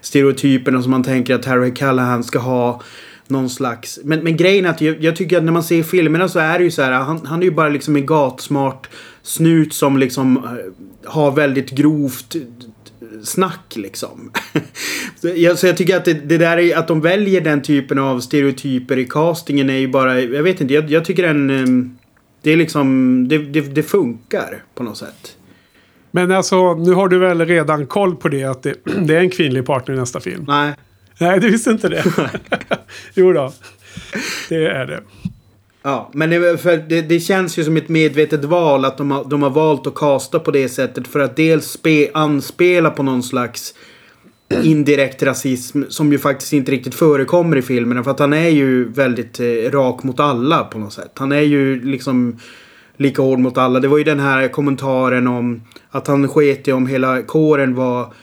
stereotyperna 0.00 0.82
som 0.82 0.90
man 0.90 1.02
tänker 1.02 1.34
att 1.34 1.44
Harry 1.44 1.74
Callahan 1.74 2.24
ska 2.24 2.38
ha 2.38 2.82
någon 3.26 3.50
slags... 3.50 3.98
Men, 4.04 4.20
men 4.20 4.36
grejen 4.36 4.66
är 4.66 4.70
att 4.70 4.80
jag, 4.80 5.04
jag, 5.04 5.16
tycker 5.16 5.38
att 5.38 5.44
när 5.44 5.52
man 5.52 5.62
ser 5.62 5.82
filmerna 5.82 6.28
så 6.28 6.38
är 6.38 6.58
det 6.58 6.64
ju 6.64 6.70
så 6.70 6.82
här. 6.82 6.92
Han, 6.92 7.26
han 7.26 7.40
är 7.40 7.44
ju 7.44 7.50
bara 7.50 7.68
liksom 7.68 7.96
en 7.96 8.06
gatsmart 8.06 8.88
snut 9.22 9.72
som 9.72 9.98
liksom 9.98 10.36
äh, 10.36 11.10
har 11.10 11.32
väldigt 11.32 11.70
grovt 11.70 12.36
snack 13.22 13.76
liksom. 13.76 14.30
så, 15.20 15.28
jag, 15.28 15.58
så 15.58 15.66
jag 15.66 15.76
tycker 15.76 15.96
att 15.96 16.04
det, 16.04 16.14
det, 16.14 16.38
där 16.38 16.58
är, 16.58 16.76
att 16.76 16.88
de 16.88 17.00
väljer 17.00 17.40
den 17.40 17.62
typen 17.62 17.98
av 17.98 18.20
stereotyper 18.20 18.98
i 18.98 19.04
castingen 19.04 19.70
är 19.70 19.76
ju 19.76 19.88
bara, 19.88 20.20
jag 20.20 20.42
vet 20.42 20.60
inte, 20.60 20.74
jag, 20.74 20.90
jag 20.90 21.04
tycker 21.04 21.26
den, 21.26 21.50
ehm, 21.50 21.98
det 22.42 22.52
är 22.52 22.56
liksom, 22.56 23.28
det, 23.28 23.38
det, 23.38 23.60
det, 23.60 23.82
funkar 23.82 24.62
på 24.74 24.82
något 24.82 24.98
sätt. 24.98 25.36
Men 26.10 26.32
alltså, 26.32 26.74
nu 26.74 26.92
har 26.92 27.08
du 27.08 27.18
väl 27.18 27.46
redan 27.46 27.86
koll 27.86 28.16
på 28.16 28.28
det 28.28 28.44
att 28.44 28.62
det, 28.62 28.74
det 29.06 29.16
är 29.16 29.20
en 29.20 29.30
kvinnlig 29.30 29.66
partner 29.66 29.94
i 29.94 29.98
nästa 29.98 30.20
film? 30.20 30.44
Nej. 30.48 30.74
Nej, 31.18 31.40
du 31.40 31.50
visste 31.50 31.70
inte 31.70 31.88
det? 31.88 32.04
jo 33.14 33.32
då, 33.32 33.52
det 34.48 34.66
är 34.66 34.86
det. 34.86 35.00
Ja, 35.82 36.10
men 36.12 36.30
det, 36.30 36.58
för 36.58 36.76
det, 36.76 37.02
det, 37.02 37.20
känns 37.20 37.58
ju 37.58 37.64
som 37.64 37.76
ett 37.76 37.88
medvetet 37.88 38.44
val 38.44 38.84
att 38.84 38.98
de 38.98 39.10
har, 39.10 39.24
de 39.24 39.42
har 39.42 39.50
valt 39.50 39.86
att 39.86 39.94
kasta 39.94 40.38
på 40.38 40.50
det 40.50 40.68
sättet 40.68 41.08
för 41.08 41.20
att 41.20 41.36
dels 41.36 41.66
spe, 41.66 42.10
anspela 42.14 42.90
på 42.90 43.02
någon 43.02 43.22
slags 43.22 43.74
indirekt 44.62 45.22
rasism 45.22 45.82
som 45.88 46.12
ju 46.12 46.18
faktiskt 46.18 46.52
inte 46.52 46.72
riktigt 46.72 46.94
förekommer 46.94 47.56
i 47.56 47.62
filmerna. 47.62 48.04
För 48.04 48.10
att 48.10 48.18
han 48.18 48.32
är 48.32 48.48
ju 48.48 48.88
väldigt 48.88 49.40
eh, 49.40 49.70
rak 49.70 50.02
mot 50.02 50.20
alla 50.20 50.64
på 50.64 50.78
något 50.78 50.92
sätt. 50.92 51.12
Han 51.14 51.32
är 51.32 51.40
ju 51.40 51.84
liksom 51.84 52.38
lika 52.96 53.22
hård 53.22 53.38
mot 53.38 53.58
alla. 53.58 53.80
Det 53.80 53.88
var 53.88 53.98
ju 53.98 54.04
den 54.04 54.20
här 54.20 54.48
kommentaren 54.48 55.26
om 55.26 55.62
att 55.90 56.06
han 56.06 56.28
sket 56.28 56.68
i 56.68 56.72
om 56.72 56.86
hela 56.86 57.22
kåren 57.22 57.74
var 57.74 58.14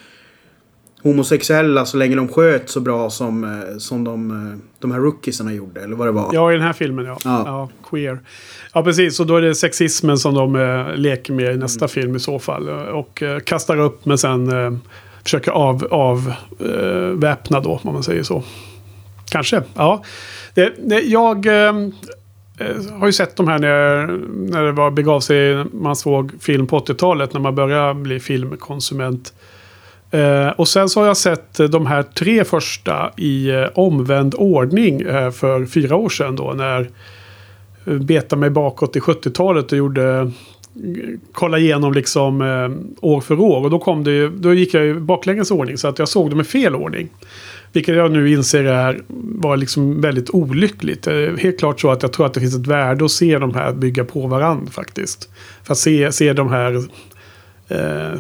homosexuella 1.04 1.86
så 1.86 1.98
länge 1.98 2.16
de 2.16 2.28
sköt 2.28 2.70
så 2.70 2.80
bra 2.80 3.10
som, 3.10 3.44
eh, 3.44 3.78
som 3.78 4.04
de, 4.04 4.32
eh, 4.32 4.58
de 4.80 4.92
här 4.92 5.00
rookiesarna 5.00 5.54
gjorde. 5.54 5.82
Eller 5.82 5.96
vad 5.96 6.08
det 6.08 6.12
var. 6.12 6.30
Ja, 6.34 6.52
i 6.52 6.54
den 6.54 6.64
här 6.64 6.74
filmen 6.74 7.06
ja. 7.06 7.18
ja. 7.24 7.44
ja 7.46 7.70
queer. 7.90 8.20
Ja, 8.74 8.84
precis. 8.84 9.20
Och 9.20 9.28
då 9.28 9.36
är 9.36 9.42
det 9.42 9.56
sexismen 9.56 10.18
som 10.18 10.34
de 10.34 10.56
eh, 10.56 10.96
leker 10.96 11.34
med 11.34 11.54
i 11.54 11.58
nästa 11.58 11.86
mm. 11.86 11.90
film 11.90 12.16
i 12.16 12.20
så 12.20 12.40
fall. 12.40 12.70
Och 12.70 13.24
eh, 13.24 13.40
kastar 13.40 13.80
upp 13.80 14.06
men 14.06 14.18
sen 14.18 14.66
eh, 14.66 14.78
försöker 15.24 15.52
av, 15.52 15.88
av 15.92 16.34
eh, 16.60 17.20
väpna 17.20 17.60
då, 17.60 17.80
om 17.84 17.94
man 17.94 18.04
säger 18.04 18.24
så. 18.24 18.44
Kanske, 19.32 19.64
ja. 19.76 20.04
Det, 20.54 20.74
det, 20.78 21.02
jag 21.02 21.46
har 23.00 23.06
ju 23.06 23.14
sett 23.14 23.36
de 23.36 23.48
här 23.48 23.60
när, 23.60 24.08
när 24.52 24.64
det 24.64 24.72
var, 24.72 24.92
begav 24.92 25.20
sig, 25.20 25.66
man 25.66 25.96
såg 25.96 26.32
film 26.42 26.68
på 26.68 26.80
80-talet, 26.80 27.34
när 27.34 27.42
man 27.42 27.56
började 27.56 27.94
bli 27.94 28.20
filmkonsument. 28.20 29.34
Eh, 30.12 30.50
och 30.50 30.68
sen 30.68 30.90
så 30.90 31.00
har 31.00 31.08
jag 31.08 31.18
sett 31.18 31.60
eh, 31.60 31.68
de 31.68 31.86
här 31.86 32.04
tre 32.04 32.44
första 32.44 33.12
i 33.18 33.50
eh, 33.50 33.66
omvänd 33.74 34.36
ordning 34.38 35.02
eh, 35.02 35.32
för 35.32 35.66
fyra 35.66 35.96
år 35.96 36.10
sedan 36.10 36.36
då. 36.36 36.54
När 36.54 36.90
eh, 37.86 37.94
jag 37.94 38.38
mig 38.38 38.50
bakåt 38.50 38.96
i 38.96 39.00
70-talet 39.00 39.72
och 39.72 39.78
gjorde 39.78 40.20
eh, 40.20 40.30
kolla 41.32 41.58
igenom 41.58 41.94
liksom 41.94 42.42
eh, 42.42 43.08
år 43.10 43.22
för 43.22 43.40
år. 43.40 43.64
Och 43.64 43.70
då, 43.70 43.80
kom 43.80 44.04
det 44.04 44.12
ju, 44.12 44.30
då 44.30 44.54
gick 44.54 44.74
jag 44.74 44.86
i 44.86 44.94
baklänges 44.94 45.52
ordning 45.52 45.78
så 45.78 45.88
att 45.88 46.00
jag 46.00 46.10
såg 46.10 46.30
dem 46.30 46.42
i 46.42 46.44
fel 46.44 46.76
ordning. 46.76 47.10
Vilket 47.74 47.96
jag 47.96 48.12
nu 48.12 48.32
inser 48.32 48.64
är, 48.64 49.02
var 49.24 49.58
liksom 49.58 50.02
väldigt 50.02 50.30
olyckligt. 50.30 51.08
Helt 51.40 51.60
klart 51.60 51.82
så 51.82 51.92
att 51.92 52.02
jag 52.04 52.14
tror 52.14 52.26
att 52.26 52.34
det 52.34 52.40
finns 52.40 52.56
ett 52.56 52.68
värde 52.68 53.06
att 53.06 53.12
se 53.12 53.38
de 53.38 53.54
här 53.54 53.74
bygga 53.74 54.04
på 54.06 54.28
varandra 54.28 54.72
faktiskt. 54.72 55.30
För 55.64 55.72
att 55.72 55.78
se, 55.78 56.12
se 56.12 56.34
de 56.34 56.50
här 56.50 56.84
eh, 57.70 58.20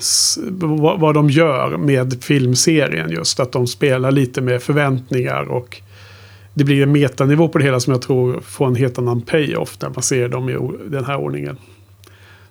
vad, 0.52 1.00
vad 1.00 1.14
de 1.14 1.30
gör 1.30 1.78
med 1.78 2.24
filmserien 2.24 3.10
just. 3.10 3.39
Att 3.39 3.52
de 3.52 3.68
spelar 3.68 4.12
lite 4.12 4.41
med 4.41 4.64
förväntningar 4.64 5.43
och 5.43 5.82
det 6.54 6.64
blir 6.64 6.84
en 6.84 6.91
metanivå 6.91 7.50
på 7.50 7.58
det 7.58 7.64
hela 7.64 7.80
som 7.80 7.93
jag 7.93 8.02
tror 8.02 8.41
får 8.41 8.68
en 8.68 8.76
helt 8.76 8.97
annan 8.97 9.22
payoff 9.22 9.78
när 9.82 9.89
man 9.89 10.04
ser 10.04 10.28
dem 10.28 10.50
i 10.50 10.58
den 10.89 11.06
här 11.06 11.18
ordningen. 11.18 11.58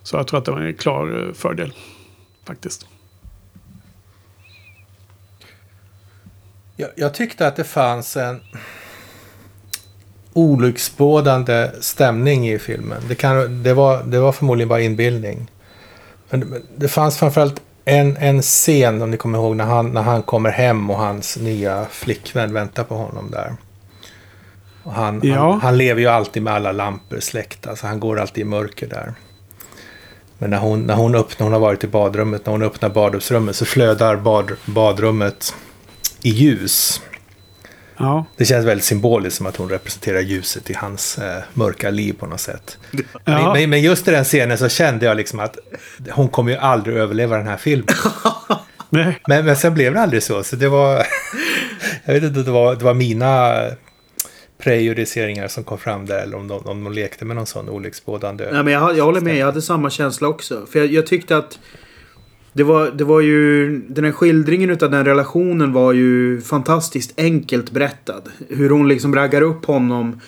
Så 0.03 0.17
jag 0.17 0.27
tror 0.27 0.39
att 0.39 0.45
det 0.45 0.51
var 0.51 0.61
en 0.61 0.73
klar 0.73 1.27
eh, 1.27 1.33
fördel 1.33 1.73
faktiskt. 2.45 2.87
Jag, 6.75 6.89
jag 6.95 7.13
tyckte 7.13 7.47
att 7.47 7.55
det 7.55 7.63
fanns 7.63 8.17
en 8.17 8.39
olycksbådande 10.33 11.71
stämning 11.79 12.49
i 12.49 12.59
filmen. 12.59 13.01
Det, 13.07 13.15
kan, 13.15 13.63
det, 13.63 13.73
var, 13.73 14.03
det 14.03 14.19
var 14.19 14.31
förmodligen 14.31 14.69
bara 14.69 14.81
inbildning. 14.81 15.47
Men 16.29 16.63
det, 16.77 16.87
fanns 16.87 17.17
framförallt 17.17 17.61
en, 17.85 18.17
en 18.17 18.41
scen, 18.41 19.01
om 19.01 19.11
ni 19.11 19.17
kommer 19.17 19.37
ihåg, 19.39 19.55
när 19.55 19.65
han, 19.65 19.91
när 19.91 20.01
han 20.01 20.23
kommer 20.23 20.49
hem 20.49 20.89
och 20.89 20.97
hans 20.97 21.37
nya 21.37 21.85
flickvän 21.91 22.53
väntar 22.53 22.83
på 22.83 22.95
honom 22.95 23.31
där. 23.31 23.55
Och 24.83 24.93
han, 24.93 25.21
Ja. 25.23 25.51
han, 25.51 25.61
han 25.61 25.77
lever 25.77 26.01
ju 26.01 26.07
alltid 26.07 26.43
med 26.43 26.53
alla 26.53 26.71
lampor 26.71 27.19
släckta, 27.19 27.75
så 27.75 27.87
han 27.87 27.99
går 27.99 28.19
alltid 28.19 28.41
i 28.41 28.45
mörker 28.45 28.87
där. 28.87 29.13
Men 30.37 30.49
när 30.49 30.57
hon, 30.57 30.81
när 30.81 30.93
hon 30.95 31.15
öppnar, 31.15 31.45
hon 31.45 31.53
har 31.53 31.59
varit 31.59 31.83
i 31.83 31.87
badrummet, 31.87 32.45
när 32.45 32.51
hon 32.51 32.61
öppnar 32.63 32.89
badrumsrummet 32.89 33.55
så 33.55 33.65
flödar 33.65 34.15
bad, 34.15 34.51
badrummet 34.65 35.53
i 36.21 36.29
ljus. 36.29 37.01
Ja, 37.99 38.25
Det 38.37 38.45
känns 38.45 38.65
väldigt 38.65 38.85
symboliskt 38.85 39.37
som 39.37 39.45
att 39.45 39.55
hon 39.55 39.69
representerar 39.69 40.19
ljuset 40.19 40.69
i 40.69 40.73
hans 40.73 41.17
eh, 41.17 41.43
mörka 41.53 41.89
liv 41.89 42.13
på 42.13 42.25
något 42.25 42.39
sätt. 42.39 42.77
Ja. 42.91 42.99
Men, 43.23 43.53
men, 43.53 43.69
men 43.69 43.81
just 43.81 44.07
i 44.07 44.11
den 44.11 44.23
scenen 44.23 44.57
så 44.57 44.69
kände 44.69 45.05
jag 45.05 45.17
liksom 45.17 45.39
att 45.39 45.57
hon 46.09 46.27
kommer 46.29 46.51
ju 46.51 46.57
aldrig 46.57 46.97
överleva 46.97 47.37
den 47.37 47.47
här 47.47 47.57
filmen. 47.57 47.87
nej. 48.89 49.19
Men, 49.27 49.45
men 49.45 49.55
sen 49.55 49.73
blev 49.73 49.93
det 49.93 50.01
aldrig 50.01 50.23
så. 50.23 50.43
Så 50.43 50.55
det 50.55 50.69
var... 50.69 50.95
jag 52.05 52.13
vet 52.13 52.23
inte, 52.23 52.39
det 52.39 52.51
var, 52.51 52.75
det 52.75 52.85
var 52.85 52.93
mina 52.93 53.55
prejudiceringar 54.57 55.47
som 55.47 55.63
kom 55.63 55.77
fram 55.77 56.05
där. 56.05 56.19
Eller 56.19 56.37
om 56.37 56.47
de, 56.47 56.65
om 56.65 56.83
de 56.83 56.93
lekte 56.93 57.25
med 57.25 57.35
någon 57.35 57.45
sån 57.45 57.69
olycksbådande... 57.69 58.49
Nej, 58.51 58.63
men 58.63 58.73
jag, 58.73 58.97
jag 58.97 59.05
håller 59.05 59.21
med, 59.21 59.37
jag 59.37 59.45
hade 59.45 59.61
samma 59.61 59.89
känsla 59.89 60.27
också. 60.27 60.65
För 60.71 60.79
jag, 60.79 60.87
jag 60.87 61.07
tyckte 61.07 61.37
att 61.37 61.59
det 62.59 62.63
var, 62.63 62.91
det 62.91 63.03
var 63.03 63.21
ju... 63.21 63.77
Den 63.87 64.03
här 64.03 64.11
skildringen 64.11 64.69
utav 64.69 64.91
den 64.91 65.05
relationen 65.05 65.73
var 65.73 65.93
ju 65.93 66.41
fantastiskt 66.41 67.13
enkelt 67.17 67.71
berättad. 67.71 68.21
Hur 68.49 68.69
hon 68.69 68.87
liksom 68.87 69.15
raggar 69.15 69.41
upp 69.41 69.65
honom 69.65 70.21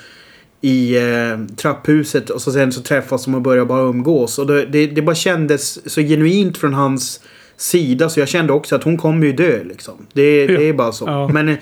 i 0.61 0.97
eh, 0.97 1.55
trapphuset 1.55 2.29
och 2.29 2.41
så 2.41 2.51
sen 2.51 2.71
så 2.71 2.81
träffas 2.81 3.25
de 3.25 3.35
och 3.35 3.41
börjar 3.41 3.65
bara 3.65 3.81
umgås. 3.81 4.39
Och 4.39 4.47
det, 4.47 4.65
det, 4.65 4.87
det 4.87 5.01
bara 5.01 5.15
kändes 5.15 5.93
så 5.93 6.01
genuint 6.01 6.57
från 6.57 6.73
hans 6.73 7.21
sida 7.57 8.09
så 8.09 8.19
jag 8.19 8.27
kände 8.27 8.53
också 8.53 8.75
att 8.75 8.83
hon 8.83 8.97
kommer 8.97 9.25
ju 9.25 9.33
dö 9.33 9.63
liksom. 9.63 9.93
Det, 10.13 10.47
det 10.47 10.69
är 10.69 10.73
bara 10.73 10.91
så. 10.91 11.05
Ja. 11.05 11.27
Men 11.27 11.49
eh, 11.49 11.57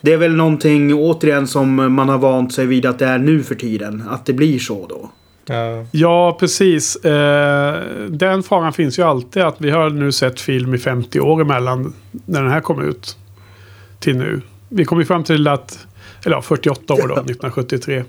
det 0.00 0.12
är 0.12 0.16
väl 0.16 0.36
någonting 0.36 0.94
återigen 0.94 1.46
som 1.46 1.92
man 1.92 2.08
har 2.08 2.18
vant 2.18 2.54
sig 2.54 2.66
vid 2.66 2.86
att 2.86 2.98
det 2.98 3.06
är 3.06 3.18
nu 3.18 3.42
för 3.42 3.54
tiden. 3.54 4.04
Att 4.08 4.26
det 4.26 4.32
blir 4.32 4.58
så 4.58 4.86
då. 4.86 5.10
Ja, 5.48 5.84
Ja, 5.90 6.36
precis. 6.40 6.96
Eh, 6.96 7.82
den 8.08 8.42
faran 8.42 8.72
finns 8.72 8.98
ju 8.98 9.02
alltid 9.02 9.42
att 9.42 9.60
vi 9.60 9.70
har 9.70 9.90
nu 9.90 10.12
sett 10.12 10.40
film 10.40 10.74
i 10.74 10.78
50 10.78 11.20
år 11.20 11.40
emellan 11.40 11.92
när 12.10 12.42
den 12.42 12.50
här 12.50 12.60
kom 12.60 12.82
ut 12.82 13.16
till 14.00 14.16
nu. 14.16 14.40
Vi 14.68 14.84
kom 14.84 14.98
ju 14.98 15.04
fram 15.04 15.24
till 15.24 15.48
att, 15.48 15.86
eller 16.24 16.36
ja, 16.36 16.42
48 16.42 16.94
år 16.94 16.98
då, 16.98 17.14
1973. 17.14 18.04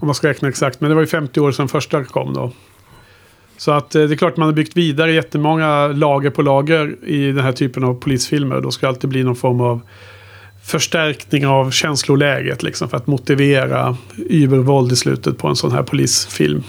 Om 0.00 0.06
man 0.06 0.14
ska 0.14 0.28
räkna 0.28 0.48
exakt, 0.48 0.80
men 0.80 0.88
det 0.88 0.94
var 0.94 1.02
ju 1.02 1.06
50 1.06 1.40
år 1.40 1.52
sedan 1.52 1.68
första 1.68 2.04
kom 2.04 2.34
då. 2.34 2.52
Så 3.56 3.70
att 3.70 3.94
eh, 3.94 4.02
det 4.02 4.14
är 4.14 4.16
klart 4.16 4.36
man 4.36 4.46
har 4.46 4.52
byggt 4.52 4.76
vidare 4.76 5.12
jättemånga 5.12 5.86
lager 5.88 6.30
på 6.30 6.42
lager 6.42 6.96
i 7.04 7.32
den 7.32 7.44
här 7.44 7.52
typen 7.52 7.84
av 7.84 7.94
polisfilmer. 7.94 8.60
Då 8.60 8.70
ska 8.70 8.86
det 8.86 8.88
alltid 8.88 9.10
bli 9.10 9.24
någon 9.24 9.36
form 9.36 9.60
av 9.60 9.80
förstärkning 10.64 11.46
av 11.46 11.70
känsloläget 11.70 12.62
liksom 12.62 12.88
för 12.88 12.96
att 12.96 13.06
motivera 13.06 13.96
übervåld 14.16 14.92
i 14.92 14.96
slutet 14.96 15.38
på 15.38 15.48
en 15.48 15.56
sån 15.56 15.72
här 15.72 15.82
polisfilm 15.82 16.62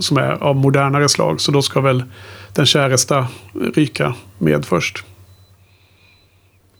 som 0.00 0.16
är 0.16 0.30
av 0.30 0.56
modernare 0.56 1.08
slag. 1.08 1.40
Så 1.40 1.52
då 1.52 1.62
ska 1.62 1.80
väl 1.80 2.02
den 2.52 2.66
käresta 2.66 3.26
ryka 3.74 4.14
med 4.38 4.64
först. 4.64 5.04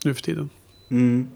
Nu 0.04 0.14
för 0.14 0.22
tiden. 0.22 0.50
Mm. 0.90 1.28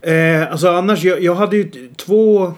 Eh, 0.00 0.52
alltså 0.52 0.68
annars, 0.68 1.04
jag, 1.04 1.22
jag 1.22 1.34
hade 1.34 1.56
ju 1.56 1.70
två, 1.96 2.52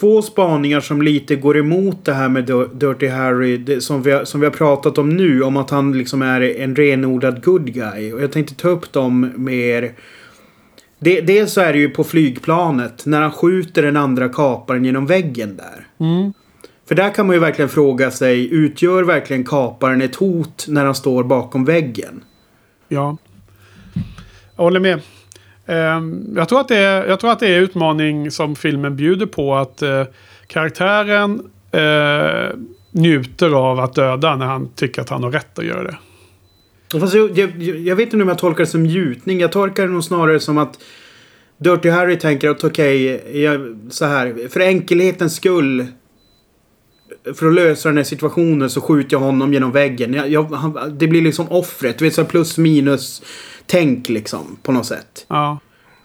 två 0.00 0.22
spaningar 0.22 0.80
som 0.80 1.02
lite 1.02 1.36
går 1.36 1.58
emot 1.58 2.04
det 2.04 2.12
här 2.12 2.28
med 2.28 2.44
Dirty 2.74 3.06
Harry. 3.06 3.56
Det, 3.56 3.80
som, 3.80 4.02
vi 4.02 4.10
har, 4.10 4.24
som 4.24 4.40
vi 4.40 4.46
har 4.46 4.52
pratat 4.52 4.98
om 4.98 5.16
nu. 5.16 5.42
Om 5.42 5.56
att 5.56 5.70
han 5.70 5.98
liksom 5.98 6.22
är 6.22 6.40
en 6.40 6.76
renodlad 6.76 7.44
good 7.44 7.74
guy. 7.74 8.12
Och 8.12 8.22
jag 8.22 8.32
tänkte 8.32 8.54
ta 8.54 8.68
upp 8.68 8.92
dem 8.92 9.32
med 9.36 9.54
er. 9.54 9.92
Det, 10.98 11.20
dels 11.20 11.52
så 11.52 11.60
är 11.60 11.72
det 11.72 11.78
ju 11.78 11.88
på 11.88 12.04
flygplanet. 12.04 13.06
När 13.06 13.20
han 13.20 13.32
skjuter 13.32 13.82
den 13.82 13.96
andra 13.96 14.28
kaparen 14.28 14.84
genom 14.84 15.06
väggen 15.06 15.56
där. 15.56 15.86
För 16.88 16.94
där 16.94 17.14
kan 17.14 17.26
man 17.26 17.36
ju 17.36 17.40
verkligen 17.40 17.68
fråga 17.68 18.10
sig. 18.10 18.54
Utgör 18.54 19.02
verkligen 19.02 19.44
kaparen 19.44 20.02
ett 20.02 20.16
hot 20.16 20.66
när 20.68 20.84
han 20.84 20.94
står 20.94 21.24
bakom 21.24 21.64
väggen? 21.64 22.24
Ja. 22.88 23.16
Jag 24.56 24.64
håller 24.64 24.80
med. 24.80 25.00
Ehm, 25.66 26.34
jag, 26.36 26.48
tror 26.48 26.60
att 26.60 26.68
det 26.68 26.76
är, 26.76 27.06
jag 27.06 27.20
tror 27.20 27.32
att 27.32 27.40
det 27.40 27.48
är 27.48 27.60
utmaning 27.60 28.30
som 28.30 28.56
filmen 28.56 28.96
bjuder 28.96 29.26
på. 29.26 29.54
Att 29.54 29.82
eh, 29.82 30.04
karaktären 30.46 31.42
eh, 31.70 32.56
njuter 32.90 33.50
av 33.50 33.80
att 33.80 33.94
döda 33.94 34.36
när 34.36 34.46
han 34.46 34.68
tycker 34.74 35.02
att 35.02 35.08
han 35.08 35.22
har 35.22 35.30
rätt 35.30 35.58
att 35.58 35.64
göra 35.64 35.82
det. 35.82 35.96
Fast 36.92 37.14
jag, 37.14 37.38
jag, 37.38 37.62
jag 37.62 37.96
vet 37.96 38.04
inte 38.12 38.22
om 38.22 38.28
jag 38.28 38.38
tolkar 38.38 38.64
det 38.64 38.70
som 38.70 38.82
njutning. 38.82 39.40
Jag 39.40 39.52
tolkar 39.52 39.86
det 39.86 39.92
nog 39.92 40.04
snarare 40.04 40.40
som 40.40 40.58
att 40.58 40.78
Dirty 41.58 41.88
Harry 41.90 42.18
tänker 42.18 42.48
att 42.50 42.64
okej, 42.64 43.04
jag- 43.42 43.78
så 43.90 44.04
här. 44.04 44.48
För 44.48 44.60
enkelhetens 44.60 45.36
skull. 45.36 45.86
För 47.34 47.46
att 47.46 47.54
lösa 47.54 47.88
den 47.88 47.96
här 47.96 48.04
situationen 48.04 48.70
så 48.70 48.80
skjuter 48.80 49.14
jag 49.14 49.20
honom 49.20 49.52
genom 49.52 49.72
väggen. 49.72 50.14
Jag, 50.14 50.28
jag, 50.28 50.42
han, 50.42 50.98
det 50.98 51.06
blir 51.08 51.22
liksom 51.22 51.48
offret. 51.52 51.98
Du 51.98 52.04
vet 52.04 52.14
så 52.14 52.22
här 52.22 52.28
plus 52.28 52.58
minus 52.58 53.22
tänk 53.66 54.08
liksom 54.08 54.56
på 54.62 54.72
något 54.72 54.86
sätt. 54.86 55.26
Ja. 55.28 55.58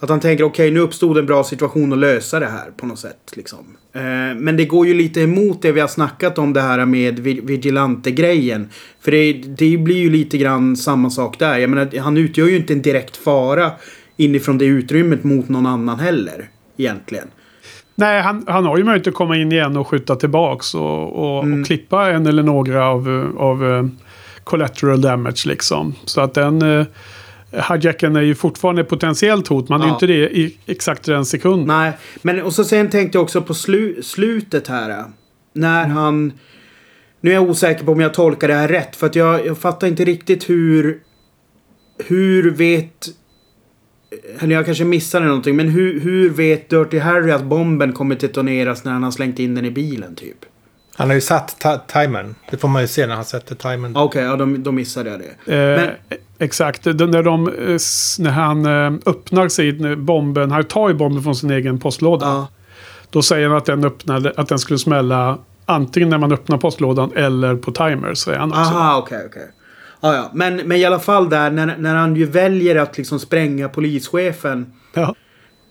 Att 0.04 0.10
han 0.10 0.20
tänker 0.20 0.44
okej 0.44 0.72
nu 0.72 0.80
uppstod 0.80 1.18
en 1.18 1.26
bra 1.26 1.44
situation 1.44 1.94
att 1.94 2.00
lösa 2.00 2.40
det 2.40 2.46
här 2.46 2.72
på 2.78 2.86
något 2.86 3.00
sätt. 3.00 3.32
Liksom. 3.36 3.60
Eh, 3.94 4.02
men 4.36 4.58
det 4.58 4.66
går 4.66 4.88
ju 4.88 4.94
lite 4.94 5.22
emot 5.22 5.62
det 5.62 5.72
vi 5.72 5.80
har 5.80 5.88
snackat 5.88 6.38
om 6.38 6.54
det 6.54 6.62
här 6.62 6.86
med 6.86 7.20
vi- 7.20 7.42
vigilante-grejen. 7.44 8.70
För 9.02 9.12
det, 9.12 9.34
det 9.34 9.78
blir 9.78 9.98
ju 9.98 10.10
lite 10.10 10.38
grann 10.38 10.78
samma 10.78 11.10
sak 11.10 11.40
där. 11.40 11.58
Jag 11.58 11.70
menar, 11.70 12.00
han 12.00 12.18
utgör 12.18 12.48
ju 12.48 12.56
inte 12.56 12.74
en 12.74 12.82
direkt 12.82 13.18
fara 13.18 13.72
inifrån 14.18 14.58
det 14.58 14.66
utrymmet 14.66 15.24
mot 15.24 15.50
någon 15.50 15.66
annan 15.66 16.00
heller. 16.00 16.50
Egentligen. 16.78 17.28
Nej, 17.96 18.22
han, 18.22 18.44
han 18.48 18.66
har 18.66 18.78
ju 18.78 18.84
möjlighet 18.84 19.08
att 19.08 19.14
komma 19.14 19.38
in 19.38 19.52
igen 19.52 19.78
och 19.78 19.88
skjuta 19.88 20.16
tillbaks 20.16 20.76
och, 20.76 21.14
och, 21.14 21.38
och 21.38 21.66
klippa 21.66 22.12
en 22.12 22.28
eller 22.28 22.44
några 22.44 22.88
av, 22.88 23.10
eh, 23.10 23.42
av 23.42 23.66
eh, 23.66 23.86
collateral 24.44 25.02
damage 25.02 25.44
liksom. 25.46 25.96
Så 26.06 26.22
att 26.22 26.34
den 26.34 26.62
uh, 26.62 26.86
hijacken 27.70 28.16
är 28.16 28.22
ju 28.22 28.36
fortfarande 28.36 28.84
potentiellt 28.84 29.48
hot. 29.48 29.70
Man 29.70 29.82
är 29.82 29.86
ju 29.86 29.90
Ja. 29.90 29.94
inte 29.96 30.08
det 30.08 30.38
i 30.38 30.58
exakt 30.66 31.04
den 31.04 31.26
sekunden. 31.26 31.68
Nej, 31.68 31.92
men 32.22 32.42
och 32.42 32.54
så 32.54 32.64
sen 32.64 32.90
tänkte 32.90 33.18
jag 33.18 33.24
också 33.24 33.42
på 33.42 33.54
slu, 33.54 34.02
slutet 34.04 34.68
här. 34.68 35.04
När 35.54 35.88
han... 35.88 36.34
Nu 37.22 37.30
är 37.30 37.34
jag 37.34 37.50
osäker 37.50 37.86
på 37.86 37.92
om 37.92 38.00
jag 38.00 38.14
tolkar 38.14 38.48
det 38.48 38.54
här 38.54 38.68
rätt. 38.68 38.96
För 38.96 39.08
att 39.08 39.16
jag, 39.16 39.46
jag 39.46 39.58
fattar 39.58 39.88
inte 39.88 40.06
riktigt 40.06 40.50
hur... 40.50 41.00
Hur 42.08 42.52
vet... 42.52 43.08
Eller 44.40 44.56
jag 44.56 44.66
kanske 44.66 44.84
missade 44.86 45.26
någonting. 45.26 45.56
Men 45.56 45.70
hur, 45.70 46.00
hur 46.00 46.30
vet 46.30 46.70
Dirty 46.70 47.00
Harry 47.00 47.32
att 47.32 47.44
bomben 47.44 47.94
kommer 47.94 48.16
detoneras 48.16 48.84
när 48.84 48.92
han 48.92 49.04
har 49.04 49.12
slängt 49.12 49.40
in 49.40 49.56
den 49.56 49.66
i 49.66 49.72
bilen 49.72 50.16
typ? 50.16 50.46
Han 50.96 51.08
har 51.08 51.16
ju 51.16 51.22
satt 51.22 51.66
timern. 51.88 52.36
Det 52.52 52.58
får 52.58 52.68
man 52.68 52.82
ju 52.82 52.88
se 52.88 53.08
när 53.08 53.16
han 53.16 53.26
sätter 53.26 53.56
timern. 53.56 53.96
Okej, 53.96 54.24
ja 54.24 54.36
då, 54.36 54.46
då 54.46 54.72
missade 54.72 55.10
jag 55.10 55.20
det. 55.20 55.54
Eh, 55.56 55.82
Men- 55.82 56.18
Exakt, 56.40 56.84
De- 56.84 56.94
när, 57.12 57.24
de, 57.24 57.48
eh, 57.48 57.54
när 58.20 58.30
han 58.32 58.66
eh, 58.66 59.00
öppnar 59.06 59.48
sin 59.48 60.06
bomben, 60.06 60.52
han 60.52 60.64
tar 60.64 60.90
ju 60.90 60.96
bomben 60.96 61.24
från 61.24 61.36
sin 61.36 61.52
egen 61.52 61.80
postlåda. 61.80 62.26
Ja. 62.26 62.48
Då 63.10 63.22
säger 63.22 63.48
han 63.48 63.58
att 63.58 63.66
den, 63.66 63.86
öppnade, 63.86 64.34
att 64.38 64.48
den 64.48 64.60
skulle 64.60 64.80
smälla 64.80 65.38
antingen 65.66 66.10
när 66.10 66.18
man 66.18 66.32
öppnar 66.32 66.58
postlådan 66.58 67.12
eller 67.16 67.56
på 67.56 67.72
timer. 67.72 68.14
Säger 68.14 68.40
han 68.40 68.50
också. 68.50 68.62
Aha, 68.62 68.98
okej, 68.98 69.24
okej. 69.30 69.52
Ja, 70.02 70.16
ja. 70.16 70.30
Men, 70.34 70.56
men 70.56 70.78
i 70.78 70.86
alla 70.86 71.00
fall 71.00 71.30
där 71.30 71.52
när, 71.52 71.78
när 71.78 71.96
han 71.96 72.16
ju 72.16 72.26
väljer 72.26 72.76
att 72.76 72.98
liksom 72.98 73.20
spränga 73.20 73.70
polischefen. 73.70 74.74
Ja. 74.94 75.16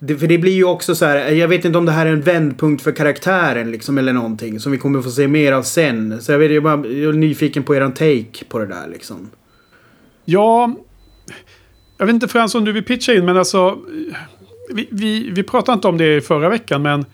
Det, 0.05 0.17
för 0.17 0.27
det 0.27 0.39
blir 0.39 0.53
ju 0.53 0.65
också 0.65 0.95
så 0.95 1.05
här, 1.05 1.31
jag 1.31 1.49
vet 1.49 1.65
inte 1.65 1.79
om 1.79 1.87
det 1.87 1.93
här 1.93 2.07
är 2.07 2.13
en 2.13 2.21
vändpunkt 2.21 2.83
för 2.83 2.93
karaktären 2.93 3.71
liksom 3.71 3.99
eller 3.99 4.13
någonting 4.13 4.61
som 4.61 4.73
vi 4.73 4.79
kommer 4.79 5.03
få 5.03 5.11
se 5.11 5.29
mer 5.29 5.53
av 5.53 5.63
sen. 5.63 6.23
Så 6.23 6.33
jag, 6.33 6.39
vet, 6.39 6.51
jag, 6.51 6.57
är 6.57 6.61
bara, 6.61 6.87
jag 6.87 7.15
är 7.15 7.19
nyfiken 7.19 7.63
på 7.63 7.75
eran 7.75 7.93
take 7.93 8.45
på 8.49 8.59
det 8.59 8.67
där 8.67 8.89
liksom. 8.93 9.31
Ja, 10.25 10.75
jag 11.99 12.07
vet 12.07 12.15
inte 12.15 12.29
Frans 12.29 12.55
om 12.55 12.65
du 12.65 12.73
vill 12.73 12.85
pitcha 12.85 13.13
in, 13.13 13.25
men 13.25 13.37
alltså... 13.37 13.79
Vi, 14.71 14.89
vi, 14.91 15.31
vi 15.31 15.43
pratade 15.43 15.75
inte 15.75 15.89
om 15.89 15.99
det 15.99 16.17
i 16.17 16.21
förra 16.21 16.49
veckan, 16.49 16.83
men 16.83 17.05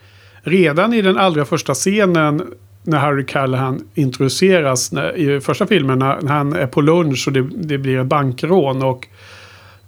redan 0.41 0.93
i 0.93 1.01
den 1.01 1.17
allra 1.17 1.45
första 1.45 1.73
scenen 1.73 2.43
när 2.83 2.97
Harry 2.97 3.25
Callahan 3.25 3.87
introduceras 3.95 4.91
när, 4.91 5.17
i 5.17 5.41
första 5.41 5.67
filmen, 5.67 5.99
när, 5.99 6.21
när 6.21 6.31
han 6.31 6.53
är 6.53 6.67
på 6.67 6.81
lunch 6.81 7.27
och 7.27 7.33
det, 7.33 7.49
det 7.55 7.77
blir 7.77 7.99
ett 7.99 8.07
bankrån 8.07 8.83
och 8.83 9.07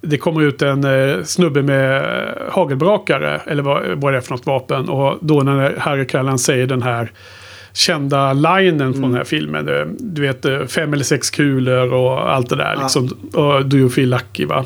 det 0.02 0.18
kommer 0.18 0.42
ut 0.42 0.62
en 0.62 0.84
eh, 0.84 1.24
snubbe 1.24 1.62
med 1.62 1.98
eh, 1.98 2.30
hagelbrakare, 2.52 3.42
eller 3.46 3.64
vad, 3.64 3.84
vad 3.88 4.14
det 4.14 4.18
är 4.18 4.22
för 4.22 4.32
något 4.32 4.46
vapen. 4.46 4.90
Och 4.90 5.18
då 5.22 5.42
när 5.42 5.76
Harry 5.80 6.08
Callahan 6.08 6.40
säger 6.40 6.68
den 6.68 6.82
här 6.82 7.12
kända 7.74 8.34
linen 8.34 8.94
från 8.94 9.02
den 9.02 9.14
här 9.14 9.24
filmen. 9.24 9.68
eh, 9.68 9.86
Du 10.00 10.22
vet, 10.22 10.46
eh, 10.46 10.66
fem 10.66 10.94
eller 10.94 11.04
sex 11.04 11.30
kulor 11.30 11.94
och 11.94 12.34
allt 12.34 12.50
det 12.50 12.56
där. 12.56 12.74
Ja. 12.76 12.82
Liksom, 12.82 13.10
och 13.34 13.74
you 13.74 13.90
feel 13.90 14.10
lucky, 14.10 14.46
va? 14.46 14.66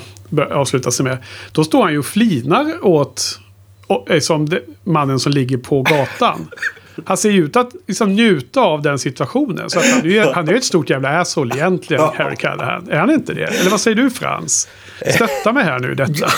Avslutas 0.51 0.97
det 0.97 1.03
med. 1.03 1.17
Då 1.51 1.63
står 1.63 1.83
han 1.83 1.91
ju 1.91 1.99
och 1.99 2.05
flinar 2.05 2.65
åt 2.86 3.39
och, 3.88 4.07
som 4.19 4.49
det, 4.49 4.61
mannen 4.83 5.19
som 5.19 5.31
ligger 5.31 5.57
på 5.57 5.81
gatan. 5.81 6.47
Han 7.05 7.17
ser 7.17 7.29
ju 7.29 7.45
ut 7.45 7.55
att 7.55 7.75
liksom, 7.87 8.13
njuta 8.13 8.61
av 8.61 8.81
den 8.81 8.99
situationen. 8.99 9.69
Så 9.69 9.79
att 9.79 9.85
han, 9.85 9.99
är 9.99 10.05
ju, 10.05 10.21
han 10.21 10.47
är 10.47 10.51
ju 10.51 10.57
ett 10.57 10.63
stort 10.63 10.89
jävla 10.89 11.19
asshole 11.19 11.55
egentligen, 11.55 12.03
Harry 12.15 12.35
Callahan. 12.35 12.89
Är 12.89 12.97
han 12.97 13.11
inte 13.11 13.33
det? 13.33 13.45
Eller 13.45 13.69
vad 13.69 13.81
säger 13.81 13.95
du 13.95 14.09
Frans? 14.09 14.67
Stötta 15.15 15.51
mig 15.51 15.63
här 15.63 15.79
nu 15.79 15.95
detta. 15.95 16.27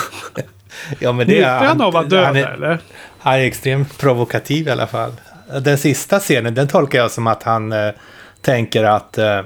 Ja, 0.98 1.12
men 1.12 1.26
det 1.26 1.32
Njuter 1.32 1.48
är... 1.48 1.66
han 1.66 1.80
av 1.80 1.96
att 1.96 2.10
döda 2.10 2.26
han 2.26 2.36
är, 2.36 2.46
eller? 2.46 2.78
han 3.18 3.34
är 3.34 3.38
extremt 3.38 3.98
provokativ 3.98 4.68
i 4.68 4.70
alla 4.70 4.86
fall. 4.86 5.12
Den 5.62 5.78
sista 5.78 6.20
scenen, 6.20 6.54
den 6.54 6.68
tolkar 6.68 6.98
jag 6.98 7.10
som 7.10 7.26
att 7.26 7.42
han 7.42 7.72
eh, 7.72 7.90
tänker 8.40 8.84
att 8.84 9.18
eh, 9.18 9.40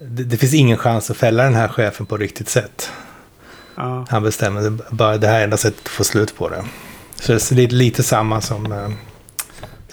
det, 0.00 0.24
det 0.24 0.36
finns 0.36 0.54
ingen 0.54 0.76
chans 0.76 1.10
att 1.10 1.16
fälla 1.16 1.42
den 1.42 1.54
här 1.54 1.68
chefen 1.68 2.06
på 2.06 2.16
riktigt 2.16 2.48
sätt. 2.48 2.92
Ja. 3.74 4.06
Han 4.10 4.22
bestämmer 4.22 4.70
bara 4.90 5.16
det 5.16 5.26
här 5.26 5.40
är 5.40 5.44
enda 5.44 5.56
sättet 5.56 5.80
att 5.82 5.88
få 5.88 6.04
slut 6.04 6.36
på 6.36 6.48
det. 6.48 6.64
Så 7.20 7.32
det 7.32 7.50
är 7.50 7.54
lite, 7.54 7.74
lite 7.74 8.02
samma 8.02 8.40
som, 8.40 8.72
eh, 8.72 8.88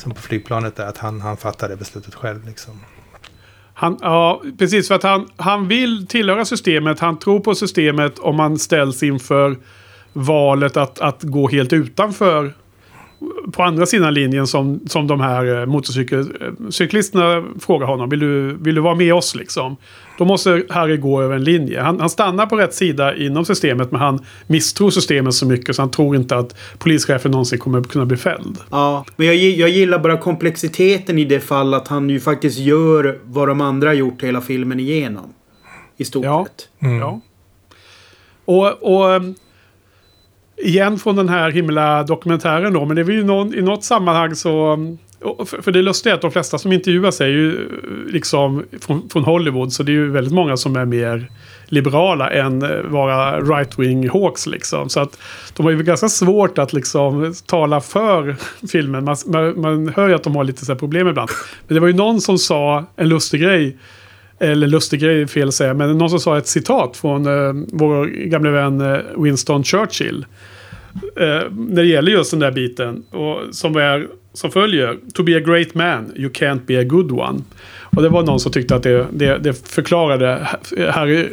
som 0.05 0.13
på 0.13 0.21
flygplanet 0.21 0.75
där, 0.75 0.85
att 0.85 0.97
han, 0.97 1.21
han 1.21 1.37
fattar 1.37 1.69
det 1.69 1.75
beslutet 1.75 2.15
själv. 2.15 2.45
Liksom. 2.45 2.79
Han, 3.73 3.97
ja, 4.01 4.41
precis. 4.57 4.87
För 4.87 4.95
att 4.95 5.03
han, 5.03 5.29
han 5.37 5.67
vill 5.67 6.07
tillhöra 6.07 6.45
systemet. 6.45 6.99
Han 6.99 7.19
tror 7.19 7.39
på 7.39 7.55
systemet 7.55 8.19
om 8.19 8.35
man 8.35 8.59
ställs 8.59 9.03
inför 9.03 9.57
valet 10.13 10.77
att, 10.77 10.99
att 10.99 11.23
gå 11.23 11.47
helt 11.47 11.73
utanför 11.73 12.53
på 13.53 13.63
andra 13.63 13.85
sidan 13.85 14.13
linjen 14.13 14.47
som, 14.47 14.79
som 14.87 15.07
de 15.07 15.19
här 15.21 15.59
eh, 15.61 15.65
motorcyklisterna 15.65 17.43
frågar 17.59 17.87
honom. 17.87 18.09
Vill 18.09 18.19
du, 18.19 18.53
vill 18.59 18.75
du 18.75 18.81
vara 18.81 18.95
med 18.95 19.13
oss 19.13 19.35
liksom? 19.35 19.77
Då 20.17 20.25
måste 20.25 20.63
Harry 20.69 20.97
gå 20.97 21.21
över 21.21 21.35
en 21.35 21.43
linje. 21.43 21.81
Han, 21.81 21.99
han 21.99 22.09
stannar 22.09 22.45
på 22.45 22.55
rätt 22.55 22.73
sida 22.73 23.15
inom 23.15 23.45
systemet 23.45 23.91
men 23.91 24.01
han 24.01 24.19
misstror 24.47 24.89
systemet 24.89 25.33
så 25.33 25.45
mycket 25.45 25.75
så 25.75 25.81
han 25.81 25.91
tror 25.91 26.15
inte 26.15 26.37
att 26.37 26.57
polischefen 26.77 27.31
någonsin 27.31 27.59
kommer 27.59 27.83
kunna 27.83 28.05
bli 28.05 28.17
fälld. 28.17 28.57
Ja, 28.71 29.05
men 29.15 29.27
jag, 29.27 29.35
jag 29.35 29.69
gillar 29.69 29.99
bara 29.99 30.17
komplexiteten 30.17 31.17
i 31.19 31.25
det 31.25 31.39
fall 31.39 31.73
att 31.73 31.87
han 31.87 32.09
ju 32.09 32.19
faktiskt 32.19 32.59
gör 32.59 33.19
vad 33.23 33.47
de 33.47 33.61
andra 33.61 33.89
har 33.89 33.93
gjort 33.93 34.23
hela 34.23 34.41
filmen 34.41 34.79
igenom. 34.79 35.33
I 35.97 36.05
stort 36.05 36.25
Ja. 36.25 36.45
sett. 36.45 36.69
Ja. 36.99 37.21
Och, 38.45 38.67
och 38.83 39.21
igen 40.57 40.99
från 40.99 41.15
den 41.15 41.29
här 41.29 41.51
himla 41.51 42.03
dokumentären 42.03 42.73
då. 42.73 42.85
Men 42.85 42.95
det 42.95 43.01
är 43.01 43.09
ju 43.09 43.23
någon, 43.23 43.55
i 43.55 43.61
något 43.61 43.83
sammanhang 43.83 44.35
så... 44.35 44.77
För 45.45 45.71
det 45.71 45.81
lustiga 45.81 46.13
är 46.13 46.15
att 46.15 46.21
de 46.21 46.31
flesta 46.31 46.57
som 46.57 46.71
intervjuas 46.71 47.21
är 47.21 47.27
ju 47.27 47.53
eh, 47.53 48.13
liksom 48.13 48.63
från, 48.81 49.09
från 49.09 49.23
Hollywood. 49.23 49.73
Så 49.73 49.83
det 49.83 49.91
är 49.91 49.93
ju 49.93 50.11
väldigt 50.11 50.33
många 50.33 50.57
som 50.57 50.75
är 50.75 50.85
mer 50.85 51.29
liberala 51.65 52.29
än 52.29 52.61
eh, 52.61 52.81
vara 52.81 53.39
right-wing 53.39 54.09
hawks 54.09 54.47
liksom. 54.47 54.89
Så 54.89 54.99
att 54.99 55.19
de 55.55 55.65
har 55.65 55.71
ju 55.71 55.83
ganska 55.83 56.09
svårt 56.09 56.57
att 56.57 56.73
liksom 56.73 57.33
tala 57.45 57.81
för 57.81 58.35
filmen. 58.71 59.03
Man, 59.03 59.15
man, 59.25 59.61
man 59.61 59.93
hör 59.95 60.09
ju 60.09 60.15
att 60.15 60.23
de 60.23 60.35
har 60.35 60.43
lite 60.43 60.65
så 60.65 60.71
här 60.71 60.79
problem 60.79 61.07
ibland. 61.07 61.29
Men 61.67 61.75
det 61.75 61.81
var 61.81 61.87
ju 61.87 61.93
någon 61.93 62.21
som 62.21 62.37
sa 62.37 62.85
en 62.95 63.09
lustig 63.09 63.41
grej. 63.41 63.77
Eller 64.39 64.67
lustig 64.67 64.99
grej 64.99 65.21
är 65.21 65.27
fel 65.27 65.47
att 65.47 65.53
säga, 65.53 65.73
men 65.73 65.97
någon 65.97 66.09
som 66.09 66.19
sa 66.19 66.37
ett 66.37 66.47
citat 66.47 66.97
från 66.97 67.25
eh, 67.25 67.53
vår 67.73 68.05
gamle 68.05 68.49
vän 68.49 68.81
eh, 68.81 68.97
Winston 69.17 69.63
Churchill. 69.63 70.25
Eh, 71.15 71.51
när 71.51 71.75
det 71.75 71.85
gäller 71.85 72.11
just 72.11 72.31
den 72.31 72.39
där 72.39 72.51
biten. 72.51 73.03
Och 73.11 73.39
som, 73.51 73.75
är, 73.75 74.07
som 74.33 74.51
följer. 74.51 74.97
To 75.13 75.23
be 75.23 75.37
a 75.37 75.39
great 75.39 75.73
man, 75.73 76.11
you 76.15 76.29
can't 76.29 76.61
be 76.65 76.79
a 76.79 76.83
good 76.83 77.11
one. 77.11 77.41
Och 77.95 78.01
det 78.01 78.09
var 78.09 78.23
någon 78.23 78.39
som 78.39 78.51
tyckte 78.51 78.75
att 78.75 78.83
det, 78.83 79.07
det, 79.11 79.37
det 79.37 79.67
förklarade 79.67 80.47
Harry 80.89 81.27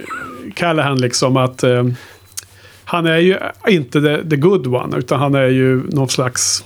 Callahan 0.55 1.01
liksom 1.01 1.37
att 1.37 1.63
eh, 1.63 1.85
han 2.85 3.07
är 3.07 3.19
ju 3.19 3.39
inte 3.69 4.01
the, 4.01 4.31
the 4.31 4.37
good 4.37 4.67
one, 4.67 4.97
utan 4.99 5.21
han 5.21 5.35
är 5.35 5.49
ju 5.49 5.83
någon 5.89 6.09
slags 6.09 6.65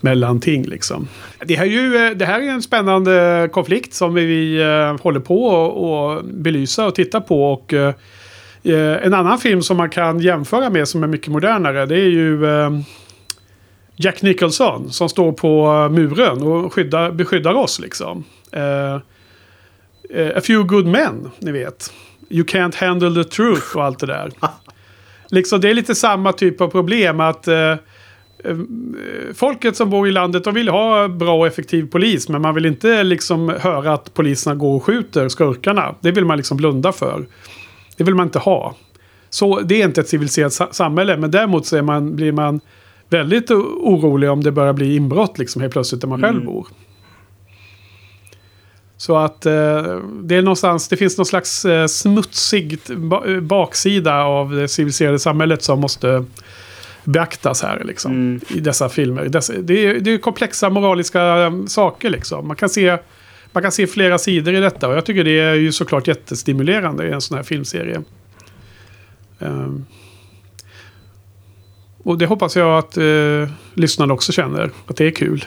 mellanting 0.00 0.62
liksom. 0.62 1.08
Det 1.44 1.54
här, 1.54 1.64
är 1.64 1.70
ju, 1.70 1.96
eh, 1.96 2.10
det 2.10 2.24
här 2.24 2.40
är 2.40 2.48
en 2.48 2.62
spännande 2.62 3.48
konflikt 3.52 3.94
som 3.94 4.14
vi 4.14 4.60
eh, 4.60 5.02
håller 5.02 5.20
på 5.20 5.50
att 6.18 6.24
belysa 6.24 6.86
och 6.86 6.94
titta 6.94 7.20
på. 7.20 7.52
Och, 7.52 7.72
eh, 7.72 7.94
en 9.02 9.14
annan 9.14 9.38
film 9.38 9.62
som 9.62 9.76
man 9.76 9.90
kan 9.90 10.20
jämföra 10.20 10.70
med 10.70 10.88
som 10.88 11.02
är 11.02 11.06
mycket 11.06 11.32
modernare 11.32 11.86
det 11.86 11.94
är 11.94 12.08
ju 12.08 12.40
Jack 13.96 14.22
Nicholson 14.22 14.92
som 14.92 15.08
står 15.08 15.32
på 15.32 15.88
muren 15.88 16.42
och 16.42 16.72
skyddar, 16.72 17.10
beskyddar 17.10 17.54
oss 17.54 17.80
liksom. 17.80 18.24
A 20.34 20.40
few 20.42 20.68
good 20.68 20.86
men, 20.86 21.30
ni 21.38 21.52
vet. 21.52 21.92
You 22.30 22.44
can't 22.44 22.76
handle 22.76 23.24
the 23.24 23.30
truth 23.30 23.76
och 23.76 23.84
allt 23.84 23.98
det 23.98 24.06
där. 24.06 24.30
liksom, 25.28 25.60
det 25.60 25.70
är 25.70 25.74
lite 25.74 25.94
samma 25.94 26.32
typ 26.32 26.60
av 26.60 26.68
problem 26.68 27.20
att 27.20 27.48
folket 29.34 29.76
som 29.76 29.90
bor 29.90 30.08
i 30.08 30.10
landet 30.10 30.44
de 30.44 30.54
vill 30.54 30.68
ha 30.68 31.08
bra 31.08 31.38
och 31.38 31.46
effektiv 31.46 31.90
polis. 31.90 32.28
Men 32.28 32.42
man 32.42 32.54
vill 32.54 32.66
inte 32.66 33.02
liksom 33.02 33.48
höra 33.60 33.92
att 33.92 34.14
poliserna 34.14 34.54
går 34.56 34.76
och 34.76 34.84
skjuter 34.84 35.28
skurkarna. 35.28 35.94
Det 36.00 36.10
vill 36.10 36.24
man 36.24 36.36
liksom 36.36 36.56
blunda 36.56 36.92
för. 36.92 37.26
Det 37.96 38.04
vill 38.04 38.14
man 38.14 38.26
inte 38.26 38.38
ha. 38.38 38.74
Så 39.30 39.60
det 39.60 39.80
är 39.82 39.84
inte 39.84 40.00
ett 40.00 40.08
civiliserat 40.08 40.52
sa- 40.52 40.72
samhälle. 40.72 41.16
Men 41.16 41.30
däremot 41.30 41.66
så 41.66 41.82
man, 41.82 42.16
blir 42.16 42.32
man 42.32 42.60
väldigt 43.08 43.50
orolig 43.50 44.30
om 44.30 44.42
det 44.44 44.52
börjar 44.52 44.72
bli 44.72 44.96
inbrott 44.96 45.38
liksom 45.38 45.62
helt 45.62 45.72
plötsligt 45.72 46.00
där 46.00 46.08
man 46.08 46.22
själv 46.22 46.44
bor. 46.44 46.66
Så 48.96 49.16
att 49.16 49.46
eh, 49.46 49.52
det 50.22 50.34
är 50.36 50.42
någonstans, 50.42 50.88
det 50.88 50.96
finns 50.96 51.18
någon 51.18 51.26
slags 51.26 51.64
eh, 51.64 51.86
smutsig 51.86 52.78
ba- 52.96 53.24
eh, 53.26 53.40
baksida 53.40 54.22
av 54.24 54.50
det 54.52 54.68
civiliserade 54.68 55.18
samhället 55.18 55.62
som 55.62 55.80
måste 55.80 56.24
beaktas 57.04 57.62
här 57.62 57.84
liksom. 57.84 58.40
I 58.48 58.60
dessa 58.60 58.88
filmer. 58.88 59.24
Dessa, 59.24 59.52
det, 59.52 59.86
är, 59.86 60.00
det 60.00 60.10
är 60.10 60.18
komplexa 60.18 60.70
moraliska 60.70 61.44
eh, 61.44 61.64
saker 61.66 62.10
liksom. 62.10 62.46
Man 62.46 62.56
kan, 62.56 62.68
se, 62.68 62.98
man 63.52 63.62
kan 63.62 63.72
se 63.72 63.86
flera 63.86 64.18
sidor 64.18 64.54
i 64.54 64.60
detta 64.60 64.88
och 64.88 64.94
jag 64.94 65.04
tycker 65.06 65.24
det 65.24 65.40
är 65.40 65.54
ju 65.54 65.72
såklart 65.72 66.08
jättestimulerande 66.08 67.08
i 67.08 67.12
en 67.12 67.20
sån 67.20 67.36
här 67.36 67.44
filmserie. 67.44 68.02
Ehm. 69.40 69.84
och 72.02 72.18
det 72.18 72.26
hoppas 72.26 72.56
jag 72.56 72.78
att 72.78 72.96
eh, 72.96 73.48
lyssnarna 73.74 74.14
också 74.14 74.32
känner. 74.32 74.70
Att 74.86 74.96
det 74.96 75.06
är 75.06 75.10
kul. 75.10 75.44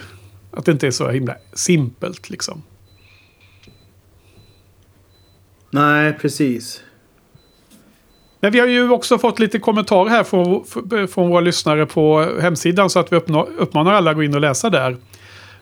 Att 0.52 0.66
det 0.66 0.72
inte 0.72 0.88
är 0.88 0.92
så 0.92 1.10
himla 1.10 1.36
simpelt 1.54 2.30
liksom. 2.30 2.64
Nej, 5.70 6.14
precis. 6.14 6.84
Men 8.44 8.52
vi 8.52 8.60
har 8.60 8.68
ju 8.68 8.90
också 8.90 9.18
fått 9.18 9.40
lite 9.40 9.60
kommentarer 9.60 10.10
här 10.10 10.24
från, 10.24 10.64
från 11.08 11.30
våra 11.30 11.42
lyssnare 11.42 11.86
på 11.86 12.28
hemsidan 12.42 12.90
så 12.90 13.00
att 13.00 13.12
vi 13.12 13.16
uppmanar 13.58 13.94
alla 13.94 14.12
att 14.12 14.18
gå 14.18 14.24
in 14.24 14.36
och 14.36 14.42
läsa 14.42 14.70
där. 14.70 14.98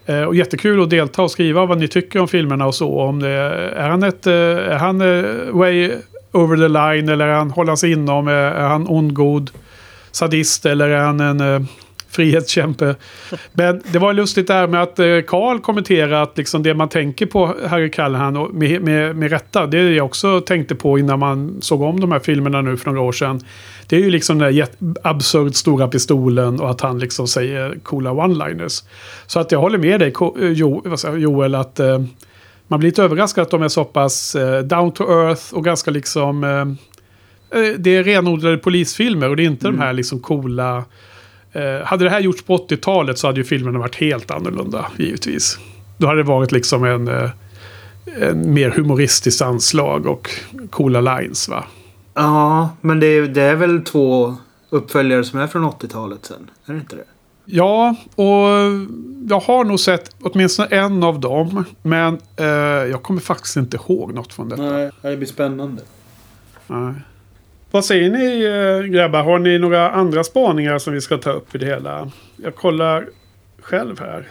Eh, 0.06 0.22
och 0.22 0.34
jättekul 0.34 0.82
att 0.82 0.90
delta 0.90 1.22
och 1.22 1.30
skriva 1.30 1.66
vad 1.66 1.78
ni 1.78 1.88
tycker 1.88 2.20
om 2.20 2.28
filmerna 2.28 2.66
och 2.66 2.74
så. 2.74 3.00
Om 3.00 3.20
det, 3.20 3.28
är 3.76 3.88
han, 3.88 4.02
ett, 4.02 4.26
eh, 4.26 4.34
är 4.34 4.78
han 4.78 5.00
eh, 5.00 5.52
way 5.52 5.92
over 6.32 6.56
the 6.56 6.68
line 6.68 7.08
eller 7.08 7.26
är 7.26 7.34
han, 7.34 7.50
håller 7.50 7.70
han 7.70 7.76
sig 7.76 7.92
inom? 7.92 8.28
Är, 8.28 8.50
han 8.50 8.86
ond, 8.88 9.14
god 9.14 9.50
sadist 10.10 10.66
eller 10.66 10.88
är 10.88 11.00
han 11.00 11.20
en 11.20 11.68
frihetskämpe? 12.10 12.94
Men 13.52 13.82
det 13.92 13.98
var 13.98 14.12
lustigt 14.12 14.46
där 14.46 14.66
med 14.66 14.82
att 14.82 14.98
eh, 14.98 15.20
Carl 15.26 15.60
kommenterade 15.60 16.22
att 16.22 16.38
liksom 16.38 16.62
det 16.62 16.74
man 16.74 16.88
tänker 16.88 17.26
på 17.26 17.54
Harry 17.68 17.90
Callahan 17.90 18.50
med, 18.52 18.82
med, 18.82 19.16
med 19.16 19.30
rätta. 19.30 19.66
Det 19.66 19.90
jag 19.90 20.06
också 20.06 20.40
tänkte 20.40 20.74
på 20.74 20.98
innan 20.98 21.18
man 21.18 21.62
såg 21.62 21.82
om 21.82 22.00
de 22.00 22.12
här 22.12 22.18
filmerna 22.18 22.62
nu 22.62 22.76
för 22.76 22.90
några 22.90 23.00
år 23.00 23.12
sedan. 23.12 23.40
Det 23.86 23.96
är 23.96 24.00
ju 24.00 24.10
liksom 24.10 24.38
den 24.38 24.54
där 24.54 24.66
absurd 25.02 25.54
stora 25.54 25.88
pistolen 25.88 26.60
och 26.60 26.70
att 26.70 26.80
han 26.80 26.98
liksom 26.98 27.28
säger 27.28 27.78
coola 27.82 28.10
one-liners. 28.10 28.84
Så 29.26 29.40
att 29.40 29.52
jag 29.52 29.60
håller 29.60 29.78
med 29.78 30.00
dig 30.00 30.12
eh, 30.40 31.18
Joel 31.18 31.54
att 31.54 31.80
eh, 31.80 31.98
man 32.68 32.80
blir 32.80 32.88
lite 32.88 33.02
överraskad 33.02 33.42
att 33.42 33.50
de 33.50 33.62
är 33.62 33.68
så 33.68 33.84
pass 33.84 34.34
eh, 34.34 34.62
down 34.62 34.92
to 34.92 35.02
earth 35.02 35.54
och 35.54 35.64
ganska 35.64 35.90
liksom... 35.90 36.44
Eh, 36.44 37.60
eh, 37.60 37.74
det 37.78 37.96
är 37.96 38.04
renodlade 38.04 38.58
polisfilmer 38.58 39.28
och 39.28 39.36
det 39.36 39.42
är 39.42 39.46
inte 39.46 39.66
de 39.66 39.78
här 39.78 39.92
liksom 39.92 40.20
coola 40.20 40.84
Eh, 41.52 41.84
hade 41.84 42.04
det 42.04 42.10
här 42.10 42.20
gjorts 42.20 42.42
på 42.42 42.56
80-talet 42.56 43.18
så 43.18 43.26
hade 43.26 43.40
ju 43.40 43.44
filmerna 43.44 43.78
varit 43.78 43.96
helt 43.96 44.30
annorlunda, 44.30 44.86
givetvis. 44.98 45.58
Då 45.98 46.06
hade 46.06 46.18
det 46.22 46.28
varit 46.28 46.52
liksom 46.52 46.84
en, 46.84 47.08
eh, 47.08 47.30
en 48.20 48.54
mer 48.54 48.70
humoristiskt 48.70 49.42
anslag 49.42 50.06
och 50.06 50.30
coola 50.70 51.00
lines, 51.00 51.48
va? 51.48 51.64
Ja, 52.14 52.70
men 52.80 53.00
det 53.00 53.06
är, 53.06 53.22
det 53.22 53.42
är 53.42 53.54
väl 53.54 53.84
två 53.84 54.36
uppföljare 54.70 55.24
som 55.24 55.40
är 55.40 55.46
från 55.46 55.64
80-talet 55.64 56.26
sen? 56.26 56.50
Är 56.66 56.72
det 56.72 56.78
inte 56.78 56.96
det? 56.96 57.04
Ja, 57.44 57.94
och 58.14 58.48
jag 59.28 59.40
har 59.40 59.64
nog 59.64 59.80
sett 59.80 60.16
åtminstone 60.22 60.68
en 60.68 61.02
av 61.02 61.20
dem. 61.20 61.64
Men 61.82 62.18
eh, 62.36 62.46
jag 62.90 63.02
kommer 63.02 63.20
faktiskt 63.20 63.56
inte 63.56 63.76
ihåg 63.76 64.14
något 64.14 64.32
från 64.32 64.48
detta. 64.48 64.62
Nej, 64.62 64.90
det 65.02 65.16
blir 65.16 65.28
spännande. 65.28 65.82
Nej. 66.66 66.94
Vad 67.72 67.84
säger 67.84 68.10
ni 68.10 68.44
eh, 68.44 68.90
grabbar? 68.90 69.22
Har 69.22 69.38
ni 69.38 69.58
några 69.58 69.90
andra 69.90 70.24
spaningar 70.24 70.78
som 70.78 70.92
vi 70.92 71.00
ska 71.00 71.18
ta 71.18 71.32
upp 71.32 71.54
i 71.54 71.58
det 71.58 71.66
hela? 71.66 72.10
Jag 72.36 72.54
kollar 72.54 73.08
själv 73.60 74.00
här. 74.00 74.28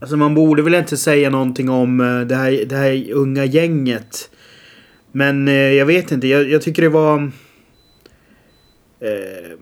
Alltså 0.00 0.16
man 0.16 0.34
borde 0.34 0.62
väl 0.62 0.74
inte 0.74 0.96
säga 0.96 1.30
någonting 1.30 1.68
om 1.68 2.00
eh, 2.00 2.20
det 2.20 2.34
här, 2.34 2.64
det 2.66 2.76
här 2.76 3.12
unga 3.12 3.44
gänget. 3.44 4.30
Men 5.12 5.48
eh, 5.48 5.54
jag 5.54 5.86
vet 5.86 6.12
inte, 6.12 6.26
jag, 6.26 6.50
jag 6.50 6.62
tycker 6.62 6.82
det 6.82 6.88
var... 6.88 7.22
Eh, 9.00 9.58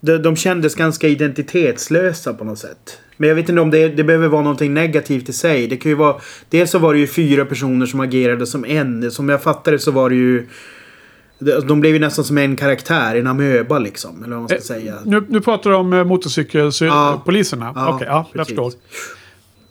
de, 0.00 0.18
de 0.18 0.36
kändes 0.36 0.74
ganska 0.74 1.08
identitetslösa 1.08 2.34
på 2.34 2.44
något 2.44 2.58
sätt. 2.58 3.00
Men 3.20 3.28
jag 3.28 3.36
vet 3.36 3.48
inte 3.48 3.60
om 3.60 3.70
det, 3.70 3.88
det 3.88 4.04
behöver 4.04 4.28
vara 4.28 4.42
någonting 4.42 4.74
negativt 4.74 5.28
i 5.28 5.32
sig. 5.32 5.66
Det 5.66 5.76
kan 5.76 5.90
ju 5.90 5.94
vara... 5.96 6.16
Dels 6.48 6.70
så 6.70 6.78
var 6.78 6.92
det 6.94 6.98
ju 7.00 7.06
fyra 7.06 7.44
personer 7.44 7.86
som 7.86 8.00
agerade 8.00 8.46
som 8.46 8.64
en. 8.64 9.10
Som 9.10 9.28
jag 9.28 9.42
fattade 9.42 9.78
så 9.78 9.90
var 9.90 10.10
det 10.10 10.16
ju... 10.16 10.46
de- 11.38 11.60
De 11.66 11.80
blev 11.80 11.92
ju 11.92 11.98
nästan 11.98 12.24
som 12.24 12.38
en 12.38 12.56
karaktär, 12.56 13.16
en 13.16 13.26
amöba 13.26 13.78
liksom. 13.78 14.24
Eller 14.24 14.36
vad 14.36 14.38
man 14.40 14.48
ska 14.48 14.56
Eh, 14.56 14.62
säga. 14.62 14.94
Nu, 15.04 15.24
nu 15.28 15.40
pratar 15.40 15.70
du 15.70 15.76
om 15.76 15.92
eh, 15.92 15.98
Ja. 15.98 16.04
motorcykelpoliserna. 16.04 17.72
Ja, 17.76 17.94
Okej, 17.94 18.06
ja, 18.10 18.14
jag 18.14 18.32
precis. 18.32 18.48
förstår. 18.56 18.72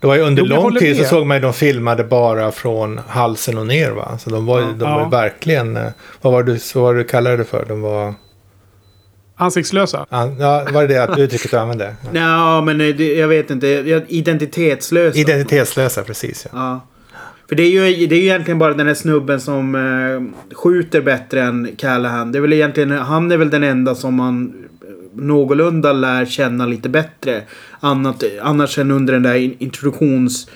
Det 0.02 0.08
var 0.08 0.16
ju 0.16 0.22
under 0.22 0.44
Jo, 0.44 0.48
lång 0.50 0.76
tid 0.76 0.98
så 0.98 1.04
såg 1.04 1.26
man 1.26 1.38
ju 1.38 1.42
de 1.42 1.54
filmade 1.54 2.04
bara 2.04 2.52
från 2.52 3.00
halsen 3.08 3.58
och 3.58 3.68
ner 3.68 3.92
va. 3.92 4.18
Så 4.18 4.30
de 4.30 4.46
var, 4.46 4.60
ju- 4.60 4.66
de 4.66 4.80
var 4.80 4.90
Ja. 4.90 5.04
ju 5.04 5.10
verkligen, 5.10 5.78
eh, 5.78 5.84
vad 6.22 6.34
var 6.34 6.44
det 6.44 6.98
du 6.98 7.04
kallade 7.04 7.38
det 7.38 7.44
för? 7.46 7.66
De 7.68 7.82
var, 7.82 8.14
Ansiktslösa. 9.42 10.06
an- 10.10 10.36
ja, 10.40 10.68
var 10.74 10.88
det 10.88 10.88
det 11.16 11.22
uttrycket 11.24 11.52
du 11.52 11.58
använde? 11.58 11.96
Ja, 12.14 12.62
men 12.62 12.82
eh, 12.82 12.96
det, 12.96 13.14
jag 13.16 13.28
vet 13.28 13.52
inte. 13.52 13.68
Identitetslösa. 14.08 15.18
Identitetslösa, 15.20 16.04
precis 16.04 16.48
ja. 16.52 16.58
Ja. 16.60 16.86
För 17.50 17.56
det 17.56 17.64
är, 17.64 17.70
ju, 17.70 18.08
det 18.08 18.16
är 18.16 18.20
ju 18.20 18.24
egentligen 18.26 18.60
bara 18.60 18.74
den 18.74 18.88
här 18.88 18.94
snubben 18.94 19.42
som 19.42 19.76
eh, 19.76 20.56
skjuter 20.56 21.02
bättre 21.02 21.42
än 21.42 21.70
Callahan. 21.78 22.32
Det 22.32 22.38
är 22.40 22.42
väl 22.42 22.54
egentligen, 22.54 22.92
han 22.92 23.32
är 23.32 23.38
väl 23.38 23.50
den 23.50 23.64
enda 23.64 23.96
som 23.96 24.14
man 24.16 24.54
eh, 24.82 25.22
någorlunda 25.22 25.94
lär 25.94 26.26
känna 26.26 26.66
lite 26.66 26.90
bättre. 26.90 27.42
Annat, 27.80 28.24
annars 28.42 28.78
än 28.78 28.92
under 28.92 29.14
den 29.14 29.24
där 29.24 29.36
in- 29.36 29.56
introduktions... 29.60 30.50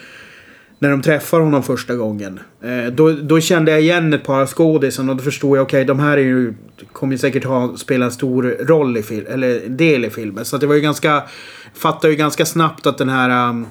När 0.83 0.89
de 0.89 1.01
träffar 1.01 1.39
honom 1.39 1.63
första 1.63 1.95
gången. 1.95 2.39
Eh, 2.63 2.93
då, 2.93 3.11
då 3.11 3.39
kände 3.39 3.71
jag 3.71 3.81
igen 3.81 4.13
ett 4.13 4.23
par 4.23 4.45
skådisar 4.45 5.09
och 5.09 5.15
då 5.15 5.23
förstod 5.23 5.57
jag 5.57 5.63
okej 5.63 5.85
de 5.85 5.99
här 5.99 6.17
är 6.17 6.21
ju, 6.21 6.53
kommer 6.91 7.13
ju 7.13 7.17
säkert 7.17 7.43
ha, 7.43 7.77
spela 7.77 8.05
en 8.05 8.11
stor 8.11 8.43
roll 8.59 8.97
i 8.97 9.03
filmen, 9.03 9.33
eller 9.33 9.59
del 9.67 10.05
i 10.05 10.09
filmen. 10.09 10.45
Så 10.45 10.55
att 10.55 10.61
det 10.61 10.67
var 10.67 10.75
ju 10.75 10.81
ganska, 10.81 11.23
fattade 11.73 12.13
ju 12.13 12.17
ganska 12.17 12.45
snabbt 12.45 12.87
att 12.87 12.97
den 12.97 13.09
här 13.09 13.49
um, 13.49 13.67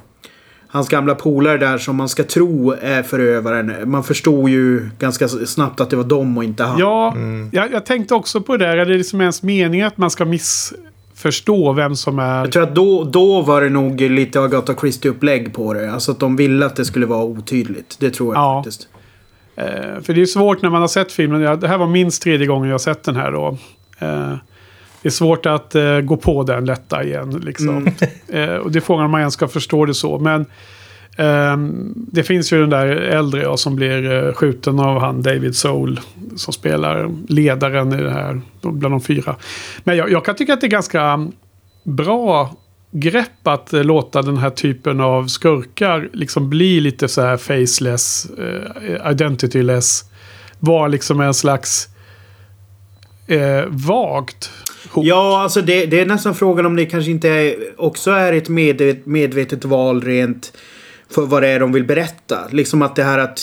Hans 0.68 0.88
gamla 0.88 1.14
polare 1.14 1.58
där 1.58 1.78
som 1.78 1.96
man 1.96 2.08
ska 2.08 2.24
tro 2.24 2.74
är 2.80 3.02
förövaren. 3.02 3.90
Man 3.90 4.04
förstod 4.04 4.48
ju 4.48 4.88
ganska 4.98 5.28
snabbt 5.28 5.80
att 5.80 5.90
det 5.90 5.96
var 5.96 6.04
dem 6.04 6.38
och 6.38 6.44
inte 6.44 6.64
han. 6.64 6.78
Ja, 6.78 7.16
jag, 7.52 7.72
jag 7.72 7.86
tänkte 7.86 8.14
också 8.14 8.40
på 8.40 8.56
det 8.56 8.66
där. 8.66 8.76
Är 8.76 8.84
det 8.84 8.96
liksom 8.96 9.20
ens 9.20 9.42
meningen 9.42 9.86
att 9.86 9.96
man 9.96 10.10
ska 10.10 10.24
miss 10.24 10.72
missförstå 11.26 11.72
vem 11.72 11.96
som 11.96 12.18
är... 12.18 12.38
Jag 12.38 12.52
tror 12.52 12.62
att 12.62 12.74
då, 12.74 13.04
då 13.04 13.40
var 13.42 13.60
det 13.62 13.68
nog 13.68 14.00
lite 14.00 14.40
Agatha 14.40 14.74
Christie-upplägg 14.74 15.54
på 15.54 15.74
det. 15.74 15.92
Alltså 15.92 16.12
att 16.12 16.20
de 16.20 16.36
ville 16.36 16.66
att 16.66 16.76
det 16.76 16.84
skulle 16.84 17.06
vara 17.06 17.24
otydligt. 17.24 17.96
Det 18.00 18.10
tror 18.10 18.34
jag 18.34 18.42
Ja. 18.42 18.62
faktiskt. 18.64 18.88
Eh, 19.56 20.02
för 20.02 20.14
det 20.14 20.22
är 20.22 20.26
svårt 20.26 20.62
när 20.62 20.70
man 20.70 20.80
har 20.80 20.88
sett 20.88 21.12
filmen. 21.12 21.40
Jag- 21.40 21.60
Det 21.60 21.68
här 21.68 21.78
var 21.78 21.86
minst 21.86 22.22
tredje 22.22 22.46
gången 22.46 22.68
jag 22.68 22.74
har 22.74 22.78
sett 22.78 23.04
den 23.04 23.16
här 23.16 23.32
då. 23.32 23.48
Eh, 23.98 24.34
det 25.02 25.08
är 25.08 25.10
svårt 25.10 25.46
att 25.46 25.74
eh, 25.74 26.00
gå 26.00 26.16
på 26.16 26.42
den 26.42 26.64
lätta 26.64 27.04
igen. 27.04 27.42
Liksom. 27.44 27.86
eh, 28.28 28.54
och 28.54 28.72
det 28.72 28.78
är 28.78 28.80
frågan 28.80 29.04
om 29.04 29.10
man 29.10 29.20
ens 29.20 29.34
ska 29.34 29.48
förstå 29.48 29.84
det 29.86 29.94
så. 29.94 30.18
Men 30.18 30.46
Ehm, 31.16 31.92
det 31.94 32.22
finns 32.22 32.52
ju 32.52 32.60
den 32.60 32.70
där 32.70 32.86
äldre 32.86 33.42
jag 33.42 33.58
som 33.58 33.76
blir 33.76 34.12
eh, 34.12 34.32
skjuten 34.32 34.80
av 34.80 35.00
han 35.00 35.22
David 35.22 35.56
Soul. 35.56 36.00
Som 36.36 36.52
spelar 36.52 37.10
ledaren 37.28 37.92
i 37.92 38.02
det 38.02 38.10
här. 38.10 38.40
Bland 38.60 38.94
de 38.94 39.00
fyra. 39.00 39.36
Men 39.84 39.96
jag, 39.96 40.10
jag 40.10 40.24
kan 40.24 40.34
tycka 40.34 40.52
att 40.52 40.60
det 40.60 40.66
är 40.66 40.70
ganska 40.70 41.28
bra 41.84 42.54
grepp 42.90 43.46
att 43.46 43.72
eh, 43.72 43.84
låta 43.84 44.22
den 44.22 44.36
här 44.36 44.50
typen 44.50 45.00
av 45.00 45.26
skurkar 45.26 46.08
liksom 46.12 46.50
bli 46.50 46.80
lite 46.80 47.08
så 47.08 47.22
här 47.22 47.36
faceless, 47.36 48.26
eh, 48.38 49.10
identityless. 49.10 50.04
Vara 50.58 50.88
liksom 50.88 51.20
en 51.20 51.34
slags 51.34 51.88
eh, 53.26 53.64
vagt 53.68 54.50
hot. 54.90 55.06
Ja, 55.06 55.42
alltså 55.42 55.60
det, 55.60 55.86
det 55.86 56.00
är 56.00 56.06
nästan 56.06 56.34
frågan 56.34 56.66
om 56.66 56.76
det 56.76 56.86
kanske 56.86 57.10
inte 57.10 57.28
är, 57.28 57.56
också 57.76 58.10
är 58.10 58.32
ett 58.32 58.48
medvetet, 58.48 59.06
medvetet 59.06 59.64
val 59.64 60.02
rent 60.02 60.52
för 61.14 61.26
vad 61.26 61.42
det 61.42 61.48
är 61.48 61.60
de 61.60 61.72
vill 61.72 61.84
berätta. 61.84 62.38
Liksom 62.50 62.82
att 62.82 62.96
det 62.96 63.04
här 63.04 63.18
att 63.18 63.40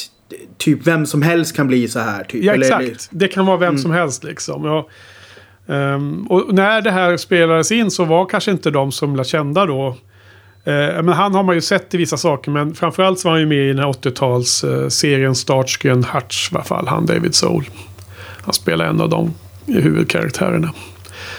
typ 0.57 0.88
vem 0.88 1.05
som 1.05 1.22
helst 1.22 1.55
kan 1.55 1.67
bli 1.67 1.88
så 1.88 1.99
här. 1.99 2.24
Typ. 2.24 2.43
Ja, 2.43 2.53
exakt. 2.55 2.82
eller- 2.84 2.95
Det 3.09 3.28
kan 3.28 3.45
vara 3.45 3.57
vem 3.57 3.78
som 3.78 3.91
helst 3.91 4.24
liksom. 4.24 4.65
Ja. 4.65 4.88
Ehm, 5.76 6.28
och 6.28 6.53
när 6.53 6.82
det 6.82 6.91
här 6.91 7.17
spelades 7.17 7.72
in 7.72 7.91
så 7.91 8.05
var 8.05 8.26
kanske 8.26 8.51
inte 8.51 8.72
de 8.72 8.91
som 8.91 9.13
blev 9.13 9.24
kända 9.24 9.65
då. 9.65 9.88
Eh, 10.63 10.74
men 11.03 11.09
han 11.09 11.36
har 11.36 11.43
man 11.43 11.55
ju 11.55 11.61
sett 11.61 11.93
i 11.93 11.97
vissa 11.97 12.17
saker. 12.17 12.51
Men 12.51 12.76
framförallt 12.76 13.20
så 13.20 13.28
var 13.28 13.32
han 13.34 13.39
ju 13.41 13.47
med 13.47 13.57
i 13.57 13.67
den 13.67 13.80
här 13.80 13.86
80-talsserien 13.88 15.34
Starsky 15.34 15.89
and 15.89 16.05
Hutch. 16.05 16.51
I 16.51 16.55
alla 16.55 16.63
fall, 16.63 16.88
han 16.88 17.05
David 17.05 17.36
Soul. 17.36 17.70
Han 18.41 18.53
spelar 18.53 18.86
en 18.86 19.01
av 19.01 19.09
de 19.09 19.34
huvudkaraktärerna. 19.65 20.74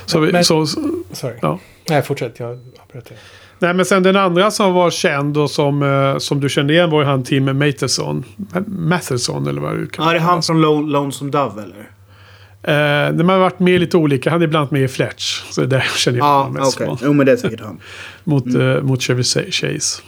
Så, 0.06 0.20
vi, 0.20 0.32
Men- 0.32 0.44
så, 0.44 0.66
Sorry. 1.12 1.34
ja. 1.42 1.58
Nej, 1.88 2.02
fortsätt. 2.02 2.38
Jag 2.40 2.50
avbröt 2.82 3.04
dig. 3.08 3.18
Nej, 3.62 3.74
men 3.74 3.84
sen 3.84 4.02
den 4.02 4.16
andra 4.16 4.50
som 4.50 4.74
var 4.74 4.90
känd 4.90 5.36
och 5.36 5.50
som, 5.50 5.82
eh, 5.82 6.18
som 6.18 6.40
du 6.40 6.48
kände 6.48 6.72
igen 6.72 6.90
var 6.90 7.00
ju 7.00 7.06
han 7.06 7.24
Tim 7.24 7.58
Matheson. 7.58 8.24
Matheson 8.66 9.46
eller 9.46 9.60
vad 9.60 9.76
du 9.76 9.86
kan 9.86 10.04
Ja, 10.06 10.10
det 10.12 10.18
är 10.18 10.22
han 10.22 10.42
från 10.42 10.60
Lone, 10.60 10.92
Lonesome 10.92 11.30
Dove 11.30 11.62
eller? 11.62 11.90
Eh, 12.62 13.12
de 13.12 13.28
har 13.28 13.38
varit 13.38 13.58
med 13.58 13.80
lite 13.80 13.96
olika. 13.96 14.30
Han 14.30 14.40
är 14.40 14.44
ibland 14.44 14.72
med 14.72 14.82
i 14.82 14.88
Fletch. 14.88 15.42
Så 15.50 15.60
det 15.60 15.66
är 15.66 15.68
där 15.68 15.76
jag 15.76 15.96
känner 15.98 16.18
jag 16.18 16.26
Ja, 16.26 16.38
honom 16.38 16.52
mest 16.52 16.76
okej. 16.76 16.86
från. 16.86 16.98
Jo, 17.02 17.12
men 17.12 17.26
det 17.26 17.32
är 17.32 17.36
säkert 17.36 17.60
han. 17.60 17.80
Mot, 18.24 18.46
eh, 18.54 18.82
mot 18.82 19.02
Chevy 19.02 19.22
Chase. 19.22 20.02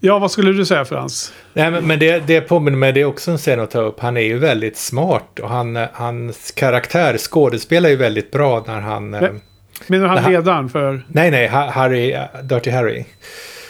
Ja, 0.00 0.18
vad 0.18 0.30
skulle 0.30 0.52
du 0.52 0.64
säga 0.64 0.84
Frans? 0.84 1.32
Nej, 1.54 1.70
men, 1.70 1.86
men 1.86 1.98
det, 1.98 2.26
det 2.26 2.40
påminner 2.40 2.78
mig, 2.78 2.92
det 2.92 3.00
är 3.00 3.04
också 3.04 3.30
en 3.30 3.38
scen 3.38 3.60
att 3.60 3.70
ta 3.70 3.80
upp. 3.80 4.00
Han 4.00 4.16
är 4.16 4.20
ju 4.20 4.38
väldigt 4.38 4.76
smart 4.76 5.38
och 5.42 5.48
han, 5.48 5.76
eh, 5.76 5.88
hans 5.92 6.50
karaktär 6.50 7.16
skådespelar 7.18 7.88
ju 7.88 7.96
väldigt 7.96 8.30
bra 8.30 8.64
när 8.66 8.80
han... 8.80 9.14
eh, 9.14 9.20
Men- 9.20 9.40
Menar 9.86 10.06
han 10.06 10.16
Det 10.16 10.22
här- 10.22 10.30
ledaren 10.30 10.68
för... 10.68 11.02
Nej, 11.08 11.30
nej, 11.30 11.48
Ha- 11.48 11.70
Harry, 11.70 12.12
eh, 12.12 12.22
Dirty 12.42 12.70
Harry. 12.70 13.04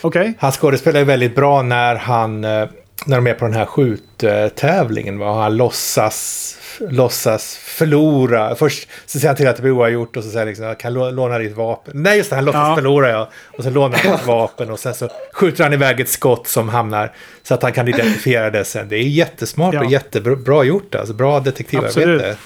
Okej. 0.01 0.35
Han 0.39 0.53
skådespelar 0.53 0.99
ju 1.01 1.05
väldigt 1.07 1.35
bra 1.35 1.63
när 1.63 1.95
han, 1.95 2.45
eh, 2.45 2.69
när 3.07 3.17
de 3.17 3.27
är 3.27 3.35
på 3.35 3.45
den 3.45 3.55
här 3.55 3.65
skjuttävlingen. 3.65 5.19
Va? 5.19 5.43
Han 5.43 5.57
låtsas, 5.57 6.57
låtsas 6.81 7.57
förlora. 7.57 8.55
Först 8.55 8.89
så 9.07 9.19
säger 9.19 9.29
han 9.29 9.37
till 9.37 9.49
att 9.49 9.57
det 9.57 9.63
blir 9.63 9.73
oavgjort 9.73 10.17
och 10.17 10.23
så 10.25 10.29
säger 10.31 10.39
han 10.41 10.49
liksom, 10.49 10.67
jag 10.67 10.79
kan 10.79 10.93
lå- 10.93 11.11
låna 11.11 11.39
ditt 11.39 11.57
vapen. 11.57 11.93
Nej, 12.03 12.17
just 12.19 12.31
det, 12.31 12.37
han 12.37 12.45
låtsas 12.45 12.69
Ja. 12.69 12.75
förlora 12.75 13.11
ja. 13.11 13.29
Och 13.59 13.65
så 13.65 13.71
lånar 13.71 13.99
han 13.99 14.15
ett 14.15 14.27
vapen 14.27 14.71
och 14.71 14.79
sen 14.79 14.95
så 14.95 15.09
skjuter 15.33 15.65
han 15.65 15.73
iväg 15.73 16.01
ett 16.01 16.09
skott 16.09 16.47
som 16.47 16.69
hamnar 16.69 17.13
så 17.43 17.55
att 17.55 17.63
han 17.63 17.73
kan 17.73 17.89
identifiera 17.89 18.51
det 18.51 18.65
sen. 18.65 18.89
Det 18.89 18.97
är 18.97 19.03
jättesmart 19.03 19.75
Ja. 19.75 19.85
och 19.85 19.91
jättebra 19.91 20.37
bra 20.37 20.65
gjort 20.65 20.95
alltså. 20.95 21.15
Bra 21.15 21.41
detektivarbete. 21.41 22.01
Absolut. 22.01 22.39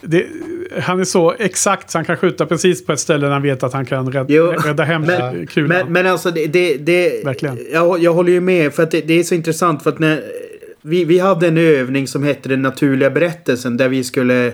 Det, 0.00 0.26
han 0.80 1.00
är 1.00 1.04
så 1.04 1.34
exakt 1.38 1.90
så 1.90 1.98
han 1.98 2.04
kan 2.04 2.16
skjuta 2.16 2.46
precis 2.46 2.86
på 2.86 2.92
ett 2.92 3.00
ställe 3.00 3.26
när 3.26 3.32
han 3.32 3.42
vet 3.42 3.62
att 3.62 3.72
han 3.72 3.86
kan 3.86 4.12
rädda, 4.12 4.26
Jo, 4.28 4.46
rädda 4.46 4.84
hem 4.84 5.02
men- 5.02 5.46
kulan. 5.46 5.68
Men, 5.68 5.92
men 5.92 6.06
alltså 6.06 6.30
det... 6.30 6.46
det, 6.46 6.76
det 6.76 7.24
Verkligen. 7.24 7.58
Jag, 7.72 8.02
jag 8.02 8.12
håller 8.12 8.32
ju 8.32 8.40
med 8.40 8.74
för 8.74 8.82
att 8.82 8.90
det, 8.90 9.00
det 9.00 9.14
är 9.14 9.22
så 9.22 9.34
intressant 9.34 9.82
för 9.82 9.90
att 9.90 9.98
när... 9.98 10.22
Vi, 10.82 11.04
vi 11.04 11.18
hade 11.18 11.48
en 11.48 11.58
övning 11.58 12.06
som 12.06 12.22
hette 12.22 12.48
den 12.48 12.62
naturliga 12.62 13.10
berättelsen 13.10 13.76
där 13.76 13.88
vi 13.88 14.04
skulle 14.04 14.52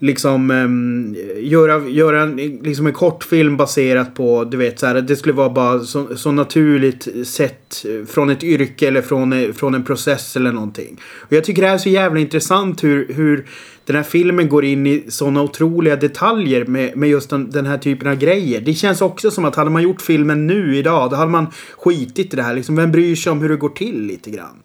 liksom 0.00 0.50
um, 0.50 1.16
göra, 1.36 1.88
göra 1.88 2.22
en, 2.22 2.36
liksom 2.36 2.86
en 2.86 2.92
kortfilm 2.92 3.56
baserat 3.56 4.14
på, 4.14 4.44
du 4.44 4.56
vet 4.56 4.78
så 4.78 4.86
här, 4.86 5.00
det 5.00 5.16
skulle 5.16 5.34
vara 5.34 5.50
bara 5.50 5.80
så, 5.80 6.16
så 6.16 6.32
naturligt 6.32 7.08
sett 7.26 7.84
från 8.08 8.30
ett 8.30 8.44
yrke 8.44 8.88
eller 8.88 9.02
från, 9.02 9.52
från 9.52 9.74
en 9.74 9.84
process 9.84 10.36
eller 10.36 10.52
någonting. 10.52 11.00
Och 11.14 11.32
jag 11.32 11.44
tycker 11.44 11.62
det 11.62 11.68
här 11.68 11.74
är 11.74 11.78
så 11.78 11.88
jävla 11.88 12.20
intressant 12.20 12.84
hur, 12.84 13.12
hur 13.12 13.44
den 13.92 14.02
här 14.02 14.10
filmen 14.10 14.48
går 14.48 14.64
in 14.64 14.86
i 14.86 15.04
sådana 15.08 15.42
otroliga 15.42 15.96
detaljer 15.96 16.64
med, 16.64 16.96
med 16.96 17.08
just 17.08 17.30
den, 17.30 17.50
den 17.50 17.66
här 17.66 17.78
typen 17.78 18.08
av 18.08 18.14
grejer. 18.16 18.60
Det 18.60 18.74
känns 18.74 19.02
också 19.02 19.30
som 19.30 19.44
att 19.44 19.56
hade 19.56 19.70
man 19.70 19.82
gjort 19.82 20.02
filmen 20.02 20.46
nu 20.46 20.76
idag, 20.76 21.10
då 21.10 21.16
hade 21.16 21.30
man 21.30 21.46
skitit 21.78 22.32
i 22.32 22.36
det 22.36 22.42
här. 22.42 22.54
Liksom, 22.54 22.76
vem 22.76 22.92
bryr 22.92 23.16
sig 23.16 23.32
om 23.32 23.40
hur 23.40 23.48
det 23.48 23.56
går 23.56 23.68
till 23.68 24.02
lite 24.02 24.30
grann? 24.30 24.62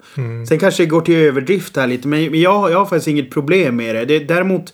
Sen 0.47 0.59
kanske 0.59 0.83
det 0.83 0.87
går 0.87 1.01
till 1.01 1.15
överdrift 1.15 1.75
här 1.75 1.87
lite, 1.87 2.07
men 2.07 2.41
jag, 2.41 2.71
jag 2.71 2.77
har 2.77 2.85
faktiskt 2.85 3.07
inget 3.07 3.31
problem 3.31 3.75
med 3.75 3.95
det. 3.95 4.05
det 4.05 4.19
däremot 4.19 4.73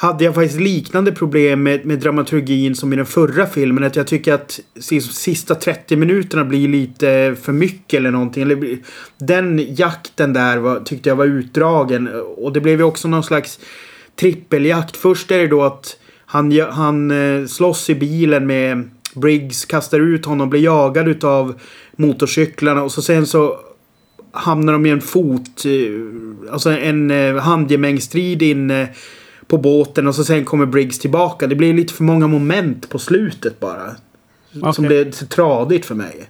hade 0.00 0.24
jag 0.24 0.34
faktiskt 0.34 0.60
liknande 0.60 1.12
problem 1.12 1.62
med, 1.62 1.86
med 1.86 1.98
dramaturgin 1.98 2.74
som 2.74 2.92
i 2.92 2.96
den 2.96 3.06
förra 3.06 3.46
filmen. 3.46 3.84
Att 3.84 3.96
jag 3.96 4.06
tycker 4.06 4.34
att 4.34 4.60
sista 5.10 5.54
30 5.54 5.96
minuterna 5.96 6.44
blir 6.44 6.68
lite 6.68 7.36
för 7.42 7.52
mycket 7.52 7.98
eller 7.98 8.10
någonting. 8.10 8.78
Den 9.18 9.74
jakten 9.74 10.32
där 10.32 10.58
var, 10.58 10.80
tyckte 10.80 11.08
jag 11.08 11.16
var 11.16 11.24
utdragen. 11.24 12.08
Och 12.36 12.52
det 12.52 12.60
blev 12.60 12.78
ju 12.78 12.84
också 12.84 13.08
någon 13.08 13.22
slags 13.22 13.60
trippeljakt. 14.20 14.96
Först 14.96 15.30
är 15.30 15.38
det 15.38 15.46
då 15.46 15.62
att 15.62 15.96
han, 16.26 16.60
han 16.70 17.10
eh, 17.10 17.46
slåss 17.46 17.90
i 17.90 17.94
bilen 17.94 18.46
med 18.46 18.90
Briggs, 19.14 19.64
kastar 19.64 20.00
ut 20.00 20.26
honom, 20.26 20.50
blir 20.50 20.60
jagad 20.60 21.08
utav 21.08 21.60
motorcyklarna 21.96 22.82
och 22.82 22.92
så 22.92 23.02
sen 23.02 23.26
så 23.26 23.58
hamnar 24.32 24.72
de 24.72 24.86
i 24.86 24.90
en 24.90 25.00
fot, 25.00 25.64
eh, 25.64 26.52
alltså 26.52 26.70
en 26.70 27.10
eh, 27.10 27.36
handgemängsstrid 27.36 28.42
inne 28.42 28.88
på 29.50 29.58
båten 29.58 30.08
och 30.08 30.14
så 30.14 30.24
sen 30.24 30.44
kommer 30.44 30.66
Briggs 30.66 30.98
tillbaka. 30.98 31.46
Det 31.46 31.54
blir 31.54 31.74
lite 31.74 31.94
för 31.94 32.04
många 32.04 32.26
moment 32.26 32.88
på 32.90 32.98
slutet 32.98 33.60
bara. 33.60 33.90
Som 34.52 34.62
Okej. 34.62 34.86
blev 34.86 35.10
så 35.12 35.26
tradigt 35.26 35.86
för 35.86 35.94
mig. 35.94 36.28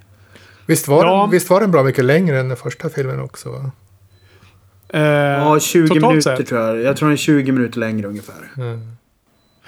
Visst 0.66 0.88
var, 0.88 1.04
Ja. 1.04 1.20
den, 1.20 1.30
visst 1.30 1.50
var 1.50 1.60
den 1.60 1.70
bra 1.70 1.82
mycket 1.82 2.04
längre 2.04 2.40
än 2.40 2.48
den 2.48 2.56
första 2.56 2.88
filmen 2.88 3.20
också? 3.20 3.48
Va? 3.50 3.70
Eh, 4.88 5.00
Ja, 5.02 5.60
20 5.60 5.88
totalt 5.88 6.02
minuter 6.02 6.36
sett. 6.36 6.46
tror 6.46 6.60
jag. 6.60 6.82
Jag 6.82 6.96
tror 6.96 7.08
den 7.08 7.12
är 7.12 7.16
20 7.16 7.52
minuter 7.52 7.78
längre 7.80 8.06
ungefär. 8.08 8.50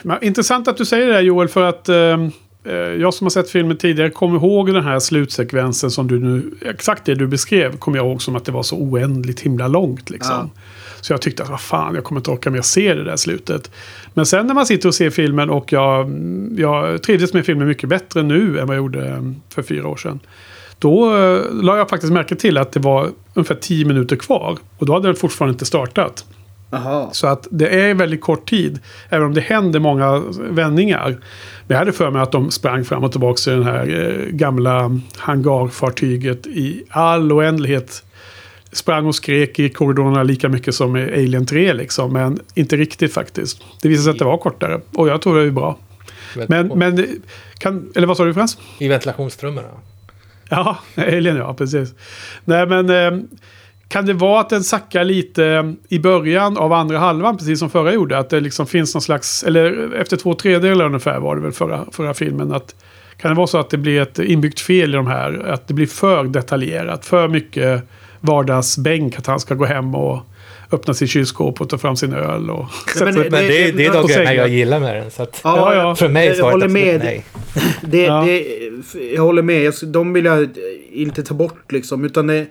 Men, 0.02 0.24
intressant 0.24 0.68
att 0.68 0.76
du 0.76 0.84
säger 0.84 1.06
det 1.08 1.14
här 1.14 1.20
Joel, 1.20 1.48
för 1.48 1.62
att 1.62 1.88
eh, 1.88 1.96
eh, 2.64 2.72
jag 2.74 3.14
som 3.14 3.24
har 3.24 3.30
sett 3.30 3.50
filmen 3.50 3.76
tidigare 3.76 4.10
kommer 4.10 4.36
ihåg 4.36 4.74
den 4.74 4.84
här 4.84 4.98
slutsekvensen 4.98 5.90
som 5.90 6.08
du 6.08 6.18
nu, 6.20 6.50
exakt 6.60 7.04
det 7.04 7.14
du 7.14 7.26
beskrev, 7.26 7.76
kommer 7.78 7.98
jag 7.98 8.06
ihåg 8.06 8.22
som 8.22 8.36
att 8.36 8.44
det 8.44 8.52
var 8.52 8.62
så 8.62 8.76
oändligt 8.76 9.40
himla 9.40 9.68
långt 9.68 10.10
liksom. 10.10 10.50
Så 11.02 11.12
jag 11.12 11.20
tyckte 11.20 11.42
att 11.42 11.50
vad 11.50 11.60
fan, 11.60 11.94
jag 11.94 12.04
kommer 12.04 12.20
inte 12.20 12.30
orka 12.30 12.50
mer 12.50 12.62
se 12.62 12.94
det 12.94 13.04
där 13.04 13.16
slutet. 13.16 13.70
Men 14.14 14.26
sen 14.26 14.46
när 14.46 14.54
man 14.54 14.66
sitter 14.66 14.88
och 14.88 14.94
ser 14.94 15.10
filmen 15.10 15.50
och 15.50 15.72
jag, 15.72 16.10
jag 16.56 17.02
trivdes 17.02 17.32
med 17.32 17.46
filmen 17.46 17.68
mycket 17.68 17.88
bättre 17.88 18.22
nu 18.22 18.58
än 18.58 18.66
vad 18.66 18.76
jag 18.76 18.82
gjorde 18.82 19.08
eh, 19.08 19.22
för 19.54 19.62
fyra 19.62 19.88
år 19.88 19.96
sedan. 19.96 20.20
Då 20.78 21.16
eh, 21.16 21.40
la 21.52 21.76
jag 21.76 21.88
faktiskt 21.88 22.12
märke 22.12 22.34
till 22.34 22.58
att 22.58 22.72
det 22.72 22.80
var 22.80 23.08
ungefär 23.34 23.54
tio 23.54 23.84
minuter 23.84 24.16
kvar. 24.16 24.58
Och 24.78 24.86
då 24.86 24.92
hade 24.92 25.08
den 25.08 25.16
fortfarande 25.16 25.52
inte 25.52 25.64
startat. 25.64 26.24
Jaha. 26.70 27.08
Så 27.12 27.26
att 27.26 27.48
det 27.50 27.68
är 27.68 27.94
väldigt 27.94 28.20
kort 28.20 28.50
tid. 28.50 28.78
Även 29.08 29.26
om 29.26 29.34
det 29.34 29.40
händer 29.40 29.80
många 29.80 30.22
vändningar. 30.38 31.08
Men 31.66 31.74
jag 31.74 31.78
hade 31.78 31.92
för 31.92 32.10
mig 32.10 32.22
att 32.22 32.32
de 32.32 32.50
sprang 32.50 32.84
fram 32.84 33.04
och 33.04 33.10
tillbaka 33.12 33.50
i 33.50 33.54
den 33.54 33.64
här 33.64 33.88
eh, 33.88 34.26
gamla 34.30 35.00
hangarfartyget 35.16 36.46
i 36.46 36.84
all 36.90 37.32
oändlighet. 37.32 38.04
Sprang 38.72 39.06
och 39.06 39.14
skrek 39.14 39.58
i 39.58 39.68
korridorerna 39.68 40.22
lika 40.22 40.48
mycket 40.48 40.74
som 40.74 40.96
i 40.96 41.02
Alien 41.02 41.46
3 41.46 41.72
liksom. 41.72 42.12
Men 42.12 42.40
inte 42.54 42.76
riktigt 42.76 43.14
faktiskt. 43.14 43.62
Det 43.82 43.88
visade 43.88 44.04
sig 44.04 44.10
att 44.10 44.18
det 44.18 44.24
var 44.24 44.38
kortare. 44.38 44.80
Och 44.94 45.08
jag 45.08 45.22
tror 45.22 45.36
det 45.36 45.46
är 45.46 45.50
bra. 45.50 45.78
Men, 46.48 46.66
men 46.66 47.06
kan, 47.58 47.92
eller 47.94 48.06
vad 48.06 48.16
sa 48.16 48.24
du 48.24 48.34
Frans? 48.34 48.58
I 48.78 48.88
ventilationstrummorna? 48.88 49.68
Ja, 50.48 50.78
Alien 50.96 51.36
ja, 51.36 51.54
precis. 51.54 51.94
Nej 52.44 52.66
men 52.66 52.90
eh, 52.90 53.24
kan 53.88 54.06
det 54.06 54.12
vara 54.12 54.40
att 54.40 54.50
den 54.50 54.64
sackar 54.64 55.04
lite 55.04 55.74
i 55.88 55.98
början 55.98 56.56
av 56.56 56.72
andra 56.72 56.98
halvan, 56.98 57.36
precis 57.36 57.58
som 57.58 57.70
förra 57.70 57.92
gjorde? 57.92 58.18
Att 58.18 58.30
det 58.30 58.40
liksom 58.40 58.66
finns 58.66 58.94
någon 58.94 59.02
slags, 59.02 59.42
eller 59.42 59.94
efter 59.94 60.16
två 60.16 60.34
tredjedelar 60.34 60.84
ungefär 60.84 61.20
var 61.20 61.36
det 61.36 61.42
väl 61.42 61.52
förra, 61.52 61.84
förra 61.92 62.14
filmen. 62.14 62.52
Att, 62.52 62.74
kan 63.16 63.30
det 63.30 63.34
vara 63.34 63.46
så 63.46 63.58
att 63.58 63.70
det 63.70 63.78
blir 63.78 64.00
ett 64.00 64.18
inbyggt 64.18 64.60
fel 64.60 64.90
i 64.90 64.96
de 64.96 65.06
här? 65.06 65.46
Att 65.48 65.68
det 65.68 65.74
blir 65.74 65.86
för 65.86 66.24
detaljerat, 66.24 67.06
för 67.06 67.28
mycket 67.28 67.88
vardagsbänk. 68.22 69.18
Att 69.18 69.26
han 69.26 69.40
ska 69.40 69.54
gå 69.54 69.64
hem 69.64 69.94
och 69.94 70.20
öppna 70.72 70.94
sitt 70.94 71.10
kylskåp 71.10 71.60
och 71.60 71.68
ta 71.68 71.78
fram 71.78 71.96
sin 71.96 72.12
öl. 72.12 72.50
Och 72.50 72.66
Nej, 73.00 73.04
men 73.04 73.14
Men 73.14 73.30
det, 73.30 73.40
det, 73.48 73.72
det 73.72 73.86
är 73.86 73.92
de 73.92 74.06
grejerna 74.06 74.34
jag 74.34 74.48
gillar 74.48 74.80
med 74.80 74.96
den. 74.96 75.10
Så 75.10 75.22
att, 75.22 75.40
Ja, 75.44 75.74
ja. 75.74 75.94
För 75.94 76.08
mig 76.08 76.28
är 76.28 76.34
svaret 76.34 76.52
håller 76.52 76.68
med. 76.68 76.98
nej. 77.04 77.24
Det, 77.82 78.02
Ja. 78.02 78.22
det, 78.26 78.44
jag 79.14 79.22
håller 79.22 79.42
med. 79.42 79.72
De 79.82 80.12
vill 80.12 80.24
jag 80.24 80.48
inte 80.92 81.22
ta 81.22 81.34
bort 81.34 81.72
liksom. 81.72 82.04
Utan 82.04 82.26
det... 82.26 82.46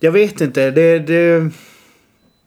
Jag 0.00 0.12
vet 0.12 0.40
inte. 0.40 0.70
Det, 0.70 0.98
det, 0.98 1.50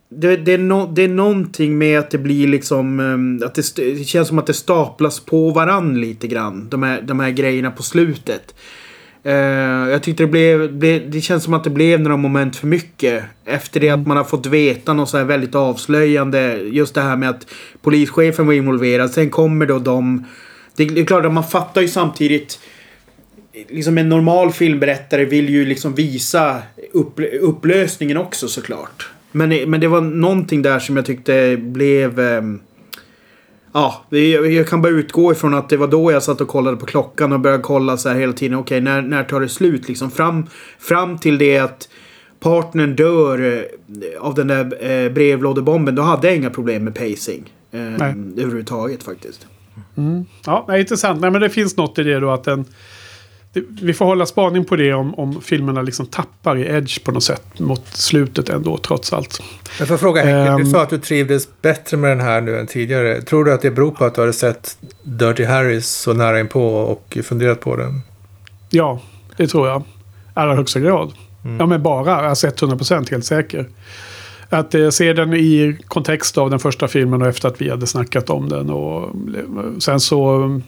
det, 0.09 0.37
det, 0.37 0.53
är, 0.53 0.57
no, 0.57 0.91
det 0.95 1.03
är 1.03 1.07
någonting 1.07 1.77
med 1.77 1.99
att 1.99 2.11
det 2.11 2.17
blir 2.17 2.47
liksom... 2.47 2.99
ehm, 2.99 3.41
Att 3.45 3.55
det, 3.55 3.75
det 3.75 4.03
känns 4.07 4.27
som 4.27 4.39
att 4.39 4.47
det 4.47 4.53
staplas 4.53 5.19
på 5.19 5.49
varann 5.49 6.01
lite 6.01 6.27
grann. 6.27 6.67
De 6.69 6.83
här, 6.83 7.01
de 7.01 7.19
här 7.19 7.29
grejerna 7.29 7.71
på 7.71 7.83
slutet. 7.83 8.55
Eh, 9.25 9.89
jag 9.91 10.03
tyckte 10.03 10.23
det 10.23 10.27
blev, 10.27 10.73
blev... 10.73 11.09
Det 11.11 11.21
känns 11.21 11.43
som 11.43 11.53
att 11.53 11.63
det 11.63 11.69
blev 11.69 11.99
några 11.99 12.17
moment 12.17 12.55
för 12.55 12.67
mycket. 12.67 13.23
Efter 13.45 13.79
det 13.79 13.89
att 13.89 14.07
man 14.07 14.17
har 14.17 14.23
fått 14.23 14.45
veta 14.45 14.93
något 14.93 15.09
så 15.09 15.17
här 15.17 15.23
väldigt 15.23 15.55
avslöjande. 15.55 16.53
Just 16.53 16.95
det 16.95 17.01
här 17.01 17.15
med 17.15 17.29
att 17.29 17.47
polischefen 17.81 18.45
var 18.45 18.53
involverad. 18.53 19.11
Sen 19.11 19.29
kommer 19.29 19.65
då 19.65 19.79
de... 19.79 20.25
Det 20.75 20.83
är 20.83 20.89
det 20.89 21.01
är 21.01 21.05
klart 21.05 21.25
att 21.25 21.33
man 21.33 21.43
fattar 21.43 21.81
ju 21.81 21.87
samtidigt 21.87 22.59
liksom 23.69 23.97
en 23.97 24.09
normal 24.09 24.51
filmberättare 24.51 25.25
vill 25.25 25.49
ju 25.49 25.65
liksom 25.65 25.95
visa 25.95 26.61
upp, 26.93 27.19
upplösningen 27.41 28.17
också 28.17 28.47
såklart. 28.47 29.09
Men, 29.31 29.49
men 29.49 29.79
det 29.79 29.87
var 29.87 30.01
någonting 30.01 30.61
där 30.61 30.79
som 30.79 30.95
jag 30.95 31.05
tyckte 31.05 31.57
blev... 31.57 32.19
ehm, 32.19 32.59
ja, 33.75 34.05
jag, 34.49 34.67
kan 34.67 34.81
bara 34.81 34.91
utgå 34.91 35.31
ifrån 35.31 35.53
att 35.53 35.69
det 35.69 35.77
var 35.77 35.87
då 35.87 36.11
jag 36.11 36.23
satt 36.23 36.41
och 36.41 36.47
kollade 36.47 36.77
på 36.77 36.85
klockan 36.85 37.33
och 37.33 37.39
började 37.39 37.63
kolla 37.63 37.97
så 37.97 38.09
här 38.09 38.15
hela 38.15 38.33
tiden. 38.33 38.57
Okej, 38.57 38.81
när, 38.81 39.01
när 39.01 39.23
tar 39.23 39.41
det 39.41 39.49
slut 39.49 39.87
liksom? 39.87 40.11
Fram, 40.11 40.47
fram 40.79 41.17
till 41.17 41.37
det 41.37 41.57
att 41.57 41.89
partnern 42.39 42.95
dör 42.95 43.53
eh, 43.53 44.21
av 44.21 44.35
den 44.35 44.47
där 44.47 44.91
eh, 44.91 45.11
brevlådebomben. 45.11 45.95
Då 45.95 46.01
hade 46.01 46.27
jag 46.27 46.35
inga 46.35 46.49
problem 46.49 46.83
med 46.83 46.95
pacing. 46.95 47.53
Eh, 47.71 47.79
Nej. 47.79 48.15
överhuvudtaget 48.37 49.03
faktiskt. 49.03 49.47
Ja, 50.45 50.65
nej, 50.67 50.81
intressant. 50.81 51.21
Nej, 51.21 51.31
men 51.31 51.41
det 51.41 51.49
finns 51.49 51.77
något 51.77 51.99
i 51.99 52.03
det 52.03 52.19
då 52.19 52.31
att 52.31 52.43
den... 52.43 52.65
Vi 53.81 53.93
får 53.93 54.05
hålla 54.05 54.25
spaning 54.25 54.65
på 54.65 54.75
det 54.75 54.93
om, 54.93 55.15
om 55.15 55.41
filmerna 55.41 55.81
liksom 55.81 56.05
tappar 56.05 56.57
i 56.57 56.61
edge 56.67 57.03
på 57.03 57.11
något 57.11 57.23
sätt 57.23 57.59
mot 57.59 57.87
slutet 57.87 58.49
ändå 58.49 58.77
trots 58.77 59.13
allt. 59.13 59.41
Men 59.79 59.87
får 59.87 59.93
jag 59.93 59.99
fråga 59.99 60.21
Henke, 60.23 60.51
du 60.51 60.61
Ehm. 60.61 60.65
sa 60.71 60.81
att 60.81 60.89
du 60.89 60.97
trivdes 60.97 61.47
bättre 61.61 61.97
med 61.97 62.11
den 62.11 62.21
här 62.21 62.41
nu 62.41 62.59
än 62.59 62.67
tidigare. 62.67 63.21
Tror 63.21 63.45
du 63.45 63.53
att 63.53 63.61
det 63.61 63.71
beror 63.71 63.91
på 63.91 64.05
att 64.05 64.15
du 64.15 64.21
hade 64.21 64.33
sett 64.33 64.77
Dirty 65.03 65.43
Harrys 65.45 65.87
så 65.89 66.13
nära 66.13 66.39
inpå 66.39 66.67
och 66.67 67.17
funderat 67.23 67.59
på 67.59 67.75
den? 67.75 68.01
Ja, 68.69 68.99
det 69.37 69.47
tror 69.47 69.67
jag. 69.67 69.83
Allra 70.33 70.55
högsta 70.55 70.79
grad. 70.79 71.13
Ja, 71.59 71.65
men 71.65 71.83
bara. 71.83 72.15
Alltså 72.15 72.47
100% 72.47 73.11
helt 73.11 73.25
säker. 73.25 73.69
Att 74.49 74.75
eh, 74.75 74.89
se 74.89 75.13
den 75.13 75.33
i 75.33 75.77
kontext 75.87 76.37
av 76.37 76.49
den 76.49 76.59
första 76.59 76.87
filmen 76.87 77.21
och 77.21 77.27
efter 77.27 77.47
att 77.47 77.61
vi 77.61 77.69
hade 77.69 77.87
snackat 77.87 78.29
om 78.29 78.49
den. 78.49 78.69
Och 78.69 79.03
eh, 79.03 79.09
sen 79.79 79.99
så... 79.99 80.61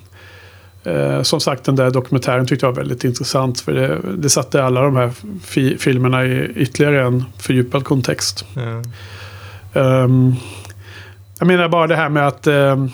Eh, 0.83 1.21
som 1.21 1.39
sagt, 1.39 1.63
den 1.63 1.75
där 1.75 1.91
dokumentären 1.91 2.45
tyckte 2.47 2.65
jag 2.65 2.71
var 2.71 2.77
väldigt 2.81 3.03
intressant. 3.03 3.59
För 3.61 3.73
det, 3.73 3.97
det 4.17 4.29
satte 4.29 4.63
alla 4.63 4.81
de 4.81 4.95
här 4.95 5.11
fi- 5.45 5.77
filmerna 5.77 6.25
i 6.25 6.51
ytterligare 6.55 7.01
en 7.05 7.23
fördjupad 7.39 7.83
kontext. 7.83 8.45
Ja. 8.55 8.81
Ehm, 9.81 10.33
jag 11.39 11.47
menar 11.47 11.69
bara 11.69 11.87
det 11.87 11.95
här 11.95 12.09
med 12.09 12.27
att 12.27 12.47
um, 12.47 12.91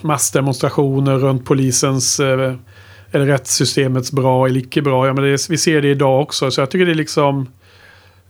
massdemonstrationer 0.00 1.18
runt 1.18 1.44
polisens 1.44 2.20
eh, 2.20 2.54
eller 3.10 3.26
rättssystemets 3.26 4.12
bra 4.12 4.46
eller 4.46 4.60
icke 4.60 4.82
bra. 4.82 5.06
Ja, 5.06 5.12
men 5.12 5.24
är- 5.24 5.50
vi 5.50 5.58
ser 5.58 5.82
det 5.82 5.88
idag 5.88 6.20
också. 6.22 6.50
Så 6.50 6.60
jag 6.60 6.70
tycker 6.70 6.86
det 6.86 6.92
är 6.92 6.94
liksom... 6.94 7.46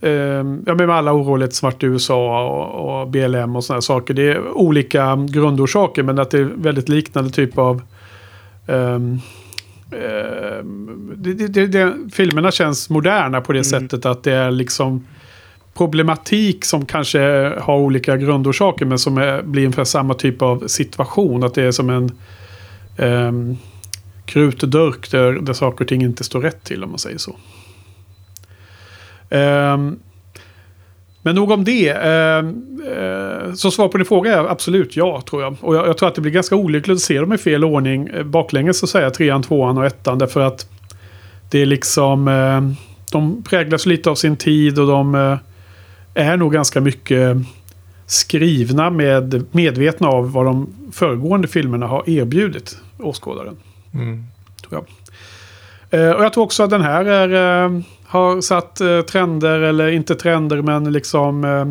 Um, 0.00 0.62
ja, 0.66 0.74
med 0.74 0.90
alla 0.90 1.12
oroligheter 1.12 1.84
i 1.84 1.86
USA 1.86 2.44
och, 2.48 3.00
och 3.00 3.08
BLM 3.08 3.56
och 3.56 3.64
sådana 3.64 3.80
saker. 3.80 4.14
Det 4.14 4.22
är 4.32 4.48
olika 4.56 5.26
grundorsaker 5.28 6.02
men 6.02 6.18
att 6.18 6.30
det 6.30 6.38
är 6.38 6.50
väldigt 6.56 6.88
liknande 6.88 7.30
typ 7.30 7.58
av... 7.58 7.82
ehm, 8.68 9.20
ehm, 9.92 11.12
det, 11.16 11.32
det, 11.34 11.66
det, 11.66 11.94
filmerna 12.12 12.50
känns 12.50 12.90
moderna 12.90 13.40
på 13.40 13.52
det 13.52 13.64
sättet 13.64 14.06
att 14.06 14.22
det 14.22 14.32
är 14.32 14.50
liksom 14.50 15.06
problematik 15.74 16.64
som 16.64 16.86
kanske 16.86 17.20
har 17.60 17.76
olika 17.76 18.16
grundorsaker 18.16 18.84
men 18.84 18.98
som 18.98 19.18
är, 19.18 19.42
blir 19.42 19.64
ungefär 19.64 19.84
samma 19.84 20.14
typ 20.14 20.42
av 20.42 20.66
situation. 20.66 21.44
Att 21.44 21.54
det 21.54 21.62
är 21.62 21.72
som 21.72 21.90
en 21.90 22.12
um, 22.96 23.58
krutdurk 24.26 25.10
där, 25.10 25.32
där 25.32 25.52
saker 25.52 25.84
och 25.84 25.88
ting 25.88 26.02
inte 26.02 26.24
står 26.24 26.40
rätt 26.40 26.64
till 26.64 26.84
om 26.84 26.90
man 26.90 26.98
säger 26.98 27.18
så. 27.18 27.36
Ehm, 29.30 29.98
men 31.22 31.34
nog 31.34 31.50
om 31.50 31.64
det. 31.64 31.88
Ehm, 31.88 32.80
eh, 32.96 33.54
så 33.54 33.70
svar 33.70 33.88
på 33.88 33.98
din 33.98 34.06
fråga 34.06 34.34
är 34.34 34.50
absolut 34.50 34.96
ja, 34.96 35.22
tror 35.30 35.42
jag. 35.42 35.56
Och 35.60 35.76
jag, 35.76 35.98
tror 35.98 36.08
att 36.08 36.14
det 36.14 36.20
blir 36.20 36.32
ganska 36.32 36.56
olyckligt 36.56 36.96
att 36.96 37.00
se 37.00 37.20
dem 37.20 37.32
i 37.32 37.38
fel 37.38 37.64
ordning. 37.64 38.08
Eh, 38.08 38.24
Baklänges 38.24 38.78
så 38.78 38.86
säger 38.86 39.06
jag 39.06 39.14
trean, 39.14 39.42
tvåan 39.42 39.78
och 39.78 39.86
ettan. 39.86 40.18
Därför 40.18 40.40
att 40.40 40.68
det 41.50 41.62
är 41.62 41.66
liksom... 41.66 42.28
Eh, 42.28 42.86
de 43.12 43.42
präglas 43.42 43.86
lite 43.86 44.10
av 44.10 44.14
sin 44.14 44.36
tid 44.36 44.78
och 44.78 44.86
de 44.86 45.14
eh, 45.14 45.38
är 46.14 46.36
nog 46.36 46.52
ganska 46.52 46.80
mycket 46.80 47.36
skrivna 48.06 48.90
med 48.90 49.44
medvetna 49.50 50.08
av 50.08 50.32
vad 50.32 50.44
de 50.44 50.74
föregående 50.92 51.48
filmerna 51.48 51.86
har 51.86 52.10
erbjudit 52.10 52.78
åskådaren. 52.98 53.56
Mm. 53.94 54.24
Tror 54.68 54.84
jag. 54.84 54.86
Eh, 56.00 56.10
och 56.10 56.24
jag 56.24 56.32
tror 56.32 56.44
också 56.44 56.62
att 56.62 56.70
den 56.70 56.82
här 56.82 57.04
är, 57.04 57.64
eh, 57.64 57.80
har 58.08 58.40
satt 58.40 58.80
eh, 58.80 59.00
trender, 59.00 59.60
eller 59.60 59.88
inte 59.88 60.14
trender, 60.14 60.62
men 60.62 60.92
liksom... 60.92 61.44
Eh, 61.44 61.66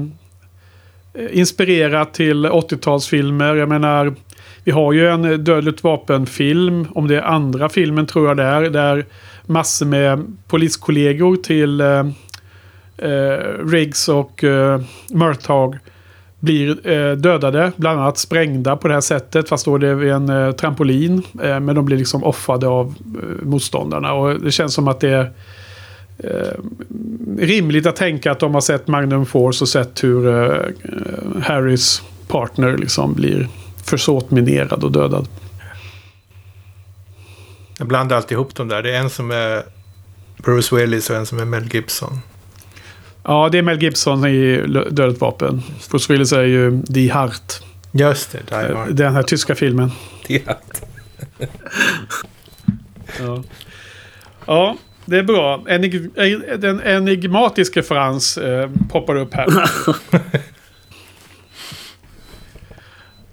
inspirerat 1.31 2.13
till 2.13 2.45
80-talsfilmer. 2.45 3.55
Jag 3.55 3.69
menar, 3.69 4.15
vi 4.63 4.71
har 4.71 4.93
ju 4.93 5.07
en 5.07 5.43
Dödligt 5.43 5.83
vapen-film. 5.83 6.87
Om 6.95 7.07
det 7.07 7.15
är 7.15 7.21
andra 7.21 7.69
filmen 7.69 8.05
tror 8.05 8.27
jag 8.27 8.37
det 8.37 8.43
är. 8.43 8.61
Där 8.61 9.05
massor 9.45 9.85
med 9.85 10.37
poliskollegor 10.47 11.35
till 11.35 11.81
eh, 11.81 12.07
eh, 12.97 13.39
Riggs 13.65 14.09
och 14.09 14.43
eh, 14.43 14.81
Murtaugh 15.09 15.77
blir 16.39 16.87
eh, 16.89 17.11
dödade. 17.11 17.71
Bland 17.75 17.99
annat 17.99 18.17
sprängda 18.17 18.77
på 18.77 18.87
det 18.87 18.93
här 18.93 19.01
sättet. 19.01 19.49
Fast 19.49 19.65
då 19.65 19.75
är 19.75 19.79
det 19.79 19.95
vid 19.95 20.11
en 20.11 20.29
eh, 20.29 20.51
trampolin. 20.51 21.23
Eh, 21.43 21.59
men 21.59 21.75
de 21.75 21.85
blir 21.85 21.97
liksom 21.97 22.23
offade 22.23 22.67
av 22.67 22.87
eh, 22.87 23.45
motståndarna. 23.45 24.13
Och 24.13 24.41
det 24.41 24.51
känns 24.51 24.73
som 24.73 24.87
att 24.87 24.99
det 24.99 25.09
är 25.09 25.31
eh, 26.17 26.59
rimligt 27.37 27.85
att 27.85 27.95
tänka 27.95 28.31
att 28.31 28.39
de 28.39 28.53
har 28.53 28.61
sett 28.61 28.87
Magnum 28.87 29.25
Force 29.25 29.63
och 29.63 29.69
sett 29.69 30.03
hur 30.03 30.27
eh, 30.27 30.59
eh, 30.83 31.41
Harrys 31.41 32.01
partner 32.27 32.77
liksom 32.77 33.13
blir 33.13 33.47
försåtminerad 33.83 34.83
och 34.83 34.91
dödad. 34.91 35.27
Jag 37.77 37.87
blandar 37.87 38.15
alltid 38.15 38.31
ihop 38.31 38.55
dem 38.55 38.67
där. 38.67 38.83
Det 38.83 38.95
är 38.95 38.99
en 38.99 39.09
som 39.09 39.31
är 39.31 39.63
Bruce 40.37 40.75
Willis 40.75 41.09
och 41.09 41.15
en 41.15 41.25
som 41.25 41.39
är 41.39 41.45
Mel 41.45 41.73
Gibson. 41.73 42.19
Ja, 43.23 43.49
det 43.51 43.57
är 43.57 43.61
Mel 43.61 43.83
Gibson 43.83 44.25
i 44.25 44.63
Dödligt 44.91 45.21
vapen. 45.21 45.61
Bruce 45.91 46.13
Willis 46.13 46.33
är 46.33 46.43
ju 46.43 46.71
Die 46.71 47.09
Hart. 47.09 47.61
Just 47.91 48.31
det, 48.31 48.39
Die 48.49 48.55
Eh, 48.55 48.77
Hard. 48.77 48.95
Den 48.95 49.13
här 49.13 49.23
tyska 49.23 49.55
filmen. 49.55 49.91
Die 50.27 50.43
Hard. 50.45 50.57
Ja, 53.19 53.43
ja 54.45 54.77
det 55.07 55.17
är 55.17 55.23
bra. 55.23 55.63
Enig 55.69 55.95
eh, 55.95 56.57
den 56.57 56.81
enigmatiska 56.81 57.83
Frans 57.83 58.37
eh, 58.37 58.69
poppar 58.91 59.15
upp 59.15 59.33
här. 59.33 59.47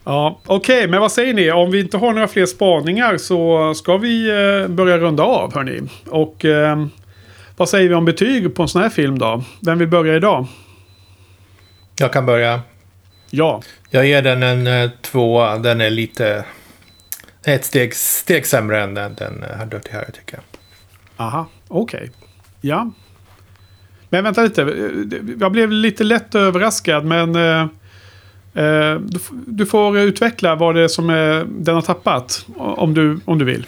Ja, 0.07 0.41
okej, 0.47 0.89
men 0.89 1.01
vad 1.01 1.13
säger 1.13 1.35
ni? 1.35 1.51
Om 1.51 1.71
vi 1.71 1.81
inte 1.81 1.97
har 1.97 2.13
några 2.13 2.29
fler 2.29 2.47
spaningar 2.47 3.17
så 3.17 3.75
ska 3.75 3.97
vi 3.97 4.29
eh, 4.31 4.69
börja 4.69 4.99
runda 4.99 5.23
av, 5.23 5.55
hörni. 5.55 5.81
Och 6.11 6.45
eh, 6.45 6.87
vad 7.57 7.69
säger 7.69 7.89
vi 7.89 7.95
om 7.95 8.05
betyg 8.05 8.55
på 8.55 8.63
en 8.63 8.69
sån 8.69 8.83
här 8.83 8.89
film 8.89 9.19
då? 9.19 9.43
Vem 9.61 9.79
vill 9.79 9.89
börja 9.89 10.17
idag? 10.17 10.47
Jag 11.99 12.13
kan 12.13 12.27
börja. 12.27 12.61
Ja, 13.31 13.63
Jag 13.91 14.07
ger 14.07 14.23
den 14.23 14.43
en 14.43 14.67
eh, 14.67 14.91
tvåa. 15.03 15.59
Den 15.59 15.81
är 15.81 15.91
lite... 15.91 16.45
Ett 17.45 17.65
steg, 17.65 17.95
steg 17.95 18.47
sämre 18.47 18.83
än 18.83 18.95
den, 18.95 19.15
den 19.15 19.45
här 19.59 19.67
Dirty 19.67 19.93
Harry 19.93 20.13
tycker 20.13 20.37
jag. 20.37 20.45
aha, 21.27 21.47
okej. 21.83 22.11
Ja. 22.61 22.91
Men 24.09 24.25
vänta 24.25 24.43
lite, 24.43 24.61
jag 25.41 25.53
blev 25.53 25.71
lite 25.71 26.05
lätt 26.05 26.35
överraskad 26.35 27.05
men... 27.05 27.37
Eh, 27.37 27.61
eh, 28.65 28.95
du, 29.01 29.19
du 29.47 29.67
får 29.67 29.99
utveckla 29.99 30.55
vad 30.55 30.75
det 30.75 30.81
är 30.81 30.89
som 30.89 31.11
är, 31.11 31.47
den 31.49 31.75
har 31.75 31.83
tappat. 31.83 32.47
Om 32.57 32.95
du, 32.95 33.21
om 33.25 33.39
du 33.39 33.45
vill. 33.45 33.67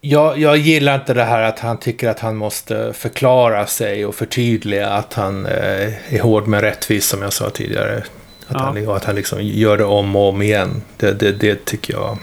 Jag, 0.00 0.38
jag 0.38 0.56
gillar 0.56 0.94
inte 0.94 1.14
det 1.14 1.24
här 1.24 1.42
att 1.42 1.58
han 1.58 1.78
tycker 1.78 2.08
att 2.08 2.20
han 2.20 2.36
måste 2.36 2.92
förklara 2.92 3.66
sig 3.66 4.06
och 4.06 4.14
förtydliga 4.14 4.88
att 4.88 5.14
han 5.14 5.46
eh, 5.46 6.14
är 6.14 6.20
hård 6.22 6.46
men 6.46 6.60
rättvis 6.60 7.06
som 7.06 7.22
jag 7.22 7.32
sa 7.32 7.50
tidigare. 7.50 7.96
Att, 7.96 8.06
Ja. 8.48 8.58
han, 8.58 8.88
att 8.88 9.04
han 9.04 9.14
liksom 9.14 9.38
gör 9.42 9.78
det 9.78 9.84
om 9.84 10.16
och 10.16 10.28
om 10.28 10.42
igen. 10.42 10.82
Det, 10.96 11.12
det, 11.12 11.32
det 11.32 11.64
tycker 11.64 11.94
jag... 11.94 12.18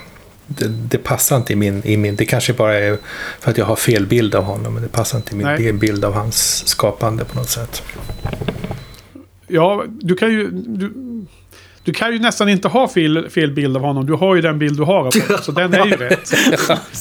Det, 0.58 0.68
det 0.68 0.98
passar 0.98 1.38
inte 1.38 1.54
i 1.54 1.56
min, 1.56 1.82
i 1.86 1.98
min... 1.98 2.16
Det 2.16 2.26
kanske 2.26 2.54
bara 2.54 2.76
är 2.80 2.98
för 3.40 3.52
att 3.52 3.58
jag 3.58 3.66
har 3.66 3.76
fel 3.76 4.06
bild 4.06 4.36
av 4.36 4.44
honom. 4.44 4.74
Men 4.74 4.84
det 4.84 4.90
passar 4.90 5.18
inte 5.18 5.34
i 5.34 5.38
min 5.38 5.48
Nej. 5.48 5.74
bild 5.74 6.06
av 6.06 6.14
hans 6.14 6.68
skapande 6.68 7.26
på 7.26 7.36
något 7.38 7.50
sätt. 7.50 7.84
Ja, 9.48 9.84
du 9.90 10.16
kan 10.16 10.32
ju... 10.32 10.50
Du, 10.52 10.94
du 11.86 11.94
kan 11.94 12.14
ju 12.14 12.20
nästan 12.20 12.50
inte 12.50 12.68
ha 12.68 12.88
fel, 12.88 13.30
fel 13.30 13.52
bild 13.52 13.78
av 13.78 13.84
honom. 13.84 14.06
Du 14.06 14.14
har 14.14 14.36
ju 14.36 14.42
den 14.42 14.60
bild 14.60 14.78
du 14.78 14.84
har 14.84 14.94
av 14.96 15.14
honom. 15.14 15.38
Så 15.42 15.52
den 15.52 15.74
är 15.74 15.86
ju 15.86 15.92
rätt. 15.98 16.32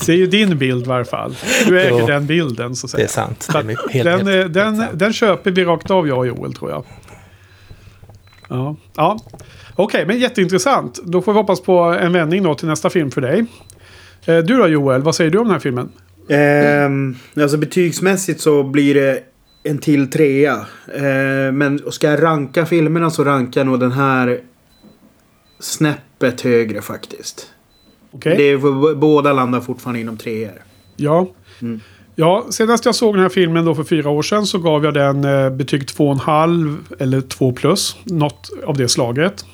Det 0.07 0.13
är 0.13 0.17
ju 0.17 0.27
din 0.27 0.59
bild 0.59 0.83
i 0.85 0.89
varje 0.89 1.05
fall. 1.05 1.35
Du 1.67 1.81
äger 1.81 2.01
Jo. 2.01 2.07
den 2.07 2.27
bilden 2.27 2.77
så 2.77 2.87
att 2.87 2.93
Det 2.93 2.97
säga. 2.97 3.05
är 3.05 3.09
sant. 3.09 3.49
Det 3.53 3.59
är 3.59 3.65
helt, 3.93 4.05
den, 4.05 4.13
helt, 4.15 4.29
eh, 4.29 4.35
helt 4.35 4.55
den, 4.55 4.77
sant. 4.77 4.91
den 4.95 5.13
köper 5.13 5.51
vi 5.51 5.65
rakt 5.65 5.91
av 5.91 6.09
jag 6.09 6.19
och 6.19 6.27
Joel 6.27 6.55
tror 6.55 6.71
jag. 6.71 6.85
Ja, 8.49 8.77
ja. 8.97 9.19
Okej, 9.75 10.07
men 10.07 10.19
jätteintressant. 10.19 11.01
Då 11.05 11.23
får 11.23 11.33
vi 11.33 11.39
hoppas 11.39 11.61
på 11.61 11.79
en 11.81 12.13
vändning 12.13 12.43
då 12.43 12.55
till 12.55 12.69
nästa 12.69 12.91
film 12.91 13.11
för 13.11 13.21
dig. 13.21 13.45
Eh, 14.27 14.39
Du 14.39 14.57
då 14.57 14.69
Joel, 14.69 15.03
vad 15.03 15.15
säger 15.15 15.31
du 15.31 15.39
om 15.39 15.45
den 15.45 15.53
här 15.53 15.61
filmen? 15.61 15.89
Ehm, 16.29 17.17
alltså 17.37 17.57
betygsmässigt 17.57 18.41
så 18.41 18.63
blir 18.63 18.95
det 18.95 19.23
en 19.63 19.79
till 19.79 20.11
trea. 20.11 20.67
Ehm, 20.95 21.59
men 21.59 21.93
ska 21.93 22.11
jag 22.11 22.23
ranka 22.23 22.67
filmerna 22.67 23.11
så 23.11 23.25
rankar 23.25 23.61
jag 23.61 23.67
nog 23.67 23.81
den 23.81 23.93
här 23.93 24.41
snäppet 25.61 26.41
högre 26.41 26.83
faktiskt. 26.83 27.47
Okej? 28.13 28.37
Det 28.37 28.43
är, 28.43 28.95
båda 28.95 29.33
landar 29.33 29.61
fortfarande 29.61 30.01
inom 30.01 30.17
treor. 30.17 30.63
Ja. 30.97 31.29
Mm. 31.63 31.81
Ja, 32.15 32.47
senast 32.51 32.85
jag 32.85 32.95
såg 32.95 33.15
den 33.15 33.23
här 33.23 33.29
filmen 33.29 33.65
då 33.65 33.75
för 33.75 33.85
fyra 33.85 34.11
år 34.11 34.23
sedan 34.23 34.47
så 34.47 34.59
gav 34.59 34.85
jag 34.85 34.95
den 34.95 35.25
eh, 35.25 35.51
betyg 35.51 35.83
2,5 35.83 36.77
eller 36.99 37.21
2 37.21 37.53
plus. 37.53 37.97
Något 38.05 38.51
av 38.65 38.77
det 38.77 38.89
slaget. 38.89 39.45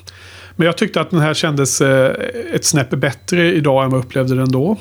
Men 0.59 0.65
jag 0.65 0.77
tyckte 0.77 1.01
att 1.01 1.09
den 1.09 1.19
här 1.19 1.33
kändes 1.33 1.81
eh, 1.81 2.15
ett 2.53 2.65
snäpp 2.65 2.89
bättre 2.89 3.53
idag 3.53 3.83
än 3.83 3.89
vad 3.89 3.99
jag 3.99 4.05
upplevde 4.05 4.35
den 4.35 4.51
då. 4.51 4.77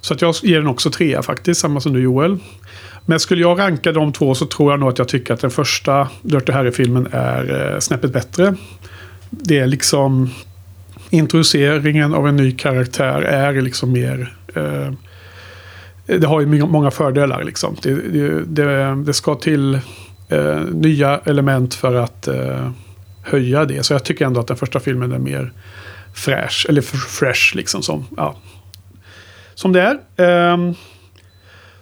Så 0.00 0.14
att 0.14 0.22
jag 0.22 0.34
ger 0.42 0.58
den 0.58 0.66
också 0.66 0.90
trea 0.90 1.22
faktiskt, 1.22 1.60
samma 1.60 1.80
som 1.80 1.92
du 1.92 2.00
Joel. 2.00 2.38
Men 3.06 3.20
skulle 3.20 3.42
jag 3.42 3.58
ranka 3.58 3.92
de 3.92 4.12
två 4.12 4.34
så 4.34 4.46
tror 4.46 4.72
jag 4.72 4.80
nog 4.80 4.88
att 4.88 4.98
jag 4.98 5.08
tycker 5.08 5.34
att 5.34 5.40
den 5.40 5.50
första 5.50 6.08
Dirty 6.22 6.52
Harry-filmen 6.52 7.08
är 7.12 7.72
eh, 7.72 7.78
snäppet 7.78 8.12
bättre. 8.12 8.54
Det 9.30 9.58
är 9.58 9.66
liksom 9.66 10.30
introduceringen 11.10 12.14
av 12.14 12.28
en 12.28 12.36
ny 12.36 12.52
karaktär 12.52 13.22
är 13.22 13.62
liksom 13.62 13.92
mer 13.92 14.34
eh, 14.54 14.92
det 16.06 16.26
har 16.26 16.40
ju 16.40 16.46
många 16.66 16.90
fördelar 16.90 17.44
liksom. 17.44 17.76
Det, 17.82 17.94
det, 17.94 18.44
det, 18.44 19.02
det 19.04 19.12
ska 19.12 19.34
till 19.34 19.74
eh, 20.28 20.60
nya 20.60 21.20
element 21.24 21.74
för 21.74 21.94
att 21.94 22.28
eh, 22.28 22.70
höja 23.24 23.64
det. 23.64 23.82
Så 23.82 23.92
jag 23.92 24.04
tycker 24.04 24.26
ändå 24.26 24.40
att 24.40 24.46
den 24.46 24.56
första 24.56 24.80
filmen 24.80 25.12
är 25.12 25.18
mer 25.18 25.52
fräsch. 26.14 26.66
Eller 26.68 26.82
fresh 27.18 27.56
liksom 27.56 27.82
som, 27.82 28.06
ja, 28.16 28.36
som 29.54 29.72
det 29.72 29.82
är. 29.82 29.98
Ehm, 30.16 30.74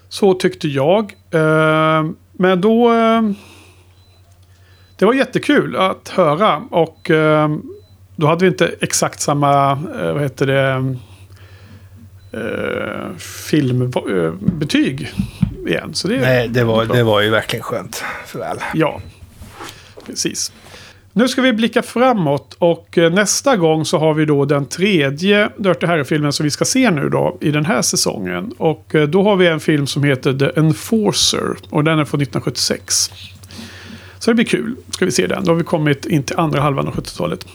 så 0.08 0.34
tyckte 0.34 0.68
jag. 0.68 1.12
Ehm, 1.30 2.16
men 2.32 2.60
då... 2.60 2.88
ehm, 2.88 3.34
det 4.98 5.06
var 5.06 5.14
jättekul 5.14 5.76
att 5.76 6.08
höra. 6.08 6.56
Och 6.70 7.10
då 8.16 8.26
hade 8.26 8.44
vi 8.44 8.48
inte 8.48 8.74
exakt 8.80 9.20
samma, 9.20 9.70
eh, 9.72 10.12
vad 10.12 10.22
heter 10.22 10.46
det, 10.46 10.96
eh, 12.32 13.16
filmbetyg 13.18 15.12
igen. 15.66 15.94
Så 15.94 16.08
det, 16.08 16.20
Nej, 16.20 16.48
det 16.48 16.64
var, 16.64 16.84
det 16.84 17.02
var 17.02 17.20
ju 17.20 17.30
verkligen 17.30 17.62
skönt. 17.62 18.04
För 18.26 18.38
väl. 18.38 18.58
Ja, 18.74 19.00
precis. 20.06 20.52
Nu 21.14 21.28
ska 21.28 21.42
vi 21.42 21.52
blicka 21.52 21.82
framåt 21.82 22.56
och 22.58 22.98
eh, 22.98 23.12
nästa 23.12 23.56
gång 23.56 23.84
så 23.84 23.98
har 23.98 24.14
vi 24.14 24.24
då 24.24 24.44
den 24.44 24.66
tredje 24.66 25.50
Dirty 25.56 25.86
Harry-filmen 25.86 26.32
som 26.32 26.44
vi 26.44 26.50
ska 26.50 26.64
se 26.64 26.90
nu 26.90 27.08
då 27.08 27.38
i 27.40 27.50
den 27.50 27.64
här 27.64 27.82
säsongen. 27.82 28.54
Och 28.58 28.94
eh, 28.94 29.08
då 29.08 29.22
har 29.22 29.36
vi 29.36 29.46
en 29.46 29.60
film 29.60 29.86
som 29.86 30.04
heter 30.04 30.32
The 30.32 30.60
Enforcer 30.60 31.56
och 31.70 31.84
den 31.84 31.98
är 31.98 32.04
från 32.04 32.20
1976. 32.20 33.10
Så 34.18 34.30
det 34.30 34.34
blir 34.34 34.44
kul. 34.44 34.76
Ska 34.90 35.04
vi 35.04 35.10
se 35.10 35.26
den. 35.26 35.44
Då 35.44 35.50
har 35.50 35.56
vi 35.56 35.64
kommit 35.64 36.06
in 36.06 36.22
till 36.22 36.36
andra 36.36 36.60
halvan 36.60 36.88
av 36.88 36.94
70-talet. 36.94 37.46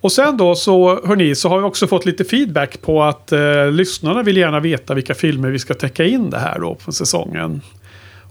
Och 0.00 0.12
sen 0.12 0.36
då 0.36 0.54
så, 0.54 1.06
hörni, 1.06 1.34
så 1.34 1.48
har 1.48 1.58
vi 1.58 1.64
också 1.64 1.86
fått 1.86 2.06
lite 2.06 2.24
feedback 2.24 2.82
på 2.82 3.02
att 3.02 3.32
eh, 3.32 3.70
lyssnarna 3.70 4.22
vill 4.22 4.36
gärna 4.36 4.60
veta 4.60 4.94
vilka 4.94 5.14
filmer 5.14 5.50
vi 5.50 5.58
ska 5.58 5.74
täcka 5.74 6.04
in 6.04 6.30
det 6.30 6.38
här 6.38 6.58
då 6.58 6.74
på 6.74 6.92
säsongen. 6.92 7.60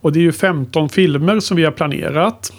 Och 0.01 0.11
det 0.11 0.19
är 0.19 0.23
ju 0.23 0.31
15 0.31 0.89
filmer 0.89 1.39
som 1.39 1.57
vi 1.57 1.63
har 1.63 1.71
planerat. 1.71 2.51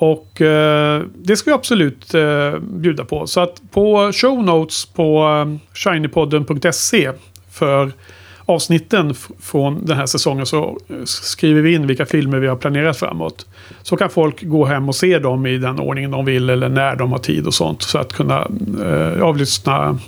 Och 0.00 0.40
eh, 0.40 1.02
det 1.14 1.36
ska 1.36 1.50
vi 1.50 1.54
absolut 1.54 2.14
eh, 2.14 2.58
bjuda 2.58 3.04
på. 3.04 3.26
Så 3.26 3.40
att 3.40 3.62
på 3.70 4.12
show 4.12 4.44
notes 4.44 4.86
på 4.86 5.24
eh, 5.24 5.76
shinypodden.se 5.76 7.10
för 7.50 7.92
avsnitten 8.44 9.14
från 9.40 9.86
den 9.86 9.96
här 9.96 10.06
säsongen 10.06 10.46
så 10.46 10.78
eh, 10.88 10.96
skriver 11.04 11.62
vi 11.62 11.74
in 11.74 11.86
vilka 11.86 12.06
filmer 12.06 12.38
vi 12.38 12.46
har 12.46 12.56
planerat 12.56 12.96
framåt. 12.96 13.46
Så 13.82 13.96
kan 13.96 14.10
folk 14.10 14.42
gå 14.42 14.64
hem 14.64 14.88
och 14.88 14.94
se 14.94 15.18
dem 15.18 15.46
i 15.46 15.58
den 15.58 15.80
ordningen 15.80 16.10
de 16.10 16.24
vill 16.24 16.50
eller 16.50 16.68
när 16.68 16.96
de 16.96 17.12
har 17.12 17.18
tid 17.18 17.46
och 17.46 17.54
sånt. 17.54 17.82
Så 17.82 17.98
att 17.98 18.12
kunna 18.12 18.48
eh, 18.84 19.22
avlyssna 19.22 19.98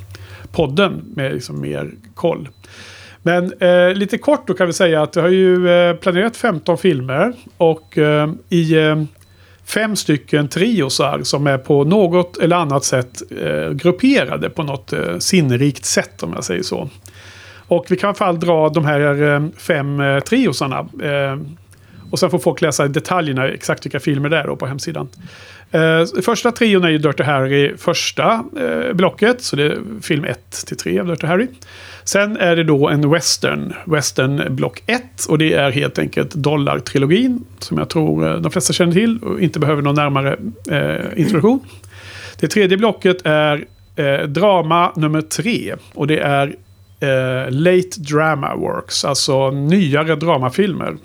podden 0.53 1.03
med 1.15 1.33
liksom 1.35 1.61
mer 1.61 1.91
koll. 2.15 2.49
Men 3.23 3.53
eh, 3.61 3.95
lite 3.95 4.19
kort 4.19 4.47
då 4.47 4.55
kan 4.55 4.67
vi 4.67 4.73
säga 4.73 5.03
att 5.03 5.17
vi 5.17 5.21
har 5.21 5.29
ju 5.29 5.71
eh, 5.71 5.97
planerat 5.97 6.37
15 6.37 6.79
filmer. 6.79 7.33
Och 7.57 7.99
eh, 7.99 8.31
i 8.49 8.75
eh, 8.75 9.03
fem 9.67 9.97
stycken 9.97 10.49
triosar 10.49 11.21
som 11.23 11.47
är 11.47 11.59
på 11.59 11.85
något 11.85 12.39
eller 12.39 12.57
annat 12.57 12.85
sätt 12.85 13.23
eh, 13.43 13.71
grupperade 13.71 14.51
på 14.51 14.63
något 14.63 14.93
eh, 14.93 15.19
sinnrikt 15.19 15.85
sätt 15.85 16.23
om 16.23 16.33
jag 16.35 16.45
säger 16.45 16.63
så. 16.63 16.89
Och 17.69 17.87
vi 17.89 17.97
kan 17.97 18.09
i 18.09 18.09
alla 18.09 18.15
fall 18.15 18.41
dra 18.41 18.69
de 18.69 18.85
här 18.85 19.23
eh, 19.35 19.43
fem 19.57 20.01
eh, 20.01 20.21
triosarna. 20.21 20.79
Eh, 21.03 21.39
Och 22.11 22.19
sen 22.19 22.31
får 22.31 22.39
folk 22.39 22.61
läsa 22.61 22.89
detaljerna, 22.89 23.49
exakt 23.49 23.85
vilka 23.87 24.01
filmer 24.01 24.29
det 24.29 24.37
är 24.39 24.47
då 24.47 24.57
på 24.57 24.67
hemsidan. 24.67 25.09
Eh, 25.71 26.05
första 26.25 26.53
trion 26.53 26.85
är 26.85 26.89
ju 26.89 26.99
Dirty 26.99 27.23
Harry 27.23 27.77
första 27.77 28.45
eh, 28.61 28.93
blocket, 28.95 29.43
så 29.43 29.57
det 29.57 29.63
är 29.65 29.79
film 30.03 30.25
1 30.25 30.51
till 30.67 30.77
3 30.77 31.01
av 31.01 31.07
Dirty 31.07 31.27
Harry. 31.27 31.47
Sen 32.05 32.37
är 32.37 32.57
det 32.57 32.65
då 32.65 32.89
en 32.89 33.11
western, 33.11 33.75
western 33.85 34.57
block 34.57 34.83
1 34.87 35.03
och 35.29 35.39
det 35.39 35.53
är 35.53 35.71
helt 35.71 35.99
enkelt 35.99 36.35
dollartrilogin 36.35 37.45
som 37.59 37.79
jag 37.79 37.91
tror 37.91 38.27
eh, 38.27 38.37
de 38.37 38.53
flesta 38.53 38.73
känner 38.73 38.93
till 38.93 39.19
och 39.19 39.41
inte 39.41 39.59
behöver 39.59 39.83
någon 39.83 39.95
närmare 39.95 40.37
eh, 40.71 41.21
introduktion. 41.21 41.61
Det 42.41 42.49
tredje 42.49 42.77
blocket 42.77 43.17
är 43.25 43.65
eh, 43.97 44.27
drama 44.27 44.93
nummer 44.97 45.21
3 45.21 45.75
och 45.95 46.07
det 46.07 46.19
är 46.19 46.47
eh, 47.01 47.51
Late 47.51 48.01
Drama 48.01 48.57
Works, 48.57 49.05
alltså 49.05 49.51
nyare 49.51 50.17
dramafilmer. 50.17 50.97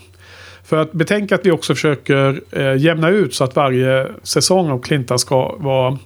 För 0.64 0.78
att 0.78 0.92
betänka 0.92 1.36
att 1.36 1.46
vi 1.46 1.52
också 1.52 1.76
försöker 1.76 2.42
eh, 2.52 2.78
jämna 2.78 3.10
ut 3.10 3.36
så 3.36 3.44
att 3.44 3.56
varje 3.56 4.08
säsong 4.24 4.70
av 4.70 4.82
Klinta 4.82 5.18
ska 5.18 5.56
vara 5.58 5.98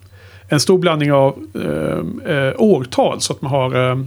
en 0.48 0.60
stor 0.60 0.78
blandning 0.78 1.12
av 1.12 1.48
eh, 1.56 2.36
eh, 2.36 2.54
årtal 2.58 3.22
så 3.22 3.34
att 3.34 3.42
man 3.42 3.52
har 3.52 3.90
eh, 3.90 4.04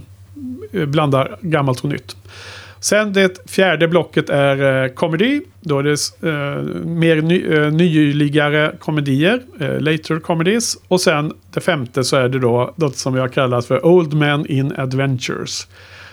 blandar 0.71 1.37
gammalt 1.41 1.83
och 1.83 1.89
nytt. 1.89 2.15
Sen 2.85 3.13
det 3.13 3.51
fjärde 3.51 3.87
blocket 3.87 4.29
är 4.29 4.83
eh, 4.83 4.89
komedi. 4.89 5.41
Då 5.61 5.79
är 5.79 5.83
det 5.83 6.27
eh, 6.29 6.63
mer 6.85 7.21
ny, 7.21 7.45
eh, 7.45 7.71
nyligare 7.71 8.71
komedier, 8.79 9.41
eh, 9.59 9.79
later 9.79 10.19
comedies. 10.19 10.77
Och 10.87 11.01
sen 11.01 11.33
det 11.53 11.61
femte 11.61 12.03
så 12.03 12.17
är 12.17 12.29
det 12.29 12.39
då 12.39 12.73
något 12.75 12.95
som 12.95 13.15
jag 13.15 13.33
kallar 13.33 13.61
för 13.61 13.85
Old 13.85 14.13
Men 14.13 14.45
in 14.45 14.73
Adventures. 14.77 15.67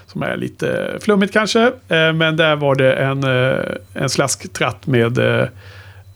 Som 0.06 0.22
är 0.22 0.36
lite 0.36 0.98
flummigt 1.00 1.32
kanske, 1.32 1.62
eh, 1.66 2.12
men 2.12 2.36
där 2.36 2.56
var 2.56 2.74
det 2.74 2.92
en, 2.92 3.24
eh, 3.24 4.02
en 4.02 4.08
slasktratt 4.08 4.86
med 4.86 5.18
eh, 5.18 5.48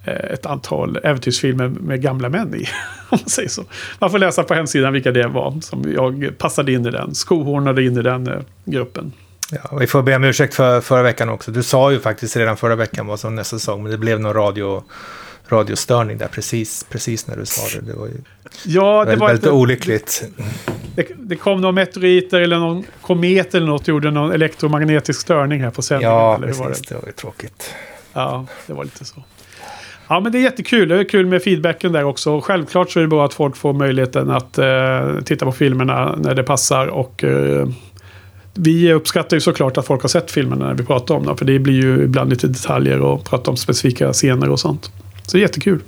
ett 0.06 0.46
antal 0.46 0.98
äventyrsfilmer 1.02 1.68
med 1.68 2.02
gamla 2.02 2.28
män 2.28 2.54
i. 2.54 2.58
Om 3.10 3.18
man 3.20 3.28
säger 3.30 3.48
så. 3.48 3.64
Man 3.98 4.10
får 4.10 4.18
läsa 4.18 4.42
på 4.42 4.54
hemsidan 4.54 4.92
vilka 4.92 5.10
det 5.12 5.26
var 5.28 5.60
som 5.60 5.92
jag 5.92 6.38
passade 6.38 6.72
in 6.72 6.86
i 6.86 6.90
den. 6.90 7.14
Skohornade 7.14 7.84
in 7.84 7.98
i 7.98 8.02
den 8.02 8.26
eh, 8.26 8.38
gruppen. 8.64 9.12
Ja, 9.50 9.76
vi 9.76 9.86
får 9.86 10.02
be 10.02 10.16
om 10.16 10.24
ursäkt 10.24 10.54
för 10.54 10.80
förra 10.80 11.02
veckan 11.02 11.28
också. 11.28 11.50
Du 11.50 11.62
sa 11.62 11.92
ju 11.92 12.00
faktiskt 12.00 12.36
redan 12.36 12.56
förra 12.56 12.74
veckan 12.76 13.06
vad 13.06 13.20
som 13.20 13.34
nästa 13.34 13.58
säsong, 13.58 13.82
men 13.82 13.92
det 13.92 13.98
blev 13.98 14.20
någon 14.20 14.34
radio, 14.34 14.84
radiostörning 15.48 16.18
där 16.18 16.28
precis, 16.28 16.86
precis 16.90 17.26
när 17.26 17.36
du 17.36 17.46
sa 17.46 17.78
det. 17.80 17.86
Det 17.86 17.98
var 17.98 18.06
ju 18.06 18.14
Ja, 18.64 18.98
det 19.00 19.04
väldigt, 19.04 19.20
var 19.20 19.28
väldigt 19.28 19.50
olyckligt. 19.50 20.24
det, 20.94 21.06
det 21.16 21.36
kom 21.36 21.60
några 21.60 21.72
meteoriter 21.72 22.40
eller 22.40 22.58
någon 22.58 22.84
komet 23.00 23.54
eller 23.54 23.66
något 23.66 23.88
gjorde 23.88 24.10
någon 24.10 24.32
elektromagnetisk 24.32 25.20
störning 25.20 25.60
här 25.62 25.70
på 25.70 25.82
sändningen. 25.82 26.12
Ja, 26.14 26.36
eller 26.36 26.46
hur 26.46 26.54
var 26.54 26.64
det? 26.64 26.70
precis. 26.70 26.86
Det 26.88 26.94
var 26.94 27.06
ju 27.06 27.12
tråkigt. 27.12 27.74
Ja, 28.12 28.46
det 28.66 28.72
var 28.72 28.84
lite 28.84 29.04
så. 29.04 29.24
Ja, 30.08 30.20
men 30.20 30.32
det 30.32 30.38
är 30.38 30.42
jättekul. 30.42 30.88
Det 30.88 30.98
är 30.98 31.04
kul 31.04 31.26
med 31.26 31.42
feedbacken 31.42 31.92
där 31.92 32.04
också. 32.04 32.32
Och 32.32 32.44
Självklart 32.44 32.90
så 32.90 32.98
är 32.98 33.02
det 33.02 33.08
bra 33.08 33.24
att 33.24 33.34
folk 33.34 33.56
får 33.56 33.72
möjligheten 33.72 34.30
att 34.30 34.58
eh, 34.58 35.20
titta 35.24 35.44
på 35.44 35.52
filmerna 35.52 36.16
när 36.18 36.34
det 36.34 36.42
passar. 36.42 36.86
Och 36.86 37.24
eh, 37.24 37.68
vi 38.54 38.92
uppskattar 38.92 39.36
ju 39.36 39.40
såklart 39.40 39.76
att 39.76 39.86
folk 39.86 40.02
har 40.02 40.08
sett 40.08 40.30
filmerna 40.30 40.66
när 40.66 40.74
vi 40.74 40.84
pratar 40.84 41.14
om 41.14 41.26
dem. 41.26 41.36
För 41.36 41.44
det 41.44 41.58
blir 41.58 41.82
ju 41.82 42.04
ibland 42.04 42.30
lite 42.30 42.46
detaljer 42.46 43.00
och 43.00 43.24
prata 43.24 43.50
om 43.50 43.56
specifika 43.56 44.12
scener 44.12 44.50
och 44.50 44.60
sånt. 44.60 44.90
Så 45.26 45.36
det 45.36 45.38
är 45.38 45.42
jättekul. 45.42 45.80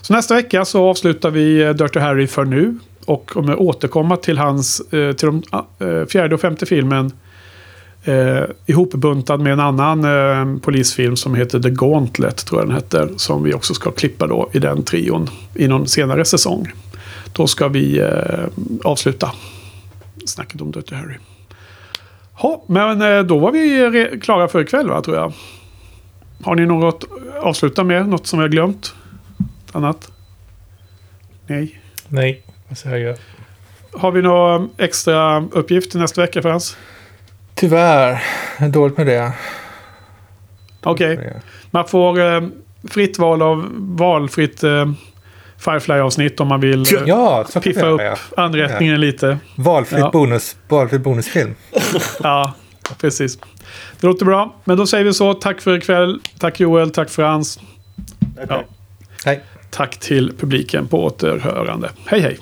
Så 0.00 0.12
nästa 0.12 0.34
vecka 0.34 0.64
så 0.64 0.88
avslutar 0.88 1.30
vi 1.30 1.62
eh, 1.62 1.70
Dirty 1.70 2.00
Harry 2.00 2.26
för 2.26 2.44
nu. 2.44 2.78
Och 3.04 3.26
kommer 3.26 3.60
återkomma 3.60 4.16
till 4.16 4.38
hans, 4.38 4.80
eh, 4.80 5.12
till 5.12 5.26
de 5.26 5.42
eh, 5.86 6.06
fjärde 6.06 6.34
och 6.34 6.40
femte 6.40 6.66
filmen 6.66 7.12
eh, 8.06 8.44
ihopbuntad 8.66 9.40
med 9.40 9.52
en 9.52 9.60
annan 9.60 10.04
eh, 10.04 10.60
polisfilm 10.60 11.16
som 11.16 11.34
heter 11.34 11.60
The 11.60 11.70
Gauntlet, 11.70 12.36
tror 12.46 12.60
jag 12.60 12.68
den 12.68 12.76
heter. 12.76 13.10
Som 13.16 13.42
vi 13.42 13.54
också 13.54 13.74
ska 13.74 13.90
klippa 13.90 14.26
då 14.26 14.50
i 14.52 14.58
den 14.58 14.82
trion 14.82 15.28
i 15.54 15.68
någon 15.68 15.86
senare 15.86 16.24
säsong. 16.24 16.72
Då 17.32 17.46
ska 17.46 17.68
vi 17.68 17.98
eh, 17.98 18.46
avsluta 18.84 19.32
snacket 20.24 20.60
om 20.60 20.70
Dirty 20.70 20.94
Harry. 20.94 21.14
Ja, 22.42 22.64
men 22.66 23.02
eh, 23.02 23.22
då 23.22 23.38
var 23.38 23.52
vi 23.52 23.80
re- 23.80 24.20
klara 24.20 24.48
för 24.48 24.60
ikväll, 24.60 24.88
va, 24.88 25.02
tror 25.02 25.16
jag. 25.16 25.32
Har 26.42 26.54
ni 26.54 26.66
något 26.66 27.04
att 27.04 27.10
avsluta 27.44 27.84
med? 27.84 28.08
Något 28.08 28.26
som 28.26 28.38
vi 28.38 28.42
har 28.42 28.48
glömt? 28.48 28.94
Annat? 29.72 30.12
Nej. 31.46 31.80
Nej, 32.08 32.42
vad 32.68 32.78
säger 32.78 33.06
jag? 33.06 33.16
Har 34.00 34.12
vi 34.12 34.22
några 34.22 34.68
extra 34.78 35.44
uppgifter 35.52 35.98
nästa 35.98 36.20
vecka 36.20 36.42
Frans? 36.42 36.76
Tyvärr, 37.56 38.22
är 38.56 38.68
dåligt 38.68 38.96
med 38.96 39.06
det. 39.06 39.32
Okej. 40.82 41.32
Man 41.70 41.88
får 41.88 42.20
eh, 42.20 42.42
fritt 42.90 43.18
val 43.18 43.42
av 43.42 43.66
valfritt 43.78 44.64
eh, 44.64 44.90
Firefly-avsnitt 45.58 46.40
om 46.40 46.48
man 46.48 46.60
vill 46.60 46.82
eh, 46.94 47.02
Ja, 47.06 47.44
piffa 47.62 47.86
upp 47.86 48.00
göra, 48.00 48.16
anrättningen 48.36 49.00
lite. 49.00 49.38
Valfritt, 49.54 50.00
Ja. 50.00 50.10
bonus, 50.12 50.56
valfritt 50.68 51.00
bonusfilm. 51.00 51.54
Ja, 52.22 52.54
precis. 52.98 53.38
Det 54.00 54.06
låter 54.06 54.24
bra. 54.24 54.54
Men 54.64 54.76
då 54.76 54.86
säger 54.86 55.04
vi 55.04 55.12
så. 55.14 55.34
Tack 55.34 55.60
för 55.60 55.76
ikväll. 55.76 56.20
Tack 56.38 56.60
Joel, 56.60 56.90
tack 56.90 57.10
Frans. 57.10 57.60
Ja, 58.48 58.64
Hej. 59.24 59.40
tack 59.70 59.96
till 60.00 60.32
publiken 60.38 60.88
på 60.88 61.04
återhörande. 61.04 61.90
Hej 62.06 62.20
hej! 62.20 62.38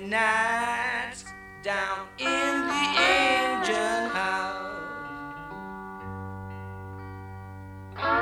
Nights 0.00 1.24
down 1.62 2.06
in 2.18 2.26
the 2.26 2.84
engine 2.98 4.08
house. 4.10 4.76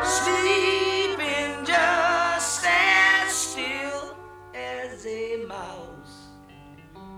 Sleeping 0.02 1.66
just 1.66 2.64
as 2.66 3.30
still 3.30 4.16
as 4.54 5.04
a 5.06 5.44
mouse. 5.46 6.28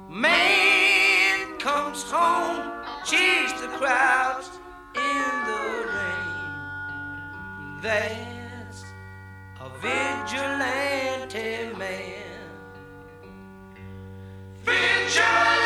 Man 0.08 1.58
comes 1.60 2.02
home, 2.02 2.84
chase 3.04 3.52
the 3.60 3.68
crowds 3.78 4.50
in 4.96 5.44
the 5.46 5.86
rain. 5.94 6.48
That's 7.80 8.84
a 9.60 9.68
vigilante 9.80 11.78
man. 11.78 12.17
Danger! 15.08 15.57